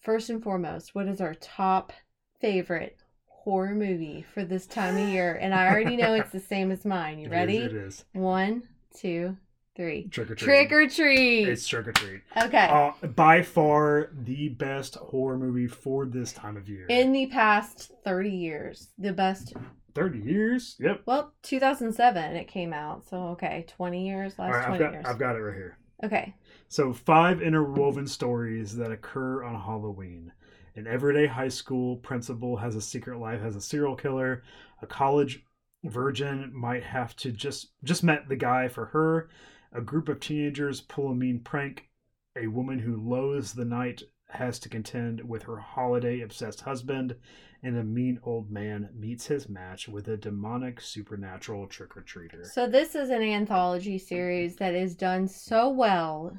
[0.00, 1.92] first and foremost, what is our top
[2.40, 5.38] favorite horror movie for this time of year?
[5.40, 7.18] And I already know it's the same as mine.
[7.18, 7.58] You It is- ready?
[7.58, 8.62] it is One,
[8.94, 9.36] two,
[9.76, 10.08] three.
[10.08, 11.48] trick or treat Trick or treat.
[11.48, 12.66] it's trick or treat Okay.
[12.68, 17.92] uh, by far the best horror movie for this time of year In the past
[18.04, 19.52] 30 years, the best
[19.94, 23.06] 30 years yep Well, 2007 it came out.
[23.08, 25.04] So okay, 20 years, last right, I've 20 got, years.
[25.06, 26.34] I've got it right here Okay.
[26.68, 30.30] So, five interwoven stories that occur on Halloween.
[30.74, 34.42] An everyday high school principal has a secret life as a serial killer.
[34.82, 35.42] A college
[35.84, 39.30] virgin might have to just just met the guy for her.
[39.72, 41.88] A group of teenagers pull a mean prank.
[42.36, 47.16] A woman who loathes the night has to contend with her holiday obsessed husband,
[47.62, 52.44] and a mean old man meets his match with a demonic supernatural trick or treater.
[52.44, 56.38] So this is an anthology series that is done so well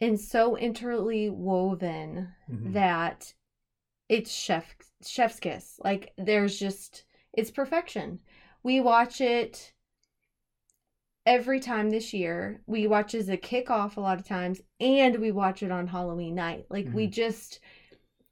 [0.00, 2.72] and so interly woven Mhm.
[2.72, 3.34] that
[4.08, 4.74] it's chef
[5.04, 5.78] chef's kiss.
[5.84, 8.20] Like there's just it's perfection.
[8.62, 9.72] We watch it
[11.26, 12.60] every time this year.
[12.66, 16.34] We watch as a kickoff a lot of times, and we watch it on Halloween
[16.34, 16.66] night.
[16.70, 17.12] Like we mm-hmm.
[17.12, 17.60] just,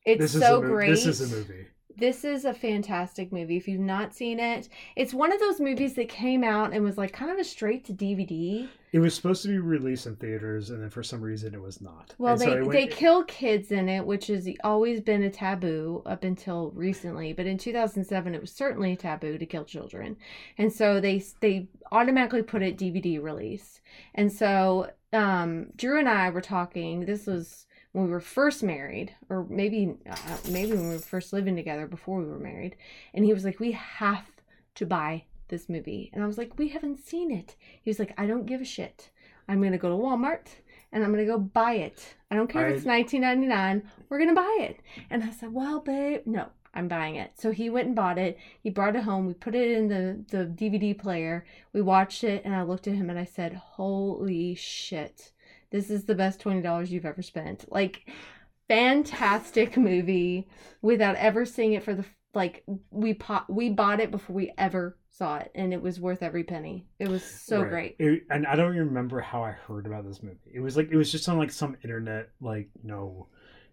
[0.04, 0.90] it's this so a great.
[0.90, 1.66] This is a movie.
[2.00, 3.58] This is a fantastic movie.
[3.58, 6.96] If you've not seen it, it's one of those movies that came out and was
[6.96, 8.68] like kind of a straight to DVD.
[8.92, 11.80] It was supposed to be released in theaters, and then for some reason it was
[11.80, 12.14] not.
[12.18, 15.30] Well, And they it went- they kill kids in it, which has always been a
[15.30, 17.32] taboo up until recently.
[17.32, 20.16] But in 2007, it was certainly a taboo to kill children,
[20.58, 23.80] and so they they automatically put it DVD release.
[24.14, 27.00] And so um, Drew and I were talking.
[27.04, 30.16] This was when we were first married, or maybe uh,
[30.48, 32.76] maybe when we were first living together before we were married.
[33.14, 34.26] And he was like, "We have
[34.76, 38.14] to buy this movie," and I was like, "We haven't seen it." He was like,
[38.18, 39.10] "I don't give a shit.
[39.48, 40.48] I'm gonna go to Walmart."
[40.92, 42.14] and I'm gonna go buy it.
[42.30, 43.82] I don't care if it's 19.99.
[44.08, 44.80] We're gonna buy it.
[45.08, 47.32] And I said, well, babe, no, I'm buying it.
[47.36, 48.38] So he went and bought it.
[48.60, 49.26] He brought it home.
[49.26, 51.44] We put it in the the DVD player.
[51.72, 55.32] We watched it, and I looked at him and I said, holy shit,
[55.70, 57.64] this is the best twenty dollars you've ever spent.
[57.70, 58.08] Like,
[58.68, 60.48] fantastic movie.
[60.82, 64.96] Without ever seeing it for the like, we po- we bought it before we ever
[65.10, 66.86] saw it, and it was worth every penny.
[67.00, 67.70] It was so Right.
[67.70, 67.96] great.
[67.98, 70.38] It- and I don't even remember how I heard about this movie.
[70.54, 73.26] It was like it was just on like some internet like you know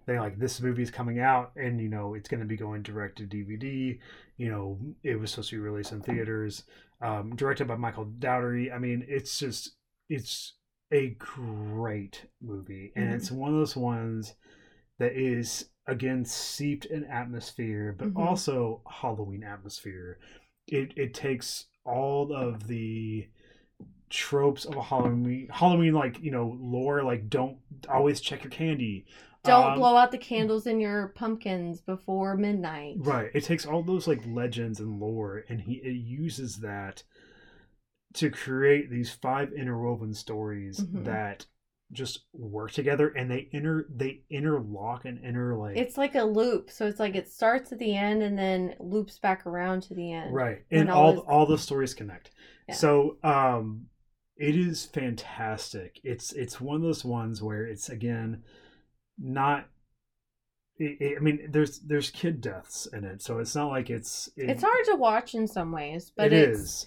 [0.08, 2.82] thing like this movie is coming out and you know it's going to be going
[2.82, 4.00] direct to DVD.
[4.38, 6.64] You know it was supposed to be released in theaters.
[7.00, 8.72] Um, directed by Michael Dougherty.
[8.72, 9.76] I mean it's just
[10.10, 10.56] it's
[10.92, 13.16] a great movie and Mhm.
[13.16, 14.36] it's one of those ones
[15.00, 18.26] that is again seeped in atmosphere but Mhm.
[18.26, 20.20] also Halloween atmosphere.
[20.68, 23.28] It it takes all of the
[24.10, 27.58] tropes of a Halloween Halloween like you know lore like don't
[27.90, 29.06] always check your candy.
[29.44, 32.96] Don't Um, blow out the candles in your pumpkins before midnight.
[33.00, 33.30] Right.
[33.34, 37.04] It takes all those like legends and lore and he it uses that
[38.14, 41.06] to create these five interwoven stories Mhm.
[41.06, 41.46] that
[41.92, 46.70] just work together and they inter they interlock and inter like It's like a loop,
[46.70, 50.12] so it's like it starts at the end and then loops back around to the
[50.12, 50.34] end.
[50.34, 52.32] right and all all this- all the stories connect
[52.68, 52.76] Yeah.
[52.76, 53.88] so um
[54.36, 58.44] it is fantastic it's it's one of those ones where it's again
[59.18, 59.68] not
[60.80, 64.64] i mean there's there's kid deaths in it so it's not like it's it- It's
[64.64, 66.86] hard to watch in some ways, but It it's is,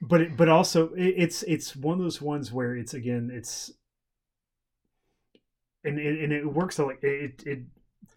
[0.00, 3.72] but it, but also it, it's it's one of those ones where it's again it's
[5.84, 7.60] and it, and it works like it it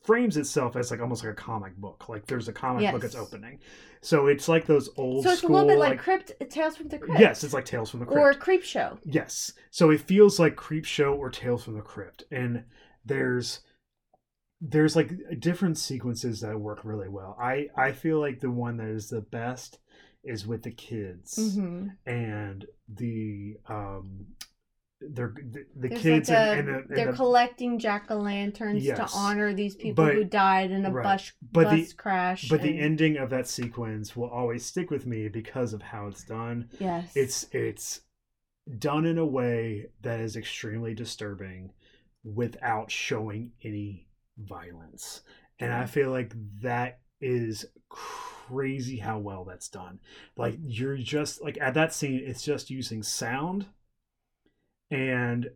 [0.04, 3.16] frames itself as like almost like a comic book like there's a comic book that's
[3.16, 3.60] opening
[4.02, 6.88] so it's like those old so it's school a little bit like, Crypt Tales from
[6.88, 7.20] the Crypt.
[7.20, 8.98] yes it's like tales from the crypt Or Creep Show.
[9.06, 9.54] Yes.
[9.70, 12.24] So it feels like Creep Show or Tales from the Crypt.
[12.32, 12.64] And
[13.06, 13.62] there's
[14.60, 17.38] there's like different sequences that work really well.
[17.40, 19.78] I I feel like the one that is the best
[20.24, 24.26] is with the kids hmm and the um
[25.04, 28.18] they're the, the kids like a, and, and, the, and they're the- collecting jack o'
[28.18, 28.98] lanterns Yes.
[28.98, 31.04] to honor these people But- who died in a right.
[31.04, 32.48] bus but the bus crash.
[32.50, 36.24] but the ending of that sequence will always stick with me because of how it's
[36.24, 36.70] done.
[36.80, 38.02] yes, it's it's
[38.78, 41.72] done in a way that is extremely disturbing
[42.24, 44.08] without showing any
[44.38, 45.22] violence.
[45.60, 48.28] And I feel like that is crazy
[48.98, 50.00] how well that's done.
[50.36, 50.42] Hmm.
[50.42, 53.66] Like you're just like at that scene, it's just using sound
[54.90, 55.50] and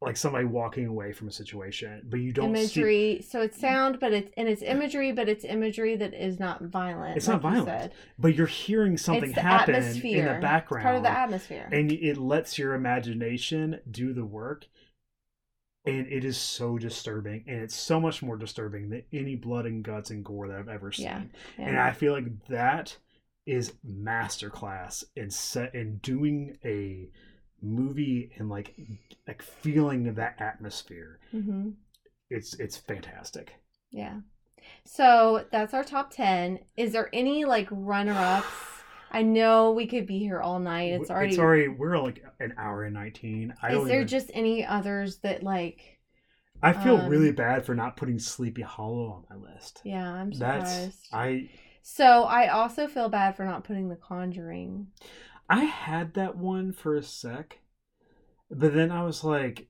[0.00, 3.24] like somebody walking away from a situation, but you don't see imagery.
[3.28, 7.16] So it's sound, but it's and it's imagery, but it's imagery that is not violent.
[7.16, 7.82] It's like not you violent.
[7.82, 7.92] said.
[8.18, 10.82] but you're hearing something happen in the background.
[10.82, 11.68] It's part of the atmosphere.
[11.72, 14.66] and it lets your imagination do the work
[15.86, 19.82] and it is so disturbing and it's so much more disturbing than any blood and
[19.84, 21.22] guts and gore that i've ever seen Yeah,
[21.58, 21.68] yeah.
[21.68, 22.96] and i feel like that
[23.46, 27.08] is masterclass in set in doing a
[27.62, 28.74] movie and like
[29.26, 31.70] like feeling that atmosphere hmm
[32.30, 33.54] it's it's fantastic
[33.90, 34.20] Yeah.
[34.84, 36.60] So that's our top 10.
[36.76, 38.77] Is there any like runner ups?
[39.10, 40.92] I know we could be here all night.
[40.92, 41.30] It's already.
[41.30, 45.18] it's already we're like an hour and 19 i is there even, just any others
[45.18, 45.98] that like.
[46.62, 50.32] i feel um, really bad for not putting sleepy hollow on my list Yeah, I'm
[50.32, 51.08] that's surprised.
[51.12, 51.48] i
[51.82, 54.88] So I also feel bad for not putting The Conjuring.
[55.50, 57.58] I had that one for a sec,
[58.50, 59.68] but then I was like,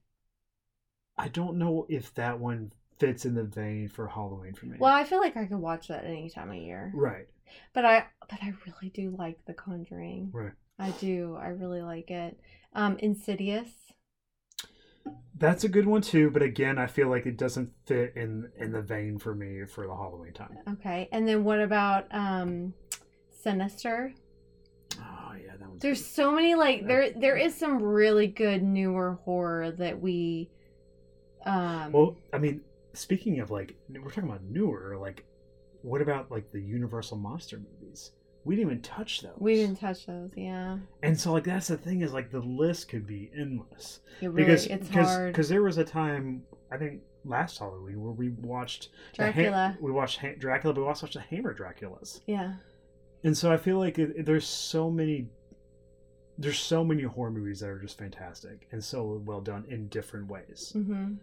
[1.18, 4.78] I don't know if that one fits in the vein for Halloween for me.
[4.78, 6.92] Well, I feel like I could watch that any time of year.
[6.92, 7.26] right,
[7.74, 10.32] But I but I really do like The Conjuring.
[10.32, 10.52] right.
[10.78, 11.36] I do.
[11.36, 12.40] I really like it.
[12.74, 13.92] Um Insidious.
[15.34, 18.72] That's a good one too, but again, I feel like it doesn't fit in in
[18.72, 20.58] the vein for me for the Halloween time.
[20.68, 21.08] Okay.
[21.12, 22.74] And then what about um
[23.30, 24.12] Sinister?
[24.98, 26.04] Oh yeah, that one's There's good.
[26.04, 30.50] so many like there there is some really good newer horror that we
[31.46, 32.62] um Well, I mean,
[32.92, 34.96] speaking of like, we're talking about newer.
[35.00, 35.24] Like,
[35.82, 38.12] what about like the Universal monster movies?
[38.44, 39.36] We didn't even touch those.
[39.38, 40.78] we didn't touch those, yeah.
[41.02, 44.00] And so, like, that's the thing is like the list could be endless.
[44.20, 45.32] It really because it's because hard.
[45.32, 46.42] because there was a time
[46.72, 49.76] I think last Halloween where we watched the Ha- Dracula.
[49.80, 52.54] we watched ha- Dracula, but we also watched the Hammer Draculas, yeah.
[53.24, 55.26] and so I feel like it, it- there's so many
[56.38, 60.28] there's so many horror movies that are just fantastic and so well done in different
[60.28, 60.70] ways.
[60.72, 61.14] hmm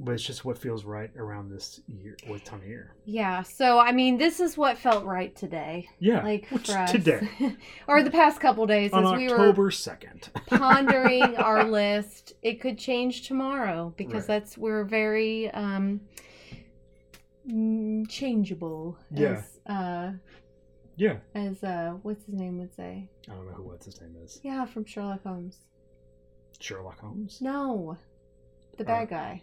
[0.00, 2.94] But it's just what feels right around this year, what time of year.
[3.04, 3.42] Yeah.
[3.42, 5.88] So I mean this is what felt right today.
[6.00, 6.90] Yeah, Like which for us.
[6.90, 7.28] today
[7.86, 10.28] or the past couple days on as we were October second.
[10.46, 12.32] pondering our list.
[12.42, 14.40] It could change tomorrow because Right.
[14.40, 16.00] that's we're very um
[17.48, 19.28] mm, changeable Yeah.
[19.38, 20.12] as uh
[20.96, 23.08] yeah, as uh what's his name would say.
[23.30, 24.40] I don't know who what's his name is.
[24.42, 25.58] Yeah, from Sherlock Holmes.
[26.60, 27.96] Sherlock Holmes, No.
[28.78, 28.86] The Oh.
[28.86, 29.42] bad guy.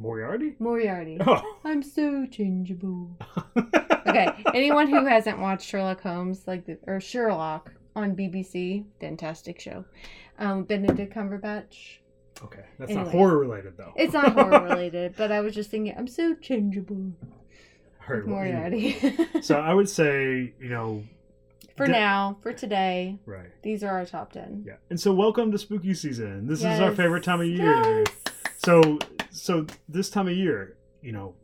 [0.00, 0.54] Moriarty.
[0.58, 1.18] Moriarty.
[1.26, 3.10] Oh, I'm so changeable.
[4.06, 9.84] Okay, anyone who hasn't watched Sherlock Holmes, like the, or Sherlock on BBC, fantastic show.
[10.38, 11.98] Um, Benedict Cumberbatch.
[12.42, 13.92] Okay, that's not horror related though.
[13.94, 17.12] It's not horror related, but I was just thinking, I'm so changeable.
[17.98, 19.16] Heard with what you- Moriarty.
[19.42, 21.04] So I would say, you know,
[21.76, 23.50] for de- now, for today, right.
[23.62, 24.64] these are our top ten.
[24.66, 24.76] Yeah.
[24.88, 26.48] And so welcome to spooky season.
[26.48, 28.02] This is our favorite time of year.
[28.06, 28.06] Yes.
[28.56, 28.98] So
[29.30, 31.34] so this time of year, you know,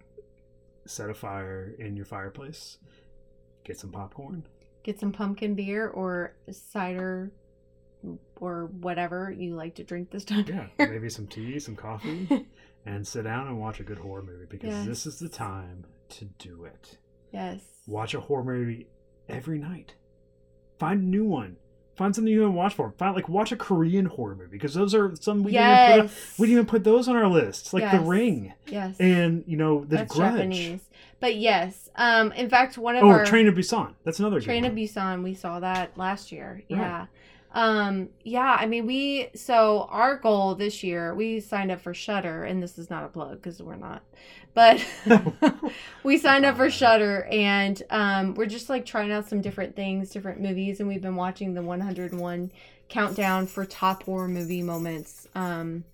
[0.86, 2.78] set a fire in your fireplace.
[3.64, 4.44] Get some popcorn.
[4.84, 7.32] Get some pumpkin beer or cider
[8.36, 10.44] or whatever you like to drink this time.
[10.46, 12.46] Yeah, maybe some tea, some coffee,
[12.86, 14.86] and sit down and watch a good horror movie because Yes.
[14.86, 16.98] this is the time to do it.
[17.32, 17.60] yes.
[17.88, 18.86] Watch a horror movie
[19.28, 19.94] every night.
[20.78, 21.56] Find a new one.
[21.96, 22.92] Find something you haven't watched for.
[22.98, 26.00] Find like watch a Korean horror movie because those are some we didn't even put
[26.10, 27.72] on, we didn't even put those on our list.
[27.72, 28.96] Like The Ring Yes.
[29.00, 30.32] and you know The That's Grudge.
[30.34, 30.80] Japanese.
[31.18, 33.94] But yes, um, in fact, one of Oh, our Train to Busan.
[34.04, 34.74] That's another Train of.
[34.74, 36.62] Busan, we saw that last year.
[36.70, 37.06] Right.
[37.56, 37.62] Yeah.
[37.86, 42.44] Um, yeah, I mean, we, so our goal this year, we signed up for Shudder,
[42.44, 44.02] and this is not a plug because we're not,
[44.54, 44.84] but
[46.02, 50.10] we signed up for Shudder, and um, we're just like trying out some different things,
[50.10, 52.52] different movies, and we've been watching the 101
[52.88, 55.26] countdown for top horror movie moments.
[55.34, 55.84] Um,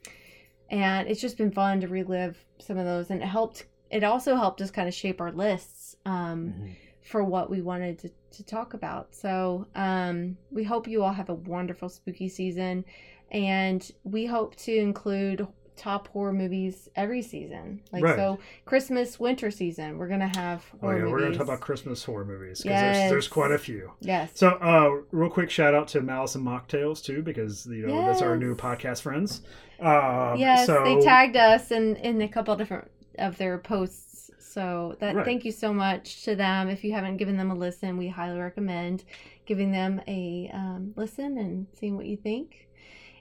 [0.68, 4.36] and it's just been fun to relive some of those, and it helped, it also
[4.36, 5.96] helped us kind of shape our lists.
[6.04, 6.76] Um, Mhm.
[7.02, 9.14] for what we wanted to, to talk about.
[9.14, 12.84] So um, we hope you all have a wonderful spooky season,
[13.30, 17.80] and we hope to include top horror movies every season.
[17.92, 18.16] Like Right.
[18.16, 22.26] so, Christmas, winter season, we're gonna have Oh yeah, we're gonna talk about Christmas horror
[22.26, 23.90] movies because there's, there's quite a few.
[24.00, 24.30] yes.
[24.34, 28.22] So, uh, real quick shout out to Malice and Mocktails too, because you know that's
[28.22, 29.40] our new podcast friends.
[29.80, 34.11] Um, yes, so, they tagged us in in a couple different of their posts.
[34.52, 35.24] So that Right.
[35.24, 36.68] thank you so much to them.
[36.68, 39.04] If you haven't given them a listen, we highly recommend
[39.46, 42.68] giving them a um, listen and seeing what you think.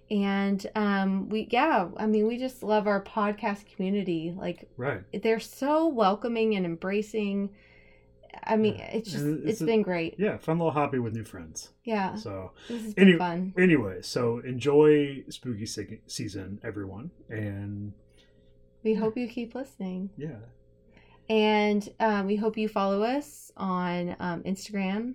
[0.09, 4.33] and um, we yeah, I mean, we just love our podcast community.
[4.37, 5.03] Like Right.
[5.23, 7.49] they're so welcoming and embracing.
[8.43, 8.91] I mean, Yeah.
[8.97, 10.15] it's just it's it's a- been great.
[10.19, 11.71] Yeah, fun little hobby with new friends.
[11.85, 13.53] Yeah, So this has been any- fun.
[13.57, 17.93] anyway, so enjoy spooky se- season, everyone, and
[18.83, 20.09] We hope you keep listening.
[20.17, 20.39] yeah,
[21.31, 25.13] And um, we hope you follow us on um, Instagram.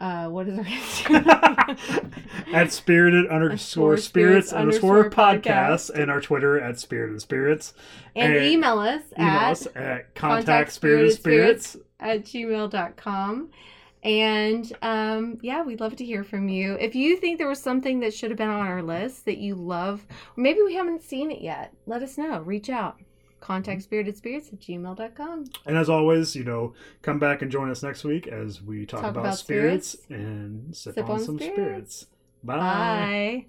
[0.00, 2.12] Uh, what is our Instagram?
[2.54, 7.74] at spirited underscore spirits underscore podcast and our Twitter at spirited spirits.
[8.16, 11.88] and And email us Email at, us at contact spirited spirited spirits.
[12.00, 13.50] at gmail.com.
[14.04, 16.78] And um, yeah, we'd love to hear from you.
[16.80, 19.54] If you think there was something that should have been on our list that you
[19.54, 22.40] love, or maybe we haven't seen it yet, let us know.
[22.40, 22.96] Reach out.
[23.40, 23.44] Mm-hmm.
[23.52, 25.44] Contact spirited spirits at gmail.com.
[25.66, 29.00] And as always, you know, come back and join us next week as we talk,
[29.00, 30.10] Talk about, about spirits, spirits.
[30.10, 31.56] and sip, Sip on, on some spirits.
[31.56, 32.06] spirits.
[32.42, 32.56] Bye.
[32.56, 33.46] Bye.